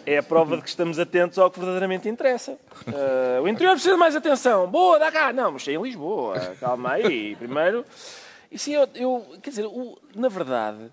é 0.06 0.18
a 0.18 0.22
prova 0.22 0.56
de 0.56 0.62
que 0.62 0.68
estamos 0.68 0.98
atentos 0.98 1.38
ao 1.38 1.50
que 1.50 1.58
verdadeiramente 1.58 2.08
interessa. 2.08 2.52
Uh, 2.86 3.42
o 3.42 3.48
interior 3.48 3.72
precisa 3.72 3.94
de 3.94 4.00
mais 4.00 4.16
atenção. 4.16 4.66
Boa, 4.68 4.98
dá 4.98 5.10
cá. 5.12 5.32
Não, 5.32 5.52
mas 5.52 5.66
é 5.68 5.72
em 5.72 5.82
Lisboa. 5.82 6.38
Calma 6.60 6.92
aí. 6.92 7.36
Primeiro. 7.36 7.84
E 8.50 8.58
sim, 8.58 8.72
eu, 8.74 8.88
eu 8.94 9.38
quer 9.42 9.50
dizer, 9.50 9.66
o, 9.66 9.98
na 10.14 10.28
verdade, 10.28 10.90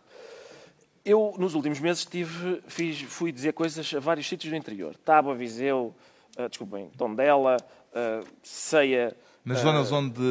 eu 1.05 1.35
nos 1.37 1.53
últimos 1.53 1.79
meses 1.79 2.05
tive, 2.05 2.61
fiz, 2.67 3.01
fui 3.01 3.31
dizer 3.31 3.53
coisas 3.53 3.93
a 3.93 3.99
vários 3.99 4.27
sítios 4.27 4.51
do 4.51 4.57
interior. 4.57 4.95
Tábua, 5.05 5.35
Viseu, 5.35 5.93
uh, 6.37 6.49
desculpem, 6.49 6.89
Tondela, 6.97 7.57
uh, 7.91 8.27
Ceia. 8.41 9.15
Nas 9.45 9.59
uh, 9.59 9.63
zonas 9.63 9.91
onde 9.91 10.21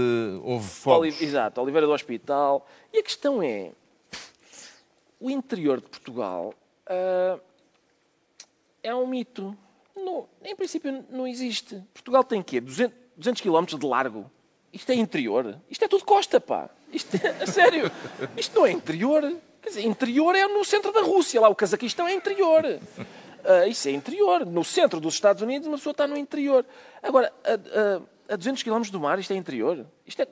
houve 0.42 0.68
fogos. 0.68 1.20
exato, 1.20 1.60
Oliveira 1.60 1.86
do 1.86 1.92
Hospital. 1.92 2.66
E 2.92 2.98
a 2.98 3.02
questão 3.02 3.42
é, 3.42 3.72
o 5.22 5.30
interior 5.30 5.80
de 5.80 5.86
Portugal 5.86 6.52
uh, 6.88 7.40
é 8.82 8.92
um 8.92 9.06
mito. 9.06 9.56
No, 9.94 10.26
em 10.42 10.56
princípio, 10.56 11.04
não 11.10 11.28
existe. 11.28 11.80
Portugal 11.94 12.24
tem 12.24 12.42
quê? 12.42 12.60
200, 12.60 12.96
200 13.16 13.40
km 13.40 13.78
de 13.78 13.86
largo. 13.86 14.28
Isto 14.72 14.90
é 14.90 14.96
interior? 14.96 15.60
Isto 15.70 15.84
é 15.84 15.88
tudo 15.88 16.04
costa, 16.04 16.40
pá. 16.40 16.68
Isto 16.92 17.16
é, 17.16 17.46
sério. 17.46 17.90
Isto 18.36 18.58
não 18.58 18.66
é 18.66 18.72
interior. 18.72 19.22
Quer 19.60 19.68
dizer, 19.68 19.84
interior 19.84 20.34
é 20.34 20.48
no 20.48 20.64
centro 20.64 20.90
da 20.92 21.02
Rússia. 21.02 21.40
Lá 21.40 21.48
o 21.48 21.54
Cazaquistão 21.54 22.08
é 22.08 22.14
interior. 22.14 22.64
Uh, 22.64 23.68
isso 23.68 23.86
é 23.86 23.92
interior. 23.92 24.44
No 24.44 24.64
centro 24.64 24.98
dos 24.98 25.14
Estados 25.14 25.40
Unidos, 25.40 25.68
uma 25.68 25.76
pessoa 25.76 25.92
está 25.92 26.08
no 26.08 26.16
interior. 26.16 26.66
Agora, 27.00 27.32
a, 27.44 28.30
a, 28.30 28.34
a 28.34 28.36
200 28.36 28.62
km 28.64 28.82
do 28.90 28.98
mar, 28.98 29.20
isto 29.20 29.32
é 29.32 29.36
interior? 29.36 29.86
Isto 30.04 30.22
é, 30.22 30.28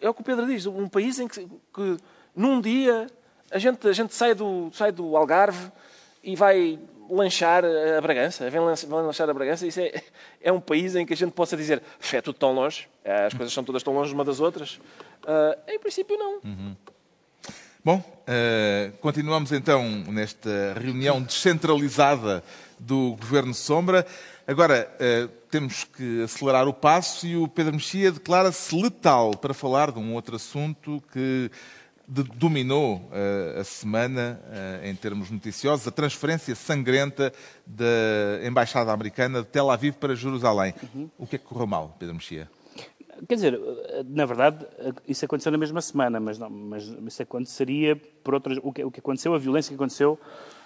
é 0.00 0.08
o 0.08 0.14
que 0.14 0.22
o 0.22 0.24
Pedro 0.24 0.44
diz. 0.44 0.66
Um 0.66 0.88
país 0.88 1.20
em 1.20 1.28
que, 1.28 1.46
que 1.72 1.96
num 2.34 2.60
dia 2.60 3.06
a 3.54 3.58
gente, 3.58 3.86
a 3.86 3.92
gente 3.92 4.12
sai, 4.12 4.34
do, 4.34 4.68
sai 4.72 4.90
do 4.90 5.16
Algarve 5.16 5.70
e 6.24 6.34
vai 6.34 6.76
lanchar 7.08 7.64
a 7.64 8.00
Bragança, 8.00 8.50
vem 8.50 8.60
lanchar 8.60 9.30
a 9.30 9.34
Bragança, 9.34 9.64
isso 9.64 9.80
é, 9.80 10.02
é 10.42 10.52
um 10.52 10.60
país 10.60 10.96
em 10.96 11.06
que 11.06 11.12
a 11.12 11.16
gente 11.16 11.30
possa 11.30 11.56
dizer 11.56 11.80
é 12.12 12.20
tudo 12.20 12.36
tão 12.36 12.52
longe, 12.52 12.88
as 13.04 13.32
coisas 13.32 13.54
são 13.54 13.62
todas 13.62 13.82
tão 13.84 13.94
longe 13.94 14.12
uma 14.12 14.24
das 14.24 14.40
outras. 14.40 14.80
Uh, 15.22 15.56
em 15.68 15.78
princípio, 15.78 16.16
não. 16.18 16.40
Uhum. 16.42 16.76
Bom, 17.84 17.98
uh, 17.98 18.96
continuamos 18.98 19.52
então 19.52 19.84
nesta 20.08 20.74
reunião 20.80 21.22
descentralizada 21.22 22.42
do 22.78 23.14
Governo 23.20 23.54
Sombra. 23.54 24.04
Agora, 24.46 24.90
uh, 24.98 25.28
temos 25.48 25.84
que 25.84 26.24
acelerar 26.24 26.66
o 26.66 26.72
passo 26.72 27.26
e 27.26 27.36
o 27.36 27.46
Pedro 27.46 27.74
Mexia 27.74 28.10
declara-se 28.10 28.74
letal 28.74 29.36
para 29.36 29.54
falar 29.54 29.92
de 29.92 30.00
um 30.00 30.14
outro 30.14 30.36
assunto 30.36 31.02
que 31.12 31.50
dominou 32.06 32.96
uh, 32.96 33.60
a 33.60 33.64
semana, 33.64 34.40
uh, 34.44 34.86
em 34.86 34.94
termos 34.94 35.30
noticiosos, 35.30 35.86
a 35.88 35.90
transferência 35.90 36.54
sangrenta 36.54 37.32
da 37.66 38.46
Embaixada 38.46 38.92
Americana 38.92 39.40
de 39.40 39.48
Tel 39.48 39.70
Aviv 39.70 39.94
para 39.94 40.14
Jerusalém. 40.14 40.74
Uhum. 40.94 41.10
O 41.18 41.26
que 41.26 41.36
é 41.36 41.38
que 41.38 41.44
correu 41.44 41.66
mal, 41.66 41.96
Pedro 41.98 42.14
Mexia? 42.14 42.48
Quer 43.28 43.34
dizer, 43.36 43.60
na 44.08 44.26
verdade, 44.26 44.66
isso 45.06 45.24
aconteceu 45.24 45.52
na 45.52 45.58
mesma 45.58 45.80
semana, 45.80 46.18
mas, 46.18 46.38
não, 46.38 46.50
mas 46.50 46.82
isso 47.06 47.22
aconteceria 47.22 47.96
por 47.96 48.34
outras. 48.34 48.58
O 48.62 48.72
que, 48.72 48.84
o 48.84 48.90
que 48.90 49.00
aconteceu, 49.00 49.34
a 49.34 49.38
violência 49.38 49.70
que 49.70 49.76
aconteceu, 49.76 50.18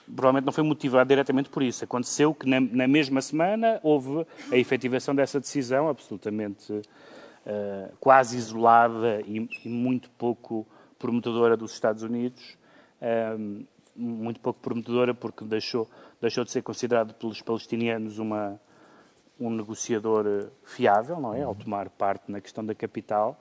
provavelmente 0.07 0.47
não 0.47 0.53
foi 0.53 0.64
motivada 0.64 1.07
diretamente 1.07 1.51
por 1.51 1.62
isso. 1.62 1.84
Aconteceu 1.84 2.34
que 2.34 2.49
na, 2.49 2.59
na 2.61 2.89
mesma 2.89 3.20
semana 3.20 3.78
houve 3.82 4.26
a 4.51 4.57
efetivação 4.57 5.14
dessa 5.14 5.39
decisão 5.39 5.89
absolutamente 5.89 6.72
uh, 6.72 6.82
quase 8.01 8.36
isolada 8.36 9.20
e, 9.26 9.49
e 9.64 9.68
muito 9.68 10.09
pouco 10.11 10.66
prometedora 10.99 11.57
dos 11.57 11.72
Estados 11.72 12.03
Unidos, 12.03 12.57
um, 13.38 13.64
muito 13.94 14.40
pouco 14.40 14.61
prometedora 14.61 15.12
porque 15.14 15.44
deixou, 15.44 15.88
deixou 16.20 16.44
de 16.44 16.51
ser 16.51 16.62
considerado 16.62 17.14
pelos 17.14 17.42
palestinianos 17.42 18.18
uma, 18.18 18.61
um 19.40 19.51
negociador 19.51 20.26
eh, 20.26 20.46
fiável, 20.64 21.20
não 21.20 21.34
é? 21.34 21.42
Ao 21.42 21.55
tomar 21.55 21.90
parte 21.90 22.30
na 22.30 22.40
questão 22.40 22.64
da 22.64 22.74
capital, 22.74 23.36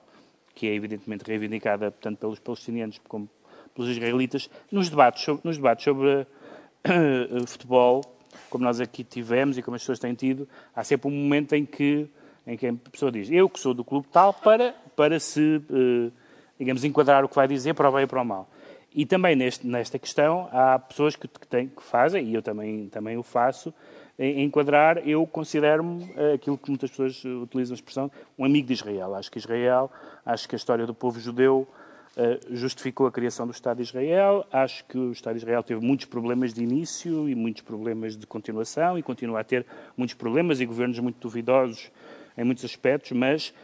que 0.54 0.66
é 0.66 0.74
evidentemente 0.74 1.24
reivindicada 1.24 1.90
tanto 1.90 2.18
pelos 2.18 2.40
palestinianos 2.40 3.00
como 3.06 3.28
pelos 3.74 3.90
israelitas, 3.90 4.50
nos 4.72 4.88
debates 4.88 5.22
sobre, 5.22 5.46
nos 5.46 5.56
debates 5.56 5.84
sobre 5.84 6.08
uh, 6.22 7.46
futebol, 7.46 8.02
como 8.50 8.64
nós 8.64 8.80
aqui 8.80 9.04
tivemos 9.04 9.56
e 9.56 9.62
como 9.62 9.76
as 9.76 9.82
pessoas 9.82 10.00
têm 10.00 10.14
tido, 10.14 10.48
há 10.74 10.82
sempre 10.82 11.08
um 11.08 11.12
momento 11.12 11.52
em 11.54 11.64
que, 11.64 12.08
em 12.44 12.56
que 12.56 12.66
a 12.66 12.74
pessoa 12.90 13.12
diz 13.12 13.30
eu 13.30 13.48
que 13.48 13.60
sou 13.60 13.72
do 13.72 13.84
clube 13.84 14.08
tal, 14.10 14.34
para, 14.34 14.74
para 14.96 15.20
se, 15.20 15.62
uh, 15.70 16.12
digamos, 16.58 16.84
enquadrar 16.84 17.24
o 17.24 17.28
que 17.28 17.34
vai 17.34 17.46
dizer 17.46 17.74
para 17.74 17.88
o 17.88 17.92
bem 17.92 18.04
e 18.04 18.06
para 18.06 18.20
o 18.20 18.24
mal. 18.24 18.48
E 18.94 19.04
também 19.04 19.36
neste, 19.36 19.66
nesta 19.66 19.98
questão 19.98 20.48
há 20.50 20.78
pessoas 20.78 21.14
que, 21.14 21.28
que, 21.28 21.66
que 21.66 21.82
fazem, 21.82 22.26
e 22.26 22.34
eu 22.34 22.42
também, 22.42 22.88
também 22.88 23.16
o 23.16 23.22
faço, 23.22 23.72
enquadrar, 24.18 25.06
eu 25.06 25.24
considero-me 25.26 26.10
eh, 26.16 26.32
aquilo 26.34 26.58
que 26.58 26.68
muitas 26.70 26.90
pessoas 26.90 27.24
utilizam 27.24 27.74
a 27.74 27.76
expressão, 27.76 28.10
um 28.36 28.44
amigo 28.44 28.66
de 28.66 28.72
Israel. 28.72 29.14
Acho 29.14 29.30
que 29.30 29.38
Israel, 29.38 29.90
acho 30.26 30.48
que 30.48 30.56
a 30.56 30.58
história 30.58 30.84
do 30.84 30.92
povo 30.92 31.20
judeu 31.20 31.68
eh, 32.16 32.40
justificou 32.50 33.06
a 33.06 33.12
criação 33.12 33.46
do 33.46 33.52
Estado 33.52 33.76
de 33.76 33.84
Israel. 33.84 34.44
Acho 34.50 34.84
que 34.86 34.98
o 34.98 35.12
Estado 35.12 35.34
de 35.34 35.42
Israel 35.42 35.62
teve 35.62 35.80
muitos 35.80 36.06
problemas 36.06 36.52
de 36.52 36.64
início 36.64 37.28
e 37.28 37.34
muitos 37.36 37.62
problemas 37.62 38.16
de 38.16 38.26
continuação 38.26 38.98
e 38.98 39.04
continua 39.04 39.38
a 39.38 39.44
ter 39.44 39.64
muitos 39.96 40.16
problemas 40.16 40.60
e 40.60 40.66
governos 40.66 40.98
muito 40.98 41.20
duvidosos 41.20 41.92
em 42.36 42.42
muitos 42.42 42.64
aspectos, 42.64 43.12
mas 43.12 43.54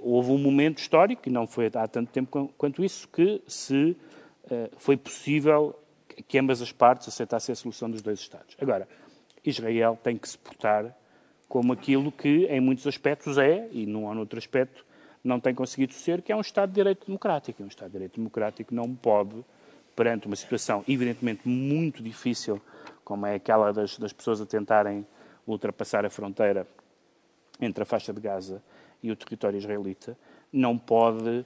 houve 0.00 0.30
um 0.30 0.38
momento 0.38 0.78
histórico, 0.78 1.28
e 1.28 1.32
não 1.32 1.46
foi 1.46 1.70
há 1.74 1.88
tanto 1.88 2.12
tempo 2.12 2.52
quanto 2.56 2.84
isso, 2.84 3.08
que 3.08 3.42
se 3.46 3.96
uh, 4.44 4.70
foi 4.76 4.96
possível 4.96 5.74
que 6.28 6.38
ambas 6.38 6.62
as 6.62 6.70
partes 6.70 7.08
aceitassem 7.08 7.52
a 7.52 7.56
solução 7.56 7.90
dos 7.90 8.00
dois 8.00 8.20
Estados. 8.20 8.56
Agora, 8.60 8.88
Israel 9.44 9.98
tem 10.02 10.16
que 10.16 10.28
se 10.28 10.38
portar 10.38 10.96
como 11.48 11.72
aquilo 11.72 12.12
que, 12.12 12.46
em 12.46 12.60
muitos 12.60 12.86
aspectos, 12.86 13.36
é, 13.36 13.68
e 13.72 13.84
num 13.84 14.04
ou 14.04 14.14
noutro 14.14 14.38
aspecto, 14.38 14.84
não 15.22 15.40
tem 15.40 15.54
conseguido 15.54 15.92
ser, 15.92 16.22
que 16.22 16.30
é 16.30 16.36
um 16.36 16.40
Estado 16.40 16.68
de 16.70 16.76
Direito 16.76 17.06
Democrático. 17.06 17.62
Um 17.62 17.66
Estado 17.66 17.88
de 17.88 17.92
Direito 17.94 18.16
Democrático 18.16 18.74
não 18.74 18.94
pode, 18.94 19.44
perante 19.96 20.26
uma 20.26 20.36
situação 20.36 20.84
evidentemente 20.86 21.48
muito 21.48 22.02
difícil, 22.02 22.60
como 23.04 23.26
é 23.26 23.34
aquela 23.34 23.72
das, 23.72 23.98
das 23.98 24.12
pessoas 24.12 24.40
a 24.40 24.46
tentarem 24.46 25.06
ultrapassar 25.46 26.04
a 26.04 26.10
fronteira 26.10 26.66
entre 27.60 27.82
a 27.82 27.86
faixa 27.86 28.12
de 28.12 28.20
Gaza 28.20 28.62
e 29.04 29.12
o 29.12 29.16
território 29.16 29.58
israelita, 29.58 30.16
não 30.50 30.76
pode 30.76 31.44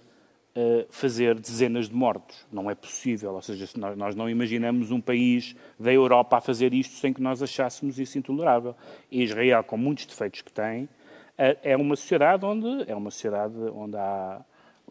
fazer 0.91 1.39
dezenas 1.39 1.89
de 1.89 1.95
mortos. 1.95 2.45
Não 2.51 2.71
é 2.71 2.75
possível. 2.75 3.35
Ou 3.35 3.43
seja, 3.43 3.69
nós 3.97 4.15
não 4.15 4.29
imaginamos 4.29 4.91
um 4.91 5.01
país 5.01 5.55
da 5.79 5.93
Europa 5.93 6.39
a 6.39 6.41
fazer 6.41 6.75
isto 6.75 6.95
sem 6.97 7.13
que 7.13 7.23
nós 7.23 7.43
achássemos 7.43 7.99
isso 7.99 8.19
intolerável. 8.19 8.75
E 9.11 9.23
Israel, 9.23 9.63
com 9.63 9.77
muitos 9.77 10.07
defeitos 10.07 10.43
que 10.43 10.53
tem, 10.53 10.89
é 11.37 11.77
uma 11.77 11.95
sociedade 11.95 12.45
onde 12.45 12.91
é 12.91 12.95
uma 12.95 13.11
sociedade 13.11 13.55
onde 13.73 13.97
há 13.97 14.41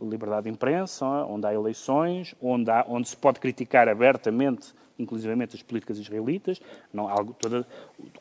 liberdade 0.01 0.43
de 0.43 0.49
imprensa, 0.51 1.05
onde 1.05 1.45
há 1.45 1.53
eleições, 1.53 2.33
onde, 2.41 2.71
há, 2.71 2.85
onde 2.87 3.09
se 3.09 3.17
pode 3.17 3.39
criticar 3.39 3.89
abertamente, 3.89 4.73
inclusivamente 4.97 5.55
as 5.55 5.61
políticas 5.61 5.97
israelitas. 5.97 6.61
Não, 6.93 7.09
algo, 7.09 7.33
toda, 7.33 7.67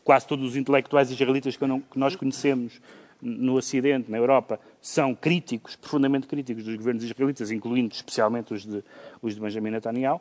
quase 0.02 0.26
todos 0.26 0.44
os 0.44 0.56
intelectuais 0.56 1.10
israelitas 1.10 1.56
que, 1.56 1.64
não, 1.64 1.80
que 1.80 1.98
nós 1.98 2.16
conhecemos 2.16 2.80
no 3.20 3.54
Ocidente, 3.56 4.10
na 4.10 4.18
Europa, 4.18 4.60
são 4.80 5.14
críticos, 5.14 5.76
profundamente 5.76 6.26
críticos 6.26 6.64
dos 6.64 6.76
governos 6.76 7.04
israelitas, 7.04 7.50
incluindo 7.50 7.94
especialmente 7.94 8.54
os 8.54 8.64
de, 8.64 8.82
os 9.22 9.34
de 9.34 9.40
Benjamin 9.40 9.70
Netanyahu, 9.70 10.20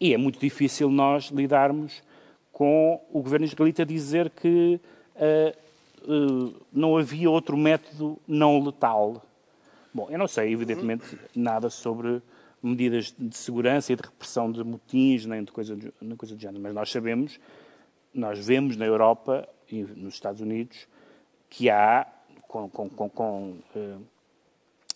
e 0.00 0.12
é 0.12 0.18
muito 0.18 0.38
difícil 0.38 0.90
nós 0.90 1.26
lidarmos 1.26 2.02
com 2.52 3.00
o 3.12 3.22
governo 3.22 3.46
israelita 3.46 3.86
dizer 3.86 4.30
que 4.30 4.80
uh, 5.16 6.12
uh, 6.12 6.54
não 6.72 6.96
havia 6.96 7.30
outro 7.30 7.56
método 7.56 8.18
não 8.26 8.62
letal. 8.64 9.24
Bom, 9.94 10.08
eu 10.10 10.18
não 10.18 10.26
sei, 10.26 10.52
evidentemente, 10.52 11.18
nada 11.34 11.70
sobre 11.70 12.20
medidas 12.62 13.14
de 13.18 13.36
segurança 13.36 13.92
e 13.92 13.96
de 13.96 14.02
repressão 14.02 14.50
de 14.50 14.62
motins, 14.62 15.26
nem 15.26 15.42
de 15.42 15.50
coisa, 15.50 15.74
de, 15.74 15.92
coisa 16.16 16.34
do 16.34 16.40
género, 16.40 16.62
mas 16.62 16.74
nós 16.74 16.90
sabemos, 16.90 17.40
nós 18.14 18.44
vemos 18.44 18.76
na 18.76 18.84
Europa 18.84 19.48
e 19.70 19.82
nos 19.82 20.14
Estados 20.14 20.40
Unidos 20.40 20.86
que 21.50 21.68
há 21.68 22.06
com, 22.52 22.68
com, 22.68 22.88
com, 22.90 23.08
com 23.08 23.56
uh, 23.74 24.02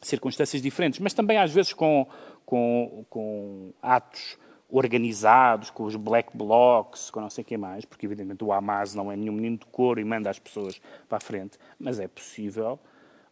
circunstâncias 0.03 0.61
diferentes, 0.61 1.01
mas 1.01 1.15
também 1.15 1.39
às 1.39 1.51
vezes 1.53 1.73
com, 1.73 2.07
com, 2.45 3.73
atos 3.81 4.37
organizados, 4.69 5.71
com 5.71 5.85
os 5.85 5.97
black 5.97 6.37
blocs, 6.37 7.11
com 7.11 7.21
não 7.21 7.31
sei 7.31 7.43
o 7.43 7.45
que 7.47 7.57
mais, 7.57 7.87
porque 7.87 8.05
evidentemente 8.05 8.45
o 8.45 8.53
Hamas 8.53 8.95
não 8.95 9.11
é 9.11 9.17
nenhum 9.17 9.33
menino 9.33 9.57
de 9.57 9.67
couro 9.67 9.99
e 9.99 10.05
manda 10.05 10.29
as 10.29 10.39
pessoas 10.39 10.81
para 11.09 11.17
a 11.17 11.21
frente, 11.21 11.57
mas 11.79 11.99
é 11.99 12.07
possível 12.07 12.79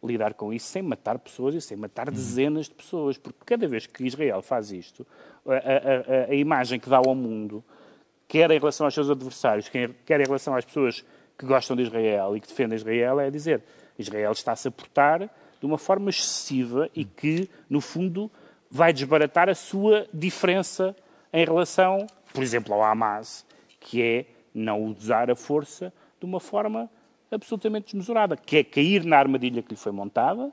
lidar 0.03 0.33
com 0.33 0.51
isso 0.51 0.67
sem 0.67 0.81
matar 0.81 1.19
pessoas 1.19 1.53
e 1.55 1.61
sem 1.61 1.77
matar 1.77 2.09
dezenas 2.09 2.67
de 2.67 2.73
pessoas, 2.73 3.17
porque 3.17 3.39
cada 3.45 3.67
vez 3.67 3.85
que 3.85 4.03
Israel 4.05 4.41
faz 4.41 4.71
isto, 4.71 5.05
a, 5.45 5.53
a, 5.53 6.31
a 6.31 6.35
imagem 6.35 6.79
que 6.79 6.89
dá 6.89 6.97
ao 6.97 7.13
mundo, 7.13 7.63
quer 8.27 8.49
em 8.49 8.57
relação 8.57 8.87
aos 8.87 8.93
seus 8.93 9.09
adversários, 9.09 9.69
quer 9.69 10.19
em 10.19 10.25
relação 10.25 10.55
às 10.55 10.65
pessoas 10.65 11.05
que 11.37 11.45
gostam 11.45 11.75
de 11.75 11.83
Israel 11.83 12.35
e 12.35 12.39
que 12.39 12.47
defendem 12.47 12.75
Israel, 12.75 13.19
é 13.19 13.29
dizer 13.29 13.61
Israel 13.97 14.31
está-se 14.31 14.67
a 14.67 14.71
portar 14.71 15.29
de 15.59 15.65
uma 15.65 15.77
forma 15.77 16.09
excessiva 16.09 16.89
e 16.95 17.05
que, 17.05 17.49
no 17.69 17.81
fundo, 17.81 18.29
vai 18.69 18.91
desbaratar 18.91 19.49
a 19.49 19.55
sua 19.55 20.07
diferença 20.13 20.95
em 21.31 21.45
relação, 21.45 22.05
por 22.33 22.43
exemplo, 22.43 22.73
ao 22.73 22.83
Hamas, 22.83 23.45
que 23.79 24.01
é 24.01 24.25
não 24.53 24.83
usar 24.83 25.29
a 25.29 25.35
força 25.35 25.93
de 26.19 26.25
uma 26.25 26.39
forma 26.39 26.89
absolutamente 27.31 27.87
desmesurada, 27.87 28.37
que 28.37 28.57
é 28.57 28.63
cair 28.63 29.03
na 29.03 29.17
armadilha 29.17 29.61
que 29.61 29.71
lhe 29.71 29.75
foi 29.75 29.91
montada, 29.91 30.51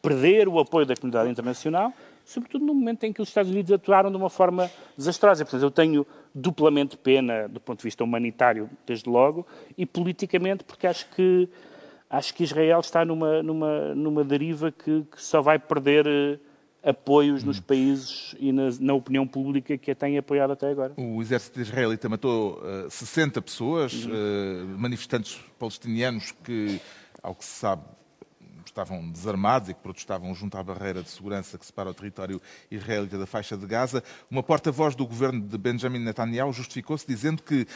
perder 0.00 0.48
o 0.48 0.58
apoio 0.58 0.86
da 0.86 0.96
comunidade 0.96 1.30
internacional, 1.30 1.92
sobretudo 2.24 2.64
no 2.64 2.74
momento 2.74 3.04
em 3.04 3.12
que 3.12 3.20
os 3.20 3.28
Estados 3.28 3.50
Unidos 3.50 3.72
atuaram 3.72 4.10
de 4.10 4.16
uma 4.16 4.30
forma 4.30 4.70
desastrosa. 4.96 5.44
Portanto, 5.44 5.62
eu 5.62 5.70
tenho 5.70 6.06
duplamente 6.34 6.96
pena 6.96 7.48
do 7.48 7.60
ponto 7.60 7.78
de 7.78 7.84
vista 7.84 8.02
humanitário, 8.04 8.68
desde 8.86 9.08
logo, 9.08 9.46
e 9.76 9.84
politicamente, 9.84 10.64
porque 10.64 10.86
acho 10.86 11.08
que, 11.10 11.48
acho 12.08 12.34
que 12.34 12.44
Israel 12.44 12.80
está 12.80 13.04
numa, 13.04 13.42
numa, 13.42 13.94
numa 13.94 14.24
deriva 14.24 14.70
que, 14.70 15.02
que 15.10 15.22
só 15.22 15.40
vai 15.42 15.58
perder 15.58 16.06
uh, 16.06 16.40
apoios 16.82 17.42
hum. 17.42 17.46
nos 17.46 17.60
países 17.60 18.34
e 18.38 18.50
na, 18.52 18.68
na, 18.80 18.94
opinião 18.94 19.26
pública 19.26 19.78
que 19.78 19.90
a 19.90 19.94
tem 19.94 20.18
apoiado 20.18 20.52
até 20.52 20.70
agora. 20.70 20.94
O 20.96 21.22
exército 21.22 21.60
israelita 21.60 22.08
matou 22.08 22.58
uh, 22.60 22.86
eh, 22.86 22.90
60 22.90 23.40
pessoas, 23.40 24.04
uh, 24.04 24.08
manifestantes 24.78 25.40
palestinianos 25.58 26.32
que, 26.42 26.80
ao 27.22 27.34
que 27.34 27.44
se 27.44 27.60
sabe, 27.60 27.82
estavam 28.70 29.10
desarmados 29.10 29.68
e 29.68 29.74
que 29.74 29.80
protestavam 29.80 30.34
junto 30.34 30.56
à 30.56 30.62
barreira 30.62 31.02
de 31.02 31.10
segurança 31.10 31.58
que 31.58 31.66
separa 31.66 31.90
o 31.90 31.94
território 31.94 32.40
israelita 32.70 33.18
da 33.18 33.26
faixa 33.26 33.56
de 33.56 33.66
Gaza. 33.66 34.02
Uma 34.30 34.42
porta-voz 34.42 34.94
do 34.94 35.06
governo 35.06 35.40
de 35.40 35.58
Benjamin 35.58 35.98
Netanyahu 35.98 36.52
justificou-se 36.52 37.06
dizendo 37.06 37.42
que 37.42 37.66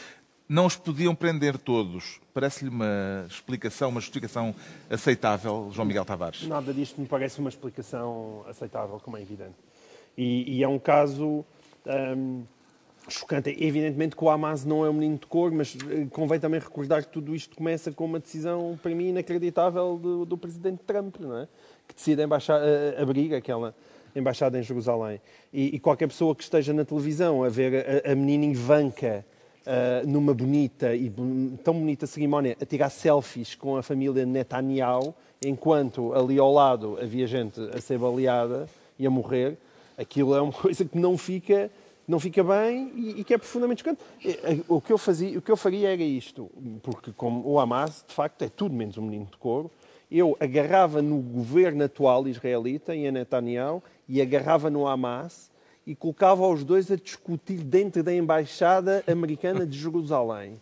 não 0.48 0.66
os 0.66 0.76
podiam 0.76 1.14
prender 1.14 1.58
todos. 1.58 2.20
Parece-lhe 2.32 2.70
uma 2.70 3.26
explicação, 3.28 3.88
uma 3.88 4.00
justificação 4.00 4.54
aceitável, 4.88 5.70
João 5.72 5.86
Miguel 5.86 6.04
Tavares? 6.04 6.46
Nada 6.46 6.72
disto 6.72 7.00
me 7.00 7.06
parece 7.06 7.40
uma 7.40 7.48
explicação 7.48 8.44
aceitável, 8.48 9.00
como 9.00 9.16
é 9.16 9.22
evidente. 9.22 9.56
E, 10.16 10.58
e 10.58 10.62
é 10.62 10.68
um 10.68 10.78
caso. 10.78 11.44
Hum, 11.86 12.44
chocante. 13.08 13.50
Evidentemente 13.58 14.16
que 14.16 14.24
o 14.24 14.28
Hamas 14.28 14.64
não 14.64 14.84
é 14.84 14.90
um 14.90 14.92
menino 14.92 15.18
de 15.18 15.26
cor, 15.26 15.50
mas 15.52 15.76
eh, 15.88 16.06
convém 16.10 16.40
também 16.40 16.60
recordar 16.60 17.04
que 17.04 17.08
tudo 17.08 17.34
isto 17.34 17.56
começa 17.56 17.92
com 17.92 18.04
uma 18.04 18.18
decisão, 18.18 18.78
para 18.82 18.94
mim, 18.94 19.08
inacreditável 19.08 19.96
do, 19.96 20.24
do 20.24 20.36
presidente 20.36 20.82
Trump, 20.86 21.16
não 21.20 21.38
é? 21.38 21.48
que 21.86 21.94
decide 21.94 22.22
embaixar, 22.22 22.60
uh, 22.60 23.02
abrir 23.02 23.34
aquela 23.34 23.74
embaixada 24.14 24.58
em 24.58 24.62
Jerusalém. 24.62 25.20
E, 25.52 25.76
e, 25.76 25.78
qualquer 25.78 26.08
pessoa 26.08 26.34
que 26.34 26.42
esteja 26.42 26.72
na 26.72 26.84
televisão 26.84 27.44
a 27.44 27.48
ver 27.48 28.02
a, 28.06 28.12
a 28.12 28.14
menina 28.14 28.46
Ivanka 28.46 29.24
uh, 29.66 30.06
numa 30.06 30.32
bonita 30.32 30.94
e 30.94 31.12
tão 31.62 31.74
bonita 31.74 32.06
cerimónia 32.06 32.56
a 32.60 32.64
tirar 32.64 32.90
selfies 32.90 33.54
com 33.54 33.76
a 33.76 33.82
família 33.82 34.24
Netanyahu, 34.24 35.14
enquanto 35.44 36.14
ali 36.14 36.38
ao 36.38 36.52
lado 36.52 36.98
havia 37.00 37.26
gente 37.26 37.60
a 37.74 37.80
ser 37.80 37.98
baleada 37.98 38.68
e 38.98 39.06
a 39.06 39.10
morrer, 39.10 39.58
aquilo 39.98 40.34
é 40.34 40.40
uma 40.40 40.52
coisa 40.52 40.84
que 40.84 40.98
não 40.98 41.18
fica 41.18 41.70
não 42.06 42.20
fica 42.20 42.42
bem 42.44 42.92
e, 42.94 43.20
e 43.20 43.24
que 43.24 43.34
é 43.34 43.38
profundamente 43.38 43.82
chocante. 43.82 44.00
O 44.68 44.80
que, 44.80 44.92
eu 44.92 44.98
fazia, 44.98 45.38
o 45.38 45.42
que 45.42 45.50
eu 45.50 45.56
faria 45.56 45.92
era 45.92 46.02
isto, 46.02 46.50
porque 46.82 47.12
como 47.12 47.48
o 47.48 47.58
Hamas, 47.58 48.04
de 48.06 48.14
facto, 48.14 48.42
é 48.42 48.48
tudo 48.48 48.74
menos 48.74 48.96
um 48.96 49.02
menino 49.02 49.26
de 49.26 49.36
couro, 49.36 49.70
eu 50.10 50.36
agarrava 50.38 51.02
no 51.02 51.18
governo 51.18 51.82
atual 51.82 52.28
israelita, 52.28 52.94
em 52.94 53.10
Netanyahu, 53.10 53.82
e 54.08 54.22
agarrava 54.22 54.70
no 54.70 54.86
Hamas 54.86 55.50
e 55.86 55.94
colocava 55.94 56.46
os 56.46 56.64
dois 56.64 56.90
a 56.90 56.96
discutir 56.96 57.58
dentro 57.58 58.02
da 58.02 58.14
embaixada 58.14 59.02
americana 59.06 59.66
de 59.66 59.78
Jerusalém. 59.78 60.60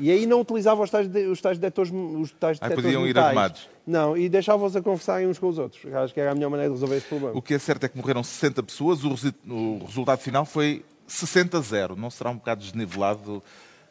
E 0.00 0.10
aí 0.10 0.26
não 0.26 0.40
utilizava 0.40 0.82
os 0.82 0.90
tais, 0.90 1.08
de, 1.08 1.26
os 1.26 1.40
tais 1.40 1.58
detectores, 1.58 1.92
os 1.92 2.32
tais 2.32 2.58
detectores 2.58 2.84
podiam 2.84 3.06
ir 3.06 3.18
armados. 3.18 3.68
Não, 3.86 4.16
e 4.16 4.28
deixava-os 4.28 4.74
a 4.74 4.82
conversarem 4.82 5.26
uns 5.28 5.38
com 5.38 5.48
os 5.48 5.58
outros. 5.58 5.82
Acho 5.94 6.12
que 6.12 6.20
era 6.20 6.32
a 6.32 6.34
melhor 6.34 6.50
maneira 6.50 6.70
de 6.70 6.74
resolver 6.74 6.96
esse 6.96 7.06
problema. 7.06 7.36
O 7.36 7.42
que 7.42 7.54
é 7.54 7.58
certo 7.58 7.84
é 7.84 7.88
que 7.88 7.96
morreram 7.96 8.22
60 8.22 8.62
pessoas, 8.62 9.04
o, 9.04 9.14
o 9.48 9.84
resultado 9.84 10.18
final 10.18 10.44
foi 10.44 10.84
60 11.06 11.58
a 11.58 11.60
0. 11.60 11.96
Não 11.96 12.10
será 12.10 12.30
um 12.30 12.36
bocado 12.36 12.62
desnivelado, 12.62 13.42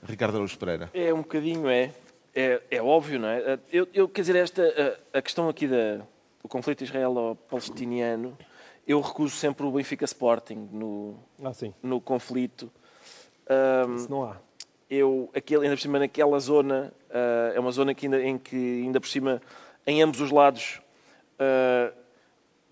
Ricardo 0.03 0.35
Araújo 0.35 0.57
Pereira? 0.57 0.89
É 0.93 1.13
um 1.13 1.17
bocadinho, 1.19 1.69
é. 1.69 1.91
é, 2.35 2.61
é 2.69 2.81
óbvio, 2.81 3.19
não 3.19 3.27
é? 3.29 3.57
Eu, 3.71 3.87
eu, 3.93 4.09
quer 4.09 4.21
dizer, 4.21 4.35
esta, 4.35 4.97
a, 5.13 5.19
a 5.19 5.21
questão 5.21 5.47
aqui 5.47 5.67
da, 5.67 5.97
do 6.41 6.49
conflito 6.49 6.83
israelo-palestiniano, 6.83 8.37
eu 8.87 9.01
recuso 9.01 9.35
sempre 9.35 9.65
o 9.65 9.71
Benfica 9.71 10.05
Sporting 10.05 10.69
no, 10.71 11.15
Ah, 11.43 11.53
sim. 11.53 11.73
no 11.81 11.99
conflito. 12.01 12.69
Ahm, 13.49 13.95
Isso 13.95 14.09
não 14.11 14.23
há. 14.23 14.37
Eu, 14.89 15.29
aquele, 15.35 15.63
ainda 15.63 15.75
por 15.75 15.81
cima, 15.81 15.99
naquela 15.99 16.39
zona, 16.39 16.93
ah, 17.09 17.51
é 17.55 17.59
uma 17.59 17.71
zona 17.71 17.93
que 17.93 18.05
ainda, 18.05 18.21
em 18.23 18.37
que, 18.37 18.55
ainda 18.55 18.99
por 18.99 19.07
cima, 19.09 19.41
em 19.87 20.01
ambos 20.01 20.19
os 20.21 20.31
lados, 20.31 20.79
ah, 21.39 21.91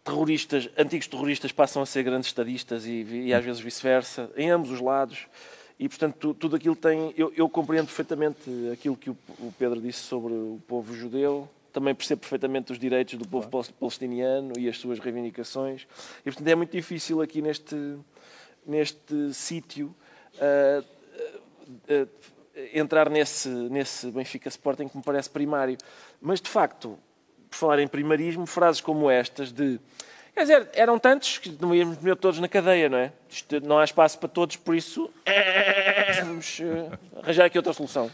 terroristas, 0.03 0.70
antigos 0.78 1.07
terroristas 1.07 1.51
passam 1.51 1.82
a 1.82 1.86
ser 1.86 2.03
grandes 2.03 2.28
estadistas 2.28 2.86
e, 2.86 3.03
e 3.28 3.34
às 3.34 3.43
vezes 3.43 3.61
vice-versa, 3.61 4.30
em 4.36 4.49
ambos 4.49 4.70
os 4.72 4.80
lados. 4.82 5.28
E, 5.80 5.89
portanto, 5.89 6.16
tu- 6.20 6.34
tudo 6.34 6.55
aquilo 6.55 6.76
tem. 6.76 7.14
Eu, 7.18 7.34
eu 7.36 7.49
compreendo 7.49 7.88
perfeitamente 7.88 8.43
aquilo 8.72 8.95
que 8.95 9.09
o, 9.09 9.18
o 9.39 9.51
Pedro 9.57 9.82
disse 9.82 9.99
sobre 9.99 10.32
o 10.34 10.61
povo 10.68 10.93
judeu, 10.93 11.49
também 11.74 11.95
percebo 11.95 12.22
perfeitamente 12.22 12.72
os 12.72 12.78
direitos 12.78 13.18
do 13.18 13.28
povo 13.28 13.49
pal- 13.49 13.66
palestiniano 13.80 14.53
e 14.57 14.70
as 14.70 14.78
suas 14.78 14.99
reivindicações. 14.99 15.88
E, 16.22 16.24
portanto, 16.26 16.47
é 16.47 16.55
muito 16.55 16.72
difícil 16.72 17.22
aqui 17.22 17.41
neste, 17.41 17.76
neste 18.66 19.34
sítio. 19.34 19.93
eh, 20.39 20.84
entrar 22.74 23.09
nesse, 23.09 23.49
nesse 23.49 24.11
Benfica 24.11 24.49
Sporting 24.49 24.88
que 24.88 24.97
me 24.97 25.03
parece 25.03 25.30
primário. 25.30 25.78
Mas, 26.22 26.39
de 26.39 26.49
facto, 26.49 26.97
por 27.49 27.57
falar 27.57 27.80
em 27.80 27.88
primarismo, 27.88 28.45
frases 28.45 28.82
como 28.82 29.09
estas 29.09 29.51
de... 29.51 29.80
Quer 30.34 30.41
dizer, 30.41 30.70
eram 30.74 30.97
tantos 30.97 31.38
que 31.38 31.55
não 31.61 31.76
íamos 31.76 31.97
meter 31.97 32.16
todos 32.16 32.39
na 32.39 32.47
cadeia, 32.47 32.89
não 32.89 32.97
é? 32.97 33.11
Isto, 33.30 33.59
não 33.61 33.78
há 33.78 33.84
espaço 33.84 34.18
para 34.18 34.30
todos, 34.30 34.55
por 34.55 34.76
isso 34.76 35.09
vamos 36.26 36.59
eh, 36.59 36.97
arranjar 37.22 37.45
aqui 37.45 37.57
outra 37.57 37.72
solução. 37.72 38.09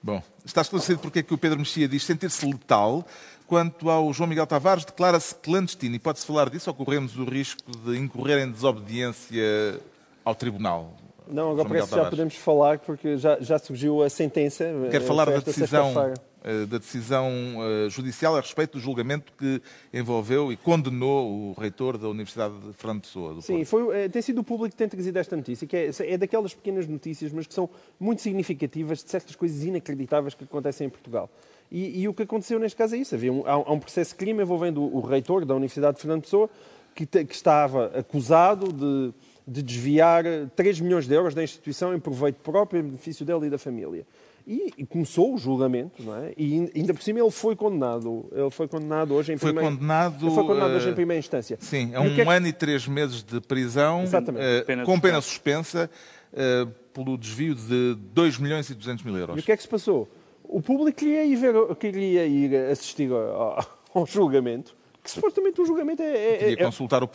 Bom, 0.00 0.22
está 0.44 0.60
esclarecido 0.60 1.00
porque 1.00 1.18
é 1.18 1.22
que 1.24 1.34
o 1.34 1.38
Pedro 1.38 1.58
Mexia 1.58 1.88
diz 1.88 2.04
sentir-se 2.04 2.46
letal. 2.46 3.04
Quanto 3.48 3.90
ao 3.90 4.12
João 4.12 4.28
Miguel 4.28 4.46
Tavares, 4.46 4.84
declara-se 4.84 5.34
clandestino. 5.34 5.96
E 5.96 5.98
pode-se 5.98 6.24
falar 6.24 6.48
disso 6.48 6.70
ou 6.70 6.74
corremos 6.74 7.16
o 7.16 7.24
risco 7.24 7.72
de 7.78 7.98
incorrer 7.98 8.38
em 8.38 8.52
desobediência 8.52 9.80
ao 10.24 10.34
tribunal? 10.34 10.94
Não, 11.30 11.50
agora 11.52 11.68
parece 11.68 11.88
que 11.88 11.94
já 11.96 12.10
podemos 12.10 12.34
falar, 12.36 12.78
porque 12.78 13.16
já, 13.16 13.38
já 13.40 13.58
surgiu 13.58 14.02
a 14.02 14.08
sentença. 14.08 14.64
Quero 14.90 15.04
eh, 15.04 15.06
falar 15.06 15.26
foi 15.26 15.34
da 15.34 15.40
decisão, 15.40 16.14
eh, 16.42 16.66
da 16.66 16.78
decisão 16.78 17.30
eh, 17.58 17.88
judicial 17.90 18.36
a 18.36 18.40
respeito 18.40 18.78
do 18.78 18.80
julgamento 18.80 19.32
que 19.36 19.60
envolveu 19.92 20.50
e 20.52 20.56
condenou 20.56 21.50
o 21.50 21.52
reitor 21.52 21.98
da 21.98 22.08
Universidade 22.08 22.54
de 22.58 22.72
Fernando 22.72 23.02
Pessoa. 23.02 23.40
Sim, 23.42 23.64
foi, 23.64 24.08
tem 24.08 24.22
sido 24.22 24.40
o 24.40 24.44
público 24.44 24.70
que 24.70 24.76
tem 24.76 24.88
trazido 24.88 25.18
esta 25.18 25.36
notícia, 25.36 25.66
que 25.66 25.76
é, 25.76 25.90
é 26.00 26.16
daquelas 26.16 26.54
pequenas 26.54 26.86
notícias, 26.86 27.32
mas 27.32 27.46
que 27.46 27.54
são 27.54 27.68
muito 28.00 28.22
significativas 28.22 29.04
de 29.04 29.10
certas 29.10 29.36
coisas 29.36 29.62
inacreditáveis 29.64 30.34
que 30.34 30.44
acontecem 30.44 30.86
em 30.86 30.90
Portugal. 30.90 31.28
E, 31.70 32.00
e 32.00 32.08
o 32.08 32.14
que 32.14 32.22
aconteceu 32.22 32.58
neste 32.58 32.76
caso 32.76 32.94
é 32.94 32.98
isso. 32.98 33.14
Havia 33.14 33.32
um, 33.32 33.46
há, 33.46 33.58
um 33.70 33.78
processo 33.78 34.12
de 34.12 34.16
crime 34.16 34.42
envolvendo 34.42 34.82
o, 34.82 34.96
o 34.96 35.00
reitor 35.00 35.44
da 35.44 35.54
Universidade 35.54 35.96
de 35.96 36.00
Fernando 36.00 36.22
Pessoa, 36.22 36.48
que, 36.94 37.04
te- 37.04 37.24
que 37.24 37.34
estava 37.34 37.86
acusado 37.98 38.72
de, 38.72 39.12
de 39.48 39.62
desviar 39.62 40.24
3 40.54 40.80
milhões 40.80 41.06
de 41.08 41.14
euros 41.14 41.34
da 41.34 41.42
instituição 41.42 41.94
em 41.94 41.98
proveito 41.98 42.36
próprio, 42.42 42.80
em 42.80 42.84
benefício 42.84 43.24
dele 43.24 43.46
e 43.46 43.50
da 43.50 43.58
família. 43.58 44.06
E, 44.46 44.72
e 44.78 44.86
começou 44.86 45.34
o 45.34 45.38
julgamento, 45.38 46.02
não 46.02 46.16
é? 46.16 46.32
E 46.36 46.54
ain- 46.54 46.70
ainda 46.74 46.94
por 46.94 47.02
cima 47.02 47.18
ele 47.20 47.30
foi 47.30 47.54
condenado. 47.54 48.26
Ele 48.32 48.50
foi 48.50 48.66
condenado 48.66 49.14
hoje 49.14 49.32
em 49.32 49.36
Foi 49.36 49.52
primeira... 49.52 49.70
condenado, 49.74 50.26
Ele 50.26 50.34
foi 50.34 50.44
condenado 50.44 50.70
hoje 50.74 50.88
eh, 50.88 50.90
em 50.90 50.94
primeira 50.94 51.18
instância. 51.18 51.56
Sim, 51.60 51.94
a 51.94 52.00
um 52.00 52.14
que 52.14 52.20
é 52.20 52.24
que- 52.24 52.30
ano 52.30 52.46
e 52.46 52.52
três 52.52 52.88
meses 52.88 53.22
de 53.22 53.40
prisão, 53.42 54.04
eh, 54.38 54.62
Pena 54.62 54.84
com 54.84 54.98
pena 54.98 55.20
suspensa, 55.20 55.90
eh, 56.32 56.66
pelo 56.94 57.18
desvio 57.18 57.54
de 57.54 57.94
2 58.14 58.38
milhões 58.38 58.70
e 58.70 58.74
200 58.74 59.04
mil 59.04 59.16
euros. 59.18 59.36
E 59.36 59.40
o 59.40 59.42
que 59.42 59.52
é 59.52 59.56
que 59.56 59.62
se 59.62 59.68
passou? 59.68 60.08
O 60.44 60.62
público 60.62 60.98
queria 60.98 61.26
ir, 61.26 61.36
ver, 61.36 61.54
queria 61.76 62.26
ir 62.26 62.54
assistir 62.70 63.10
ao, 63.12 63.66
ao 63.94 64.06
julgamento, 64.06 64.74
que 65.08 65.14
supostamente 65.14 65.60
o 65.60 65.64
julgamento 65.64 66.02
é, 66.02 66.06
é, 66.06 66.52
é- 66.52 66.56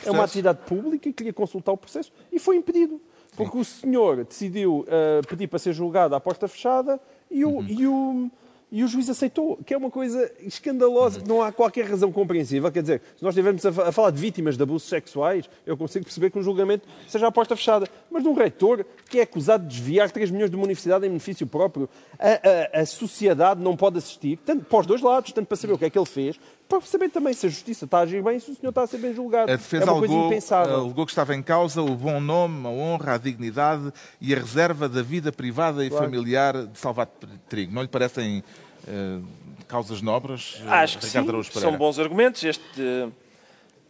é 0.06 0.12
uma 0.12 0.24
atividade 0.24 0.60
pública 0.66 1.08
e 1.10 1.14
queria 1.14 1.34
consultar 1.34 1.72
o 1.72 1.78
processo 1.78 2.12
e 2.32 2.40
foi 2.40 2.56
impedido. 2.56 3.00
Porque 3.36 3.58
o 3.58 3.64
senhor 3.64 4.24
decidiu 4.26 4.86
ah, 4.88 5.22
pedir 5.28 5.48
para 5.48 5.60
ser 5.60 5.74
julgado 5.74 6.14
à 6.16 6.20
porta 6.20 6.48
fechada 6.48 7.00
e 7.32 7.44
o, 7.46 7.50
Uhum. 7.50 7.66
e 7.68 7.88
o, 7.88 8.32
e 8.72 8.84
o 8.84 8.88
juiz 8.88 9.08
aceitou, 9.10 9.58
que 9.66 9.74
é 9.74 9.78
uma 9.78 9.90
coisa 9.90 10.32
escandalosa, 10.40 11.18
Uhum. 11.18 11.24
que 11.24 11.30
não 11.30 11.42
há 11.42 11.52
qualquer 11.52 11.86
razão 11.86 12.12
compreensível. 12.12 12.72
Quer 12.72 12.82
dizer, 12.82 13.02
se 13.16 13.24
nós 13.24 13.34
estivermos 13.36 13.66
a, 13.66 13.90
a 13.90 13.92
falar 13.92 14.12
de 14.12 14.20
vítimas 14.20 14.56
de 14.58 14.62
abusos 14.64 14.88
sexuais, 14.88 15.50
eu 15.66 15.76
consigo 15.76 16.06
perceber 16.06 16.30
que 16.30 16.38
um 16.38 16.44
julgamento 16.44 16.88
seja 17.08 17.28
à 17.28 17.32
porta 17.32 17.56
fechada. 17.56 17.88
Mas 18.12 18.22
de 18.22 18.30
um 18.30 18.34
reitor 18.34 18.86
que 19.10 19.18
é 19.20 19.24
acusado 19.24 19.64
de 19.68 19.70
desviar 19.78 20.12
3 20.12 20.30
milhões 20.30 20.50
de 20.52 20.56
uma 20.56 20.66
universidade 20.66 21.04
em 21.06 21.10
benefício 21.10 21.48
próprio, 21.48 21.90
a, 22.20 22.78
a- 22.78 22.82
a 22.82 22.86
sociedade 22.86 23.62
não 23.64 23.76
pode 23.76 23.98
assistir, 23.98 24.38
tanto 24.46 24.66
para 24.66 24.80
os 24.80 24.86
dois 24.86 25.02
lados, 25.02 25.32
tanto 25.32 25.48
para 25.48 25.58
saber 25.58 25.74
o 25.74 25.78
que 25.78 25.86
é 25.86 25.90
que 25.90 25.98
ele 25.98 26.06
fez, 26.06 26.40
para 26.80 26.90
saber 26.90 27.10
também 27.10 27.34
se 27.34 27.46
a 27.46 27.50
justiça 27.50 27.86
está 27.86 28.00
a 28.00 28.02
agir 28.02 28.22
bem 28.24 28.40
se 28.40 28.52
o 28.52 28.56
senhor 28.56 28.70
está 28.70 28.84
a 28.84 28.88
ser 28.88 28.98
bem 28.98 29.14
julgado. 29.14 29.52
A 29.52 29.56
defesa 29.56 29.84
é 29.84 29.92
uma 29.92 30.00
coisa 30.00 30.14
alegou, 30.14 30.28
impensável. 30.28 30.76
alegou 30.76 31.06
que 31.06 31.12
estava 31.12 31.36
em 31.36 31.42
causa 31.44 31.82
o 31.82 31.96
bom 31.96 32.20
nome, 32.20 32.66
a 32.66 32.70
honra, 32.70 33.14
a 33.16 33.18
dignidade 33.18 33.92
e 34.20 34.34
a 34.34 34.38
reserva 34.38 34.88
da 34.90 35.02
vida 35.02 35.32
privada 35.32 35.86
e 35.86 35.90
Claro. 35.90 36.06
familiar 36.06 36.66
de 36.66 36.78
Salvato 36.78 37.28
Trigo. 37.50 37.74
Não 37.74 37.82
lhe 37.82 37.88
parecem 37.88 38.44
eh, 38.88 39.20
causas 39.68 40.02
nobres, 40.02 40.62
eh, 40.66 40.70
Acho 40.70 41.00
que 41.00 41.06
Ricardo 41.06 41.44
sim, 41.44 41.60
são 41.60 41.78
bons 41.78 42.00
argumentos. 42.00 42.44
Este, 42.44 43.10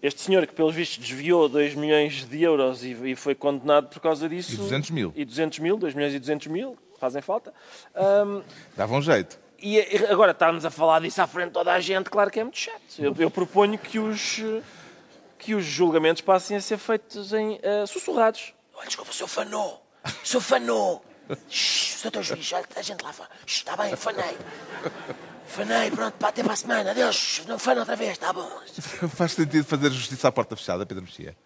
este 0.02 0.22
senhor 0.22 0.46
que, 0.46 0.54
pelos 0.54 0.76
vistos, 0.76 0.98
desviou 0.98 1.48
2 1.48 1.76
milhões 1.76 2.26
de 2.26 2.44
euros 2.44 2.84
e, 2.84 2.92
e 3.12 3.16
foi 3.16 3.34
condenado 3.34 3.88
por 3.88 4.00
causa 4.02 4.28
disso... 4.28 4.54
E 4.54 4.58
200 4.58 4.92
mil. 4.92 5.14
E 5.16 5.24
200 5.26 5.60
mil, 5.60 5.78
2 5.78 5.94
milhões 5.94 6.14
e 6.14 6.20
200 6.20 6.48
mil, 6.48 6.78
fazem 7.00 7.22
falta. 7.22 7.54
Ahm, 7.96 8.42
Dava 8.76 8.94
um 8.94 9.02
jeito. 9.02 9.43
E 9.64 10.06
agora 10.12 10.32
estarmos 10.32 10.66
a 10.66 10.70
falar 10.70 11.00
disso 11.00 11.22
à 11.22 11.28
frente 11.28 11.48
de 11.48 11.54
toda 11.54 11.72
a 11.72 11.80
gente, 11.80 12.10
claro 12.10 12.30
que 12.30 12.40
é 12.40 12.44
muito 12.44 12.58
chato. 12.58 12.82
Eu, 13.00 13.16
eu 13.18 13.32
proponho 13.32 13.78
que 13.78 13.98
os, 13.98 14.42
que 15.40 15.56
os 15.56 15.64
julgamentos 15.64 16.22
passem 16.22 16.58
a 16.58 16.62
ser 16.62 16.78
feitos 16.78 17.32
em 17.32 17.60
eh, 17.64 17.86
sussurrados. 17.86 18.54
Olha, 18.76 18.88
desculpa, 18.88 19.14
seu 19.14 19.28
fanô. 19.28 19.78
Seu 20.24 20.42
fanô. 20.42 21.02
Shhh, 21.50 22.02
doutor 22.04 22.24
juiz, 22.24 22.52
olha, 22.52 22.66
a 22.76 22.82
gente 22.82 23.02
lá 23.02 23.14
fala. 23.14 23.30
Shhh, 23.46 23.60
Está 23.60 23.78
bem, 23.78 23.96
fanei. 23.96 24.38
Fanei, 25.48 25.92
pronto, 25.92 26.14
pá, 26.18 26.28
até 26.28 26.44
para 26.44 26.54
a 26.54 26.58
semana. 26.58 26.92
Adeus, 26.92 27.44
não 27.48 27.58
fana 27.58 27.82
outra 27.82 27.96
vez, 27.96 28.12
está 28.12 28.34
bom. 28.34 28.50
Faz 29.16 29.32
sentido 29.32 29.64
fazer 29.64 29.92
justiça 29.92 30.28
à 30.28 30.32
porta 30.32 30.56
fechada, 30.56 30.86
Pedro 30.86 31.04
Mexia? 31.04 31.38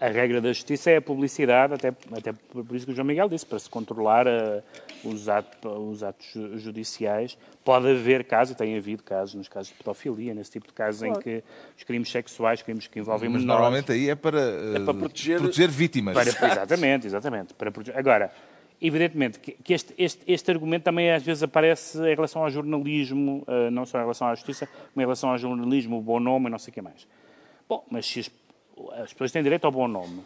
A 0.00 0.08
regra 0.08 0.40
da 0.40 0.52
justiça 0.52 0.90
é 0.90 0.96
a 0.96 1.02
publicidade, 1.02 1.74
até, 1.74 1.88
até 2.16 2.32
por 2.32 2.74
isso 2.74 2.86
que 2.86 2.92
o 2.92 2.94
João 2.94 3.06
Miguel 3.06 3.28
disse, 3.28 3.44
para 3.46 3.58
se 3.58 3.68
controlar 3.70 4.26
eh, 4.26 4.62
os, 5.04 5.28
ato- 5.28 5.68
os 5.68 6.02
atos 6.02 6.26
ju- 6.32 6.58
judiciais. 6.58 7.36
Pode 7.64 7.88
haver 7.90 8.24
casos, 8.24 8.54
e 8.54 8.56
tem 8.56 8.76
havido 8.76 9.02
casos, 9.02 9.34
nos 9.34 9.48
casos 9.48 9.68
de 9.72 9.74
pedofilia, 9.78 10.34
nesse 10.34 10.50
tipo 10.50 10.66
de 10.66 10.72
casos 10.72 11.02
em 11.02 11.12
que 11.14 11.42
os 11.76 11.84
crimes 11.84 12.10
sexuais, 12.10 12.62
crimes 12.62 12.86
que 12.86 12.98
envolvem 12.98 13.28
Mas 13.28 13.42
menores... 13.42 13.60
normalmente 13.60 13.92
aí 13.92 14.10
é 14.10 14.14
para, 14.14 14.40
eh, 14.40 14.80
para 14.84 14.94
proteger- 14.94 15.40
vítimas. 15.70 16.14
Para- 16.14 16.28
exatamente, 16.52 17.06
exatamente. 17.06 17.54
Para 17.54 17.70
proteger- 17.70 17.98
Agora, 17.98 18.30
evidentemente 18.80 19.38
que, 19.38 19.56
este, 19.72 19.94
este, 19.96 20.22
este 20.26 20.50
argumento 20.50 20.82
também 20.84 21.10
às 21.10 21.22
vezes 21.22 21.42
aparece 21.42 21.98
em 21.98 22.14
relação 22.14 22.42
ao 22.42 22.50
jornalismo, 22.50 23.42
eh, 23.46 23.70
não 23.70 23.86
só 23.86 23.98
em 23.98 24.02
relação 24.02 24.28
à 24.28 24.34
justiça, 24.34 24.68
mas 24.94 25.02
em 25.02 25.06
relação 25.06 25.30
ao 25.30 25.38
jornalismo, 25.38 25.98
o 25.98 26.00
bom 26.02 26.20
nome 26.20 26.46
e 26.46 26.50
não 26.50 26.58
sei 26.58 26.70
o 26.70 26.74
que 26.74 26.82
mais. 26.82 27.06
Bom, 27.68 27.84
mas 27.90 28.06
se 28.06 28.20
as, 28.20 28.30
as 28.98 29.12
pessoas 29.12 29.32
têm 29.32 29.42
direito 29.42 29.64
ao 29.64 29.72
bom 29.72 29.88
nome, 29.88 30.20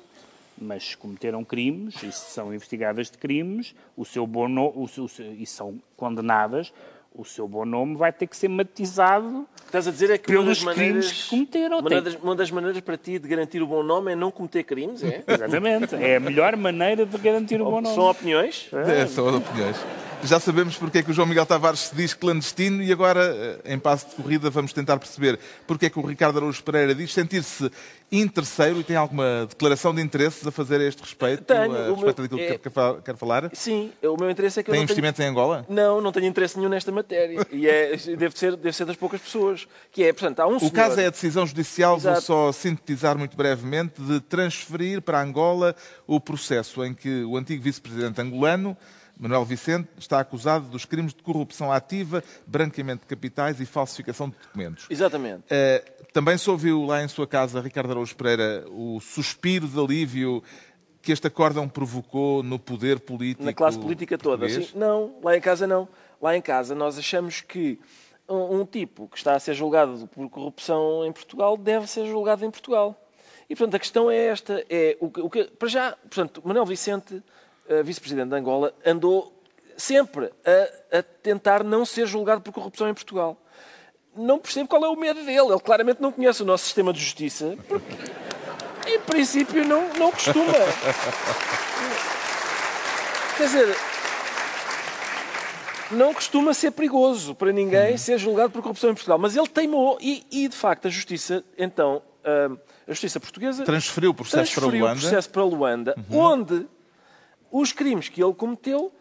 mas 0.60 0.88
se 0.90 0.96
cometeram 0.96 1.42
crimes 1.44 1.94
e 2.02 2.12
se 2.12 2.30
são 2.32 2.52
investigadas 2.54 3.10
de 3.10 3.16
crimes, 3.18 3.74
o 3.96 4.04
seu 4.04 4.26
bom 4.26 4.48
nome, 4.48 4.72
o 4.76 4.86
seu- 4.88 5.06
e 5.38 5.46
são 5.46 5.80
condenadas, 5.96 6.72
o 7.14 7.24
seu 7.24 7.48
bom 7.48 7.64
nome 7.64 7.96
vai 7.96 8.12
ter 8.12 8.26
que 8.28 8.36
ser 8.36 8.48
matizado 8.48 9.44
estás 9.66 9.86
a 9.88 9.90
dizer 9.90 10.10
é 10.10 10.18
que 10.18 10.30
uma 10.32 10.42
pelos 10.42 10.62
das 10.64 10.74
crimes 10.74 10.88
maneiras, 10.94 11.12
que 11.24 11.28
cometeram. 11.30 11.78
uma 11.78 12.00
das, 12.00 12.14
uma 12.16 12.34
das 12.36 12.50
maneiras 12.50 12.80
para 12.82 12.96
ti 12.96 13.18
de 13.18 13.28
garantir 13.28 13.62
o 13.62 13.66
bom 13.66 13.82
nome 13.82 14.12
é 14.12 14.16
não 14.16 14.30
cometer 14.30 14.62
crimes, 14.64 15.02
é? 15.02 15.22
Exatamente. 15.26 15.94
É 15.96 16.16
a 16.16 16.20
melhor 16.20 16.56
maneira 16.56 17.06
de 17.06 17.18
garantir 17.18 17.60
o 17.60 17.64
bom 17.64 17.80
nome. 17.80 17.94
São 17.94 18.04
opiniões? 18.10 18.68
É, 18.72 19.06
são 19.06 19.36
opiniões. 19.36 19.76
Já 20.22 20.38
sabemos 20.38 20.76
porque 20.76 20.98
é 20.98 21.02
que 21.02 21.10
o 21.10 21.14
João 21.14 21.26
Miguel 21.26 21.46
Tavares 21.46 21.80
se 21.80 21.94
diz 21.96 22.12
clandestino 22.12 22.82
e 22.82 22.92
agora, 22.92 23.24
eh, 23.64 23.72
em 23.74 23.78
passo 23.78 24.06
de 24.10 24.14
corrida, 24.16 24.50
vamos 24.50 24.70
tentar 24.72 24.98
perceber 24.98 25.38
porque 25.66 25.86
é 25.86 25.90
que 25.90 25.98
o 25.98 26.02
Ricardo 26.06 26.36
Araújo 26.36 26.62
Pereira 26.62 26.94
diz 26.94 27.12
sentir-se 27.14 27.70
interesseiro 28.12 28.78
e 28.80 28.84
tem 28.84 28.96
alguma 28.96 29.46
declaração 29.48 29.94
de 29.94 30.02
interesses 30.02 30.46
a 30.46 30.50
fazer 30.50 30.78
a 30.80 30.84
este 30.84 31.00
respeito, 31.00 31.44
Tenho. 31.44 31.74
a 31.74 31.90
O 31.90 31.94
respeito 31.94 32.20
meu- 32.20 32.28
daquilo 32.28 32.38
que 32.38 32.44
é- 32.44 32.48
quer, 32.50 32.58
quer 32.58 32.70
fa- 32.70 32.98
quer 33.02 33.16
falar? 33.16 33.50
Sim, 33.54 33.90
o 34.02 34.16
meu 34.20 34.30
interesse 34.30 34.60
é 34.60 34.62
que 34.62 34.68
eu 34.70 34.72
Tem 34.72 34.80
não 34.82 34.86
tenho... 34.86 34.94
investimentos 34.94 35.20
em 35.20 35.24
Angola? 35.24 35.64
Não, 35.68 36.00
não 36.02 36.12
tenho 36.12 36.26
interesse 36.26 36.56
nenhum 36.58 36.68
nesta 36.70 36.92
matéria. 36.92 37.46
E 37.50 37.66
é, 37.66 37.96
deve, 38.16 38.38
ser, 38.38 38.56
deve 38.56 38.76
ser 38.76 38.84
das 38.84 38.96
poucas 38.96 39.20
pessoas. 39.22 39.66
Que 39.90 40.04
é, 40.04 40.12
portanto, 40.12 40.40
há 40.40 40.46
um 40.46 40.56
O 40.56 40.58
senhor... 40.60 40.72
caso 40.72 41.00
é 41.00 41.06
a 41.06 41.10
decisão 41.10 41.46
judicial, 41.46 41.98
vou 41.98 42.10
Exato. 42.12 42.26
só 42.26 42.52
sintetizar 42.52 43.16
muito 43.18 43.36
brevemente, 43.36 44.00
de 44.02 44.20
transferir 44.20 45.00
para 45.00 45.20
Angola 45.22 45.74
o 46.06 46.20
processo 46.20 46.84
em 46.84 46.92
que 46.94 47.24
o 47.24 47.36
antigo 47.36 47.62
vice-presidente 47.62 48.20
angolano, 48.20 48.76
Manuel 49.20 49.44
Vicente, 49.44 49.86
está 49.98 50.18
acusado 50.18 50.66
dos 50.68 50.86
crimes 50.86 51.12
de 51.12 51.22
corrupção 51.22 51.70
ativa, 51.70 52.24
branqueamento 52.46 53.02
de 53.02 53.06
capitais 53.06 53.60
e 53.60 53.66
falsificação 53.66 54.30
de 54.30 54.36
documentos. 54.36 54.86
Exatamente. 54.88 55.44
Eh, 55.50 55.84
também 56.10 56.38
se 56.38 56.48
ouviu 56.48 56.86
lá 56.86 57.04
em 57.04 57.08
sua 57.08 57.26
casa, 57.26 57.60
Ricardo 57.60 57.90
Araújo 57.90 58.16
Pereira, 58.16 58.64
o 58.70 58.98
suspiro 58.98 59.68
de 59.68 59.78
alívio 59.78 60.42
que 61.02 61.12
este 61.12 61.26
acórdão 61.26 61.68
provocou 61.68 62.42
no 62.42 62.58
poder 62.58 63.00
político 63.00 63.44
Na 63.44 63.52
classe 63.52 63.78
política 63.78 64.16
toda. 64.16 64.48
Sim, 64.48 64.66
não, 64.74 65.18
lá 65.22 65.36
em 65.36 65.40
casa 65.40 65.66
não. 65.66 65.86
lá 66.20 66.34
em 66.34 66.42
casa 66.42 66.74
nós 66.74 66.98
achamos 66.98 67.42
que 67.42 67.78
um, 68.28 68.60
um 68.60 68.64
tipo 68.64 69.06
que 69.08 69.18
está 69.18 69.34
a 69.34 69.38
ser 69.38 69.52
julgado 69.52 70.08
por 70.08 70.28
corrupção 70.30 71.04
em 71.04 71.12
Portugal 71.12 71.58
deve 71.58 71.86
ser 71.86 72.06
julgado 72.06 72.44
em 72.44 72.50
Portugal. 72.50 72.98
E, 73.50 73.56
portanto, 73.56 73.74
a 73.74 73.78
questão 73.80 74.10
é 74.10 74.26
esta. 74.26 74.64
É 74.70 74.96
o 75.00 75.10
que, 75.10 75.20
o 75.20 75.28
que, 75.28 75.44
para 75.44 75.68
já, 75.68 75.92
portanto, 75.92 76.40
Manuel 76.44 76.64
Vicente, 76.64 77.16
uh, 77.16 77.22
vice-presidente 77.84 78.28
de 78.28 78.36
Angola, 78.36 78.74
andou 78.84 79.32
sempre 79.76 80.30
a, 80.44 80.98
a 80.98 81.02
tentar 81.02 81.64
não 81.64 81.84
ser 81.84 82.06
julgado 82.06 82.40
por 82.40 82.52
corrupção 82.52 82.88
em 82.88 82.94
Portugal. 82.94 83.36
Não 84.16 84.38
percebo 84.38 84.68
qual 84.68 84.84
é 84.84 84.88
o 84.88 84.96
medo 84.96 85.24
dele. 85.24 85.52
Ele 85.52 85.60
claramente 85.60 86.02
não 86.02 86.12
conhece 86.12 86.42
o 86.42 86.44
nosso 86.44 86.64
sistema 86.64 86.92
de 86.92 87.00
justiça, 87.00 87.56
porque, 87.68 87.94
em 88.86 88.98
princípio, 89.00 89.64
não, 89.66 89.88
não 89.94 90.10
costuma. 90.10 90.52
Quer 93.36 93.44
dizer, 93.44 93.76
não 95.92 96.12
costuma 96.12 96.52
ser 96.52 96.72
perigoso 96.72 97.34
para 97.34 97.52
ninguém 97.52 97.96
ser 97.96 98.18
julgado 98.18 98.50
por 98.50 98.62
corrupção 98.62 98.90
em 98.90 98.94
Portugal. 98.94 99.18
Mas 99.18 99.36
ele 99.36 99.48
teimou 99.48 99.96
e, 100.00 100.26
e 100.30 100.48
de 100.48 100.56
facto, 100.56 100.88
a 100.88 100.90
justiça, 100.90 101.44
então, 101.56 102.02
ah, 102.24 102.50
a 102.86 102.90
justiça 102.90 103.18
portuguesa 103.18 103.64
Transferiu 103.64 104.10
o 104.10 104.14
processo 104.14 104.52
para 104.52 104.60
transferiu 104.62 104.84
o 104.84 104.86
Luanda. 104.88 105.00
processo 105.00 105.30
para 105.30 105.44
Luanda, 105.44 105.94
onde 106.10 106.66
os 107.50 107.72
crimes 107.72 108.08
que 108.08 108.22
ele 108.22 108.34
cometeu 108.34 108.92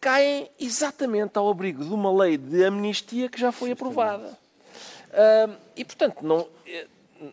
caem 0.00 0.50
exatamente 0.58 1.38
ao 1.38 1.48
abrigo 1.48 1.84
de 1.84 1.92
uma 1.94 2.12
lei 2.12 2.36
de 2.36 2.64
amnistia 2.64 3.28
que 3.28 3.38
já 3.38 3.52
foi 3.52 3.70
aprovada. 3.70 4.36
Ah, 5.12 5.48
e, 5.76 5.84
portanto, 5.84 6.22
não, 6.22 6.48
eh, 6.66 6.86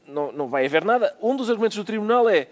não, 0.07 0.31
não 0.31 0.47
vai 0.47 0.65
haver 0.65 0.83
nada. 0.83 1.15
Um 1.21 1.35
dos 1.35 1.49
argumentos 1.49 1.77
do 1.77 1.83
Tribunal 1.83 2.29
é, 2.29 2.47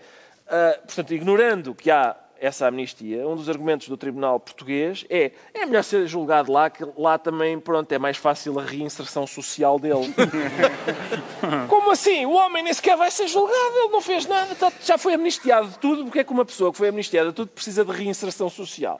ah, 0.47 0.79
portanto, 0.85 1.13
ignorando 1.13 1.75
que 1.75 1.91
há 1.91 2.15
essa 2.39 2.67
amnistia, 2.67 3.27
um 3.27 3.35
dos 3.35 3.49
argumentos 3.49 3.87
do 3.87 3.97
Tribunal 3.97 4.39
português 4.39 5.05
é 5.09 5.31
é 5.53 5.65
melhor 5.65 5.83
ser 5.83 6.07
julgado 6.07 6.51
lá, 6.51 6.69
que 6.69 6.85
lá 6.97 7.17
também, 7.17 7.59
pronto, 7.59 7.91
é 7.91 7.97
mais 7.99 8.17
fácil 8.17 8.59
a 8.59 8.63
reinserção 8.63 9.25
social 9.27 9.79
dele. 9.79 10.13
Como 11.69 11.91
assim? 11.91 12.25
O 12.25 12.33
homem 12.33 12.63
nem 12.63 12.73
sequer 12.73 12.97
vai 12.97 13.11
ser 13.11 13.27
julgado, 13.27 13.77
ele 13.77 13.89
não 13.89 14.01
fez 14.01 14.25
nada, 14.25 14.53
tá- 14.55 14.71
já 14.83 14.97
foi 14.97 15.13
amnistiado 15.13 15.67
de 15.69 15.79
tudo, 15.79 16.03
porque 16.05 16.19
é 16.19 16.23
que 16.23 16.31
uma 16.31 16.45
pessoa 16.45 16.71
que 16.71 16.77
foi 16.77 16.89
amnistiada 16.89 17.29
de 17.29 17.35
tudo 17.35 17.49
precisa 17.49 17.83
de 17.85 17.91
reinserção 17.91 18.49
social? 18.49 18.99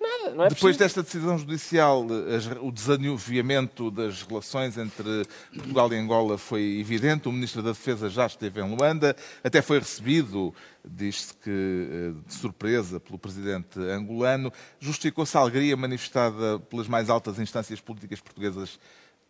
Nada, 0.00 0.34
não 0.34 0.44
é 0.44 0.48
Depois 0.48 0.76
preciso. 0.76 0.78
desta 0.78 1.02
decisão 1.02 1.36
judicial, 1.38 2.06
as- 2.36 2.46
o 2.62 2.70
desanuviamento 2.70 3.90
das 3.90 4.22
relações 4.22 4.78
entre 4.78 5.26
Portugal 5.52 5.92
e 5.92 5.96
Angola 5.96 6.38
foi 6.38 6.78
evidente. 6.78 7.28
O 7.28 7.32
Ministro 7.32 7.62
da 7.62 7.70
Defesa 7.70 8.08
já 8.08 8.26
esteve 8.26 8.60
em 8.60 8.76
Luanda, 8.76 9.16
até 9.42 9.60
foi 9.60 9.78
recebido, 9.80 10.54
diz-se 10.84 11.34
que 11.34 11.50
eh, 11.50 12.12
de 12.26 12.34
surpresa, 12.34 13.00
pelo 13.00 13.18
presidente 13.18 13.78
angolano. 13.80 14.52
Justificou-se 14.78 15.36
a 15.36 15.40
alegria 15.40 15.76
manifestada 15.76 16.58
pelas 16.60 16.86
mais 16.86 17.10
altas 17.10 17.38
instâncias 17.40 17.80
políticas 17.80 18.20
portuguesas 18.20 18.78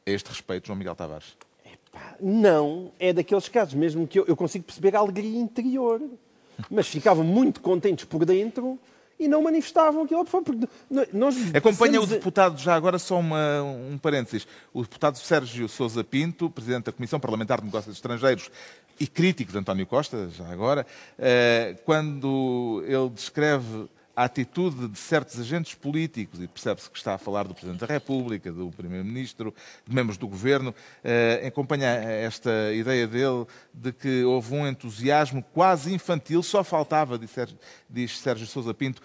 a 0.06 0.10
este 0.10 0.28
respeito, 0.28 0.66
João 0.66 0.78
Miguel 0.78 0.94
Tavares. 0.94 1.36
Não, 2.20 2.92
é 2.98 3.12
daqueles 3.12 3.48
casos 3.48 3.74
mesmo 3.74 4.06
que 4.06 4.18
eu, 4.18 4.24
eu 4.26 4.36
consigo 4.36 4.64
perceber 4.64 4.94
a 4.94 4.98
alegria 5.00 5.38
interior. 5.38 6.00
Mas 6.70 6.88
ficavam 6.88 7.22
muito 7.24 7.60
contentes 7.60 8.04
por 8.04 8.24
dentro 8.24 8.78
e 9.18 9.26
não 9.28 9.42
manifestavam 9.42 10.02
aquilo. 10.04 10.24
Porque 10.24 10.68
n- 10.90 11.08
nós 11.12 11.36
Acompanha 11.54 12.00
o 12.00 12.06
deputado, 12.06 12.58
já 12.58 12.74
agora 12.74 12.98
só 12.98 13.18
uma, 13.18 13.62
um 13.62 13.98
parênteses, 13.98 14.46
o 14.72 14.82
deputado 14.82 15.18
Sérgio 15.18 15.68
Sousa 15.68 16.04
Pinto, 16.04 16.48
presidente 16.50 16.84
da 16.84 16.92
Comissão 16.92 17.18
Parlamentar 17.18 17.58
de 17.60 17.66
Negócios 17.66 17.94
Estrangeiros 17.94 18.50
e 19.00 19.06
crítico 19.06 19.52
de 19.52 19.58
António 19.58 19.86
Costa, 19.86 20.28
já 20.28 20.46
agora, 20.50 20.86
eh, 21.18 21.76
quando 21.84 22.82
ele 22.86 23.08
descreve 23.10 23.86
a 24.18 24.24
atitude 24.24 24.88
de 24.88 24.98
certos 24.98 25.38
agentes 25.38 25.74
políticos, 25.74 26.42
e 26.42 26.48
percebe-se 26.48 26.90
que 26.90 26.98
está 26.98 27.14
a 27.14 27.18
falar 27.18 27.46
do 27.46 27.54
Presidente 27.54 27.78
da 27.78 27.86
República, 27.86 28.50
do 28.50 28.68
Primeiro-Ministro, 28.68 29.54
de 29.86 29.94
membros 29.94 30.18
do 30.18 30.26
Governo, 30.26 30.74
eh, 31.04 31.44
acompanha 31.46 31.86
esta 31.86 32.72
ideia 32.74 33.06
dele 33.06 33.46
de 33.72 33.92
que 33.92 34.24
houve 34.24 34.52
um 34.56 34.66
entusiasmo 34.66 35.40
quase 35.54 35.94
infantil, 35.94 36.42
só 36.42 36.64
faltava, 36.64 37.16
diz 37.16 37.30
Sérgio, 37.30 37.56
diz 37.88 38.18
Sérgio 38.18 38.44
Sousa 38.48 38.74
Pinto, 38.74 39.00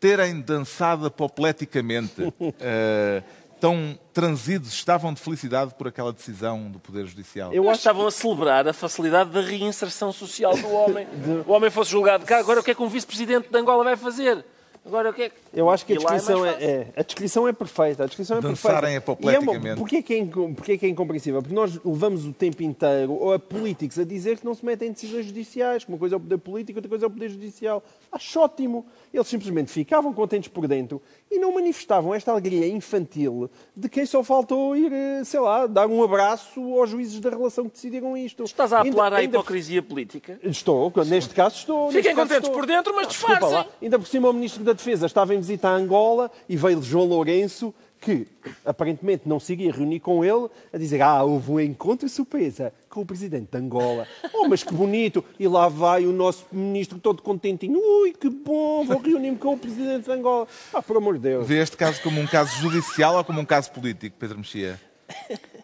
terem 0.00 0.40
dançado 0.40 1.04
apopleticamente. 1.04 2.22
eh, 2.58 3.22
tão 3.60 3.98
transidos 4.12 4.72
estavam 4.72 5.12
de 5.12 5.20
felicidade 5.20 5.74
por 5.74 5.88
aquela 5.88 6.12
decisão 6.12 6.70
do 6.70 6.78
Poder 6.78 7.06
Judicial. 7.06 7.52
Eu 7.52 7.68
acho 7.68 7.78
estavam 7.78 8.06
a 8.06 8.10
celebrar 8.10 8.66
a 8.68 8.72
facilidade 8.72 9.30
da 9.30 9.40
reinserção 9.40 10.12
social 10.12 10.56
do 10.56 10.68
homem. 10.68 11.06
O 11.46 11.52
homem 11.52 11.70
fosse 11.70 11.90
julgado 11.90 12.24
cá, 12.24 12.38
agora 12.38 12.60
o 12.60 12.62
que 12.62 12.70
é 12.70 12.74
que 12.74 12.82
um 12.82 12.88
vice-presidente 12.88 13.48
de 13.48 13.58
Angola 13.58 13.84
vai 13.84 13.96
fazer? 13.96 14.44
Agora 14.86 15.10
o 15.10 15.12
que 15.12 15.22
é 15.22 15.28
que... 15.30 15.34
Eu 15.52 15.68
acho 15.68 15.84
que 15.84 15.92
a 15.92 15.96
é 15.96 15.98
descrição 15.98 16.46
é, 16.46 16.50
é- 16.64 16.86
a 16.96 17.02
descrição 17.02 17.48
é 17.48 17.52
perfeita. 17.52 18.04
A 18.04 18.06
descrição 18.06 18.38
é 18.38 18.40
Dançarem 18.40 18.80
perfeita. 18.80 18.98
apopleticamente. 19.12 19.64
E 19.64 19.68
é 19.68 19.72
uma- 19.72 19.76
Porquê 19.76 20.02
que 20.02 20.14
é, 20.14 20.24
porquê 20.54 20.78
que 20.78 20.86
é 20.86 20.88
incompreensível? 20.88 21.40
Porque 21.42 21.54
nós 21.54 21.78
levamos 21.84 22.24
o 22.26 22.32
tempo 22.32 22.62
inteiro 22.62 23.12
ou 23.14 23.32
a 23.32 23.38
políticos 23.38 23.98
a 23.98 24.04
dizer 24.04 24.38
que 24.38 24.44
não 24.44 24.54
se 24.54 24.64
metem 24.64 24.88
em 24.88 24.92
decisões 24.92 25.26
judiciais, 25.26 25.82
que 25.84 25.90
uma 25.90 25.98
coisa 25.98 26.14
é 26.14 26.18
o 26.18 26.20
poder 26.20 26.38
político, 26.38 26.78
outra 26.78 26.88
coisa 26.88 27.06
é 27.06 27.08
o 27.08 27.10
poder 27.10 27.28
judicial. 27.30 27.82
Acho 28.12 28.40
ótimo. 28.40 28.86
Eles 29.12 29.26
simplesmente 29.26 29.70
ficavam 29.72 30.12
contentes 30.12 30.48
por 30.48 30.66
dentro 30.68 31.02
e 31.30 31.38
não 31.38 31.52
manifestavam 31.52 32.14
esta 32.14 32.30
alegria 32.30 32.66
infantil 32.68 33.50
de 33.76 33.88
quem 33.88 34.06
só 34.06 34.22
faltou 34.22 34.76
ir, 34.76 34.92
eh, 34.92 35.24
sei 35.24 35.40
lá, 35.40 35.66
dar 35.66 35.86
um 35.88 36.02
abraço 36.02 36.60
aos 36.78 36.90
juízes 36.90 37.18
da 37.20 37.30
relação 37.30 37.64
que 37.64 37.72
decidiram 37.72 38.16
isto. 38.16 38.44
Estás 38.44 38.72
a 38.72 38.78
Ainda- 38.82 38.90
apelar 38.90 39.12
à 39.12 39.16
ainda- 39.16 39.36
hipocrisia 39.36 39.82
política? 39.82 40.38
Estou, 40.42 40.92
neste 41.06 41.34
caso 41.34 41.56
estou. 41.56 41.90
Fiquem 41.90 42.14
contentes 42.14 42.36
estou. 42.48 42.52
por 42.52 42.66
dentro, 42.66 42.94
mas 42.94 43.08
disfarcem. 43.08 43.64
Ainda 43.82 43.98
por 43.98 44.06
cima 44.06 44.30
o 44.30 44.32
Ministro 44.32 44.62
da 44.62 44.75
Defesa 44.76 45.06
estava 45.06 45.34
em 45.34 45.38
visita 45.38 45.68
a 45.68 45.72
Angola 45.72 46.30
e 46.48 46.56
veio 46.56 46.82
João 46.82 47.06
Lourenço, 47.06 47.74
que 48.00 48.26
aparentemente 48.64 49.22
não 49.26 49.40
se 49.40 49.54
iria 49.54 49.72
reunir 49.72 50.00
com 50.00 50.24
ele, 50.24 50.48
a 50.72 50.78
dizer 50.78 51.02
ah, 51.02 51.22
houve 51.24 51.50
um 51.50 51.60
encontro 51.60 52.08
surpresa 52.08 52.72
com 52.88 53.00
o 53.00 53.06
Presidente 53.06 53.48
de 53.50 53.58
Angola. 53.58 54.06
Oh, 54.32 54.46
mas 54.48 54.62
que 54.62 54.72
bonito! 54.72 55.24
E 55.38 55.48
lá 55.48 55.68
vai 55.68 56.06
o 56.06 56.12
nosso 56.12 56.46
Ministro 56.52 56.98
todo 56.98 57.22
contentinho. 57.22 57.78
Ui, 57.78 58.12
que 58.12 58.28
bom, 58.28 58.84
vou 58.84 58.98
reunir-me 59.00 59.38
com 59.38 59.54
o 59.54 59.58
Presidente 59.58 60.04
de 60.04 60.12
Angola. 60.12 60.46
Ah, 60.72 60.82
por 60.82 60.96
amor 60.96 61.14
de 61.14 61.20
Deus. 61.20 61.46
Vê 61.46 61.58
este 61.58 61.76
caso 61.76 62.00
como 62.02 62.20
um 62.20 62.26
caso 62.26 62.54
judicial 62.60 63.16
ou 63.16 63.24
como 63.24 63.40
um 63.40 63.44
caso 63.44 63.70
político, 63.72 64.16
Pedro 64.18 64.38
Mexia? 64.38 64.80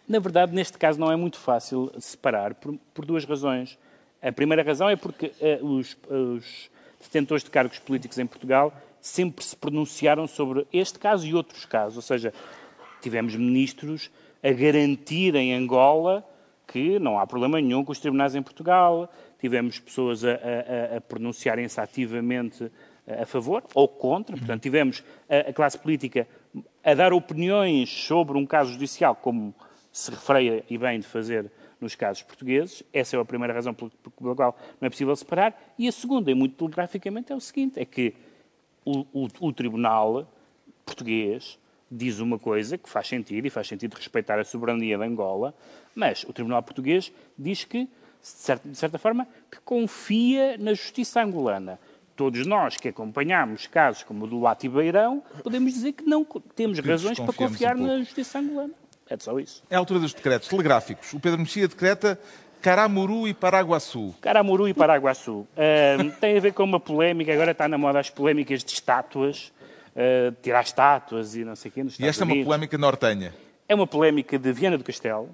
Na 0.07 0.19
verdade, 0.19 0.53
neste 0.53 0.77
caso 0.77 0.99
não 0.99 1.11
é 1.11 1.15
muito 1.15 1.39
fácil 1.39 1.91
separar 1.99 2.55
por, 2.55 2.77
por 2.93 3.05
duas 3.05 3.23
razões. 3.25 3.77
A 4.21 4.31
primeira 4.31 4.63
razão 4.63 4.89
é 4.89 4.95
porque 4.95 5.31
eh, 5.39 5.59
os, 5.61 5.97
os 6.09 6.69
detentores 7.01 7.43
de 7.43 7.49
cargos 7.49 7.79
políticos 7.79 8.17
em 8.17 8.25
Portugal 8.25 8.73
sempre 9.03 9.43
se 9.43 9.55
pronunciaram 9.55 10.25
sobre 10.25 10.65
este 10.71 10.97
caso 10.97 11.27
e 11.27 11.35
outros 11.35 11.65
casos. 11.65 11.97
Ou 11.97 12.01
seja, 12.01 12.33
tivemos 13.01 13.35
ministros 13.35 14.09
a 14.41 14.49
garantir 14.51 15.35
em 15.35 15.53
Angola 15.53 16.25
que 16.65 16.97
não 16.99 17.19
há 17.19 17.27
problema 17.27 17.59
nenhum 17.59 17.83
com 17.83 17.91
os 17.91 17.99
tribunais 17.99 18.33
em 18.33 18.41
Portugal, 18.41 19.11
tivemos 19.39 19.77
pessoas 19.77 20.23
a, 20.23 20.31
a- 20.31 20.97
a- 20.97 21.01
pronunciarem-se 21.01 21.79
ativamente 21.79 22.71
a 23.05 23.25
favor 23.25 23.61
ou 23.75 23.85
contra, 23.87 24.37
portanto, 24.37 24.61
tivemos 24.63 25.03
a, 25.29 25.49
a 25.49 25.53
classe 25.53 25.77
política 25.77 26.25
a 26.81 26.93
dar 26.93 27.11
opiniões 27.11 27.89
sobre 27.89 28.37
um 28.37 28.45
caso 28.45 28.71
judicial, 28.71 29.13
como 29.15 29.53
se 29.91 30.09
refreia 30.09 30.63
e 30.69 30.77
bem 30.77 30.99
de 31.01 31.05
fazer 31.05 31.51
nos 31.81 31.93
casos 31.95 32.23
portugueses. 32.23 32.81
Essa 32.93 33.17
é 33.17 33.19
a 33.19 33.25
primeira 33.25 33.53
razão 33.53 33.73
pela 33.73 33.91
qual 34.35 34.57
não 34.79 34.85
é 34.87 34.89
possível 34.89 35.13
separar. 35.17 35.53
E 35.77 35.87
a 35.87 35.91
segunda, 35.91 36.31
e 36.31 36.33
muito 36.33 36.55
telegraficamente, 36.55 37.33
é 37.33 37.35
o 37.35 37.41
seguinte: 37.41 37.77
é 37.79 37.83
que 37.85 38.13
o, 38.85 39.05
o- 39.13 39.27
o 39.39 39.53
Tribunal 39.53 40.27
português 40.85 41.57
diz 41.89 42.19
uma 42.19 42.39
coisa 42.39 42.77
que 42.77 42.89
faz 42.89 43.07
sentido, 43.07 43.45
e 43.45 43.49
faz 43.49 43.67
sentido 43.67 43.93
respeitar 43.95 44.39
a 44.39 44.43
soberania 44.43 44.97
de 44.97 45.03
Angola, 45.03 45.53
mas 45.95 46.23
o 46.23 46.33
Tribunal 46.33 46.63
português 46.63 47.11
diz 47.37 47.63
que, 47.63 47.83
de 47.85 47.89
certa, 48.21 48.67
de 48.67 48.75
certa 48.77 48.97
forma, 48.97 49.27
que 49.51 49.59
confia 49.61 50.57
na 50.57 50.73
justiça 50.73 51.21
angolana. 51.21 51.79
Todos 52.15 52.45
nós 52.45 52.77
que 52.77 52.87
acompanhamos 52.89 53.67
casos 53.67 54.03
como 54.03 54.25
o 54.25 54.27
do 54.27 54.39
Lati 54.39 54.67
Beirão, 54.69 55.23
podemos 55.43 55.73
dizer 55.73 55.93
que 55.93 56.03
não 56.03 56.23
temos 56.55 56.79
Que 56.79 56.87
razões 56.87 57.19
para 57.19 57.29
um 57.29 57.33
confiar 57.33 57.75
pouco. 57.75 57.87
na 57.91 57.99
justiça 57.99 58.39
angolana. 58.39 58.73
É 59.09 59.17
só 59.17 59.37
isso. 59.39 59.63
É 59.69 59.75
a 59.75 59.79
altura 59.79 59.99
dos 59.99 60.13
decretos 60.13 60.47
telegráficos. 60.47 61.11
O 61.13 61.19
Pedro 61.19 61.39
Mexia 61.39 61.67
decreta 61.67 62.19
Caramuru 62.63 63.27
e 63.27 63.33
Paraguaçu. 63.33 64.15
Caramuru 64.21 64.69
e 64.69 64.73
Paraguaçu. 64.73 65.45
Ahm, 65.57 66.09
tem 66.21 66.37
a 66.37 66.39
ver 66.39 66.53
com 66.53 66.63
uma 66.63 66.79
polémica, 66.79 67.33
agora 67.33 67.51
está 67.51 67.67
na 67.67 67.77
moda 67.77 67.99
as 67.99 68.09
polémicas 68.09 68.63
de 68.63 68.71
estátuas, 68.71 69.51
ah, 69.93 70.33
tirar 70.41 70.63
estátuas 70.63 71.35
e 71.35 71.43
não 71.43 71.57
sei 71.57 71.69
o 71.69 71.73
quê. 71.73 71.83
Nos 71.83 71.99
E 71.99 72.05
esta 72.07 72.23
é 72.23 72.25
uma 72.25 72.31
Unidos. 72.31 72.47
polémica 72.47 72.77
nortenha. 72.77 73.33
É 73.67 73.75
uma 73.75 73.85
polémica 73.85 74.39
de 74.39 74.53
Viana 74.53 74.77
do 74.77 74.83
Castelo. 74.83 75.29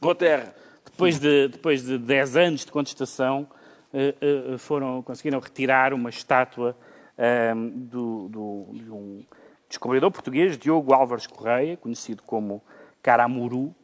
Boa 0.00 0.14
terra. 0.14 0.54
Depois 0.90 1.18
de, 1.18 1.48
depois 1.48 1.82
de 1.84 1.98
10 1.98 2.36
anos 2.36 2.64
de 2.64 2.72
contestação, 2.72 3.46
eh, 3.92 4.14
foram, 4.56 5.02
conseguiram 5.02 5.40
retirar 5.40 5.92
uma 5.92 6.08
estátua 6.08 6.74
ahm, 7.18 7.68
do, 7.68 8.28
do- 8.30 8.66
de 8.72 8.90
um 8.90 9.22
descobridor 9.68 10.10
português, 10.10 10.56
Diogo 10.56 10.94
Álvares 10.94 11.26
Correia, 11.26 11.76
conhecido 11.76 12.22
como 12.22 12.62
Caramuru, 13.02 13.74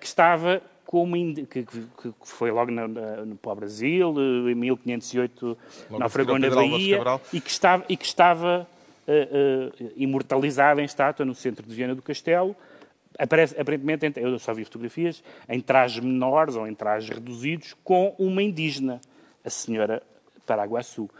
que 0.00 0.06
estava 0.06 0.62
como 0.90 1.14
que, 1.16 1.44
que- 1.44 1.64
que 1.66 2.12
foi 2.22 2.50
logo 2.50 2.70
na- 2.70 2.88
na- 2.88 3.16
no, 3.26 3.36
para 3.36 3.52
o 3.52 3.54
Brasil, 3.56 4.14
eh, 4.18 4.52
em 4.52 4.54
1508, 4.54 5.46
Logo 5.46 5.58
na 5.58 5.58
a 5.58 5.90
seguir 5.90 6.02
ao 6.02 6.08
Fragona 6.08 6.40
Pedro 6.46 6.60
Álvares 6.60 6.82
Bahia, 6.88 6.98
e 7.30 7.40
que 7.42 7.50
estava, 7.50 7.84
e 7.90 7.94
que 7.98 8.06
estava 8.06 8.66
uh, 9.06 9.84
uh, 9.84 9.92
imortalizada 9.96 10.80
em 10.80 10.84
estátua 10.86 11.26
no 11.26 11.34
centro 11.34 11.66
de 11.66 11.74
Viana 11.74 11.94
do 11.94 12.00
Castelo. 12.00 12.56
Aparece, 13.18 13.54
aparentemente, 13.60 14.06
em- 14.06 14.12
eu 14.22 14.38
só 14.38 14.54
vi 14.54 14.64
fotografias, 14.64 15.22
em 15.46 15.60
trajes 15.60 16.02
menores 16.02 16.56
ou 16.56 16.66
em 16.66 16.74
trajes 16.74 17.10
reduzidos, 17.10 17.74
com 17.84 18.14
uma 18.18 18.42
indígena, 18.42 18.98
a 19.44 19.50
senhora 19.50 20.02
Paraguaçu. 20.46 21.10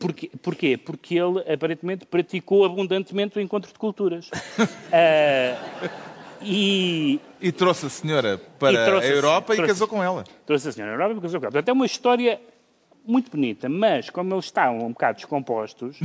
Porquê? 0.00 0.30
Porquê? 0.42 0.76
Porque 0.76 1.14
ele, 1.16 1.38
aparentemente, 1.52 2.04
praticou 2.06 2.64
abundantemente 2.64 3.38
o 3.38 3.40
encontro 3.40 3.72
de 3.72 3.78
culturas. 3.78 4.28
Ah, 4.92 5.56
e, 6.44 7.20
E 7.40 7.52
trouxe 7.52 7.86
a 7.86 7.88
senhora 7.88 8.40
E 8.42 8.58
para 8.58 8.84
trouxe 8.86 9.06
a 9.08 9.10
a- 9.10 9.14
Europa 9.14 9.52
e 9.52 9.56
trouxe- 9.56 9.72
casou 9.74 9.88
com 9.88 10.02
ela. 10.02 10.24
trouxe 10.46 10.68
a 10.68 10.72
senhora 10.72 10.92
Europa 10.92 11.14
e 11.18 11.20
casou 11.20 11.40
com 11.40 11.46
ela. 11.46 11.52
Portanto, 11.52 11.68
é 11.68 11.72
uma 11.72 11.86
história 11.86 12.40
muito 13.04 13.30
bonita, 13.32 13.68
mas 13.68 14.10
como 14.10 14.32
eles 14.34 14.44
estavam 14.44 14.86
um 14.86 14.90
bocado 14.92 15.16
descompostos, 15.16 15.98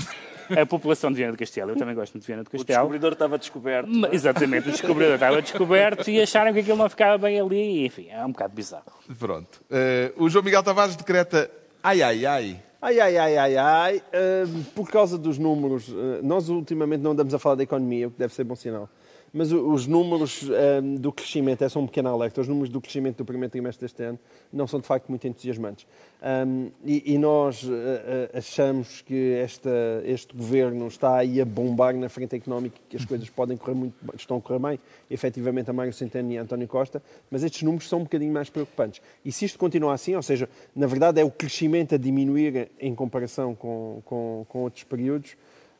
a 0.50 0.66
população 0.66 1.12
de 1.12 1.18
Viana 1.18 1.34
do 1.34 1.38
Castelo, 1.38 1.72
eu 1.72 1.76
também 1.76 1.94
gosto 1.94 2.14
muito 2.14 2.24
de 2.24 2.28
Viana 2.28 2.44
do 2.44 2.48
O 2.48 2.52
Castelo, 2.52 2.80
descobridor 2.80 3.14
estava 3.14 3.38
descoberto. 3.38 3.88
Ma- 3.88 4.10
Exatamente, 4.12 4.70
o 4.70 4.72
descobridor 4.72 5.14
estava 5.14 5.40
descoberto 5.42 6.10
e 6.10 6.20
acharam 6.22 6.52
que 6.54 6.60
aquilo 6.62 6.78
não 6.78 6.90
ficava 6.90 7.18
bem 7.20 7.40
ali. 7.40 7.86
Enfim, 7.86 8.08
é 8.10 8.26
um 8.26 8.32
bocado 8.32 8.54
bizarro. 8.56 8.86
Pronto. 9.20 9.62
Eh, 9.70 10.12
o 10.18 10.28
João 10.28 10.44
Miguel 10.44 10.64
Tavares 10.64 10.96
decreta 10.96 11.52
ai, 11.84 12.02
ai, 12.02 12.26
ai. 12.26 12.60
Ai, 12.82 13.00
ai, 13.00 13.18
ai, 13.18 13.38
ai, 13.38 13.58
ai. 13.58 14.02
Ahm, 14.14 14.64
por 14.76 14.90
causa 14.90 15.18
dos 15.18 15.38
números, 15.38 15.92
ah, 15.92 16.20
nós 16.24 16.48
ultimamente 16.50 17.02
não 17.02 17.12
andamos 17.12 17.34
a 17.34 17.40
falar 17.40 17.56
da 17.56 17.64
economia, 17.64 18.08
o 18.08 18.12
que 18.12 18.18
deve 18.20 18.34
ser 18.34 18.44
bom 18.44 18.56
sinal. 18.56 18.90
Mas 19.34 19.52
os 19.52 19.86
números 19.86 20.50
ahm, 20.50 20.96
do 20.96 21.12
crescimento, 21.12 21.62
é 21.64 21.70
só 21.70 21.80
um 21.80 21.86
pequeno 21.86 22.10
alerta, 22.10 22.40
os 22.42 22.48
números 22.48 22.70
do 22.70 22.80
crescimento 22.80 23.18
do 23.18 23.26
primeiro 23.26 23.52
trimestre 23.52 23.86
deste 23.86 24.02
ano 24.02 24.18
não 24.52 24.66
são 24.66 24.80
de 24.80 24.88
facto 24.88 25.10
muito 25.10 25.28
entusiasmantes. 25.28 25.86
Ahm, 26.22 26.70
e, 26.84 27.14
e 27.14 27.18
nós 27.18 27.64
ah, 27.70 28.38
achamos 28.38 29.02
que 29.02 29.34
esta, 29.34 29.70
este 30.06 30.36
governo 30.36 30.88
está 30.88 31.18
aí 31.18 31.42
a 31.42 31.46
bombar 31.46 31.94
na 31.96 32.10
frente 32.10 32.36
económica, 32.36 32.78
que 32.90 32.96
as 32.96 33.06
coisas 33.06 33.30
podem 33.30 33.58
correr 33.58 33.76
muito, 33.76 33.96
bem- 34.02 34.16
estão 34.16 34.38
a 34.38 34.42
correr 34.42 34.60
bem, 34.60 34.80
efetivamente 35.12 35.70
a 35.70 35.74
Mário 35.74 35.94
Centeno 35.94 36.32
e 36.32 36.38
a 36.38 36.42
António 36.42 36.68
Costa, 36.68 37.04
mas 37.30 37.44
estes 37.44 37.62
números 37.64 37.88
são 37.90 38.00
um 38.00 38.04
bocadinho 38.04 38.34
mais 38.34 38.50
preocupantes. 38.50 39.02
E 39.26 39.32
se 39.32 39.46
isto 39.46 39.60
continuar 39.60 39.94
assim, 39.94 40.16
ou 40.16 40.24
seja, 40.24 40.50
na 40.76 40.88
verdade 40.88 41.20
é 41.20 41.26
o 41.26 41.30
crescimento 41.30 41.94
a 41.96 41.98
diminuir 41.98 42.72
em 42.80 42.96
comparação 42.96 43.54
com, 43.54 44.02
com, 44.06 44.46
com 44.48 44.60
outros 44.64 44.84
períodos, 44.86 45.36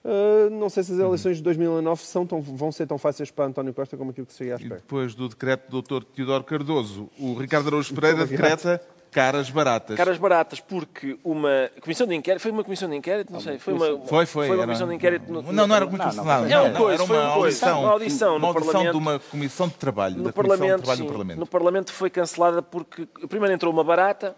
ah, 0.08 0.50
não 0.50 0.70
sei 0.70 0.84
se 0.84 0.94
as 0.94 1.00
eleições 1.00 1.38
de 1.38 1.44
2009 1.44 2.04
são 2.04 2.26
tão, 2.26 2.42
vão 2.42 2.72
ser 2.72 2.88
tão 2.88 2.98
fáceis 2.98 3.30
para 3.30 3.46
António 3.46 3.74
Costa 3.74 3.98
como 3.98 4.12
aquilo 4.12 4.26
que 4.26 4.32
se 4.32 4.38
seria 4.40 4.54
à 4.56 4.58
E 4.58 4.62
espera. 4.64 4.80
depois 4.80 5.14
do 5.14 5.28
decreto 5.28 5.70
do 5.70 5.82
Dr. 5.82 6.04
Teodoro 6.06 6.44
Cardoso, 6.44 7.10
o 7.20 7.34
Ricardo 7.34 7.68
Araújo 7.68 7.94
Pereira 7.94 8.26
decreta 8.26 8.82
caras 9.12 9.50
baratas. 9.50 9.96
Caras 9.98 10.18
baratas, 10.18 10.60
porque 10.60 11.18
uma 11.24 11.72
comissão 11.82 12.06
de 12.06 12.14
inquérito. 12.14 12.42
Foi 12.42 12.52
uma 12.52 12.64
comissão 12.64 12.88
de 12.90 12.96
inquérito? 12.96 13.34
Não 13.34 13.40
sei. 13.40 13.58
Foi 13.58 13.74
uma, 13.74 13.86
Foi, 14.06 14.26
foi. 14.26 14.26
Foi 14.26 14.48
uma 14.50 14.54
era- 14.56 14.64
comissão 14.66 14.88
de 14.88 14.94
inquérito. 14.96 15.32
no- 15.32 15.42
Não, 15.42 15.66
não 15.68 15.76
era 15.76 15.86
muito 15.86 15.98
Não, 16.06 16.14
não, 16.14 16.24
não, 16.24 16.90
era 16.90 17.04
foi 17.06 17.18
uma 17.18 17.24
um 17.26 17.32
audição. 17.32 17.82
Uma 17.82 17.92
audição 17.92 18.30
no 18.34 18.38
uma 18.38 18.48
audição 18.50 18.66
Parlamento. 18.74 18.92
de 18.92 18.98
uma 18.98 19.20
comissão 19.20 19.68
de 19.70 19.74
trabalho. 19.76 20.18
no 20.18 20.24
da 20.24 20.32
Comissão 20.34 20.44
de 20.56 20.60
Parlamento, 20.60 20.78
Trabalho 20.84 20.98
sim. 21.00 21.04
do 21.06 21.12
Parlamento. 21.12 21.40
no 21.40 21.48
Parlamento 21.48 21.92
foi 21.94 22.10
cancelada 22.10 22.62
porque 22.62 23.08
primeiro 23.28 23.54
entrou 23.56 23.74
uma 23.74 23.84
barata 23.84 24.36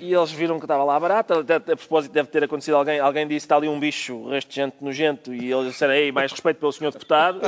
e 0.00 0.12
eles 0.14 0.30
viram 0.30 0.58
que 0.58 0.64
estava 0.64 0.84
lá 0.84 0.98
barata. 1.00 1.40
Até, 1.40 1.56
a 1.56 1.76
propósito, 1.76 2.12
deve 2.12 2.28
ter 2.28 2.44
acontecido 2.44 2.76
alguém. 2.76 3.00
Alguém 3.00 3.26
disse 3.26 3.46
está 3.46 3.56
ali 3.56 3.68
um 3.68 3.80
bicho 3.80 4.28
restante 4.28 4.76
nojento 4.80 5.34
e 5.34 5.50
eles 5.50 5.72
disseram 5.72 5.94
Ei, 5.94 6.12
mais 6.12 6.30
respeito 6.30 6.58
pelo 6.58 6.72
senhor 6.72 6.92
deputado. 6.92 7.40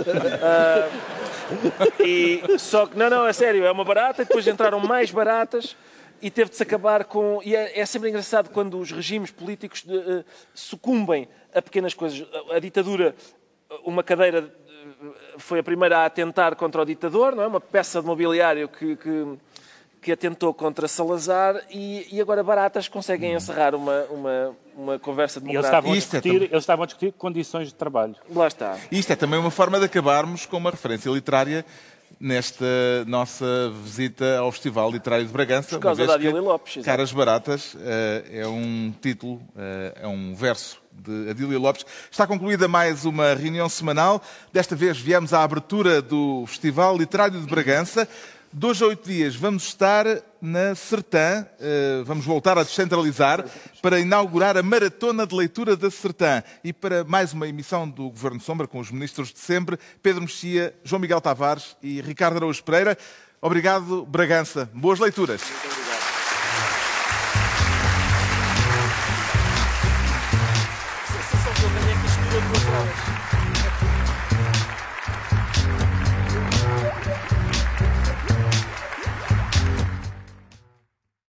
Ah, 0.42 0.88
e, 2.00 2.42
só 2.58 2.86
que, 2.86 2.96
não, 2.98 3.10
não, 3.10 3.26
é 3.26 3.32
sério, 3.32 3.64
é 3.64 3.70
uma 3.70 3.84
barata 3.84 4.22
e 4.22 4.24
depois 4.24 4.46
entraram 4.46 4.80
mais 4.80 5.10
baratas. 5.10 5.76
E 6.20 6.30
teve 6.30 6.50
de 6.50 6.56
se 6.56 6.62
acabar 6.62 7.04
com. 7.04 7.40
E 7.44 7.56
é, 7.56 7.80
é 7.80 7.84
sempre 7.84 8.08
engraçado 8.08 8.50
quando 8.50 8.78
os 8.78 8.92
regimes 8.92 9.30
políticos 9.30 9.82
de, 9.82 9.98
eh, 9.98 10.24
sucumbem 10.54 11.28
a 11.52 11.60
pequenas 11.60 11.94
coisas. 11.94 12.24
A, 12.50 12.56
a 12.56 12.58
ditadura, 12.60 13.14
uma 13.84 14.04
cadeira 14.04 14.48
eh, 14.68 15.06
foi 15.36 15.58
a 15.58 15.62
primeira 15.64 15.98
a 15.98 16.06
atentar 16.06 16.54
contra 16.54 16.82
o 16.82 16.84
ditador, 16.84 17.34
não 17.34 17.42
é? 17.42 17.46
Uma 17.48 17.60
peça 17.60 18.00
de 18.00 18.06
mobiliário 18.06 18.68
que, 18.68 18.94
que, 18.94 19.38
que 20.02 20.10
atentou 20.10 20.52
contra 20.52 20.88
Salazar 20.88 21.62
e, 21.70 22.08
e 22.10 22.20
agora 22.20 22.42
baratas 22.42 22.88
conseguem 22.88 23.34
encerrar 23.34 23.72
uma, 23.74 24.02
uma, 24.10 24.56
uma 24.76 24.98
conversa 24.98 25.40
E 25.44 25.50
eles 25.54 25.64
estavam, 25.64 25.92
a 25.92 25.94
é 25.94 25.98
discutir, 25.98 26.32
também- 26.32 26.48
eles 26.50 26.62
estavam 26.62 26.82
a 26.82 26.86
discutir 26.86 27.12
condições 27.12 27.68
de 27.68 27.74
trabalho. 27.74 28.16
Lá 28.34 28.48
está. 28.48 28.76
Isto 28.90 29.12
é 29.12 29.16
também 29.16 29.38
uma 29.38 29.50
forma 29.52 29.78
de 29.78 29.84
acabarmos 29.84 30.44
com 30.44 30.56
uma 30.56 30.72
referência 30.72 31.08
literária 31.08 31.64
nesta 32.20 32.64
nossa 33.06 33.70
visita 33.82 34.38
ao 34.38 34.50
Festival 34.52 34.90
Literário 34.90 35.24
de 35.26 35.32
Bragança. 35.32 35.70
Por 35.70 35.80
causa 35.80 36.06
da 36.06 36.14
Adília 36.14 36.40
Lopes, 36.40 36.76
exato. 36.76 36.84
Caras 36.86 37.12
Baratas 37.12 37.76
eh, 37.80 38.24
é 38.42 38.46
um 38.46 38.92
título, 39.00 39.40
eh, 39.56 39.94
é 40.02 40.06
um 40.06 40.34
verso 40.34 40.80
de 40.92 41.30
Adília 41.30 41.58
Lopes. 41.58 41.84
Está 42.10 42.26
concluída 42.26 42.68
mais 42.68 43.04
uma 43.04 43.34
reunião 43.34 43.68
semanal. 43.68 44.22
Desta 44.52 44.76
vez 44.76 44.98
viemos 44.98 45.32
à 45.32 45.42
abertura 45.42 46.02
do 46.02 46.44
Festival 46.46 46.96
Literário 46.96 47.40
de 47.40 47.46
Bragança. 47.46 48.08
Dois 48.54 48.82
a 48.82 48.86
oito 48.86 49.08
dias 49.08 49.34
vamos 49.34 49.64
estar 49.64 50.04
na 50.38 50.74
Sertã, 50.74 51.46
eh, 51.58 52.02
vamos 52.04 52.26
voltar 52.26 52.58
a 52.58 52.62
descentralizar 52.62 53.46
para 53.80 53.98
inaugurar 53.98 54.58
a 54.58 54.62
Maratona 54.62 55.26
de 55.26 55.34
Leitura 55.34 55.74
da 55.74 55.90
Sertã 55.90 56.42
e 56.62 56.70
para 56.70 57.02
mais 57.02 57.32
uma 57.32 57.48
emissão 57.48 57.88
do 57.88 58.10
Governo 58.10 58.40
Sombra 58.40 58.66
com 58.66 58.78
os 58.78 58.90
ministros 58.90 59.32
de 59.32 59.38
sempre, 59.38 59.78
Pedro 60.02 60.20
Mexia, 60.20 60.74
João 60.84 61.00
Miguel 61.00 61.22
Tavares 61.22 61.78
e 61.82 62.02
Ricardo 62.02 62.36
Araújo 62.36 62.62
Pereira. 62.62 62.98
Obrigado, 63.40 64.04
Bragança. 64.04 64.68
Boas 64.74 65.00
leituras. 65.00 65.40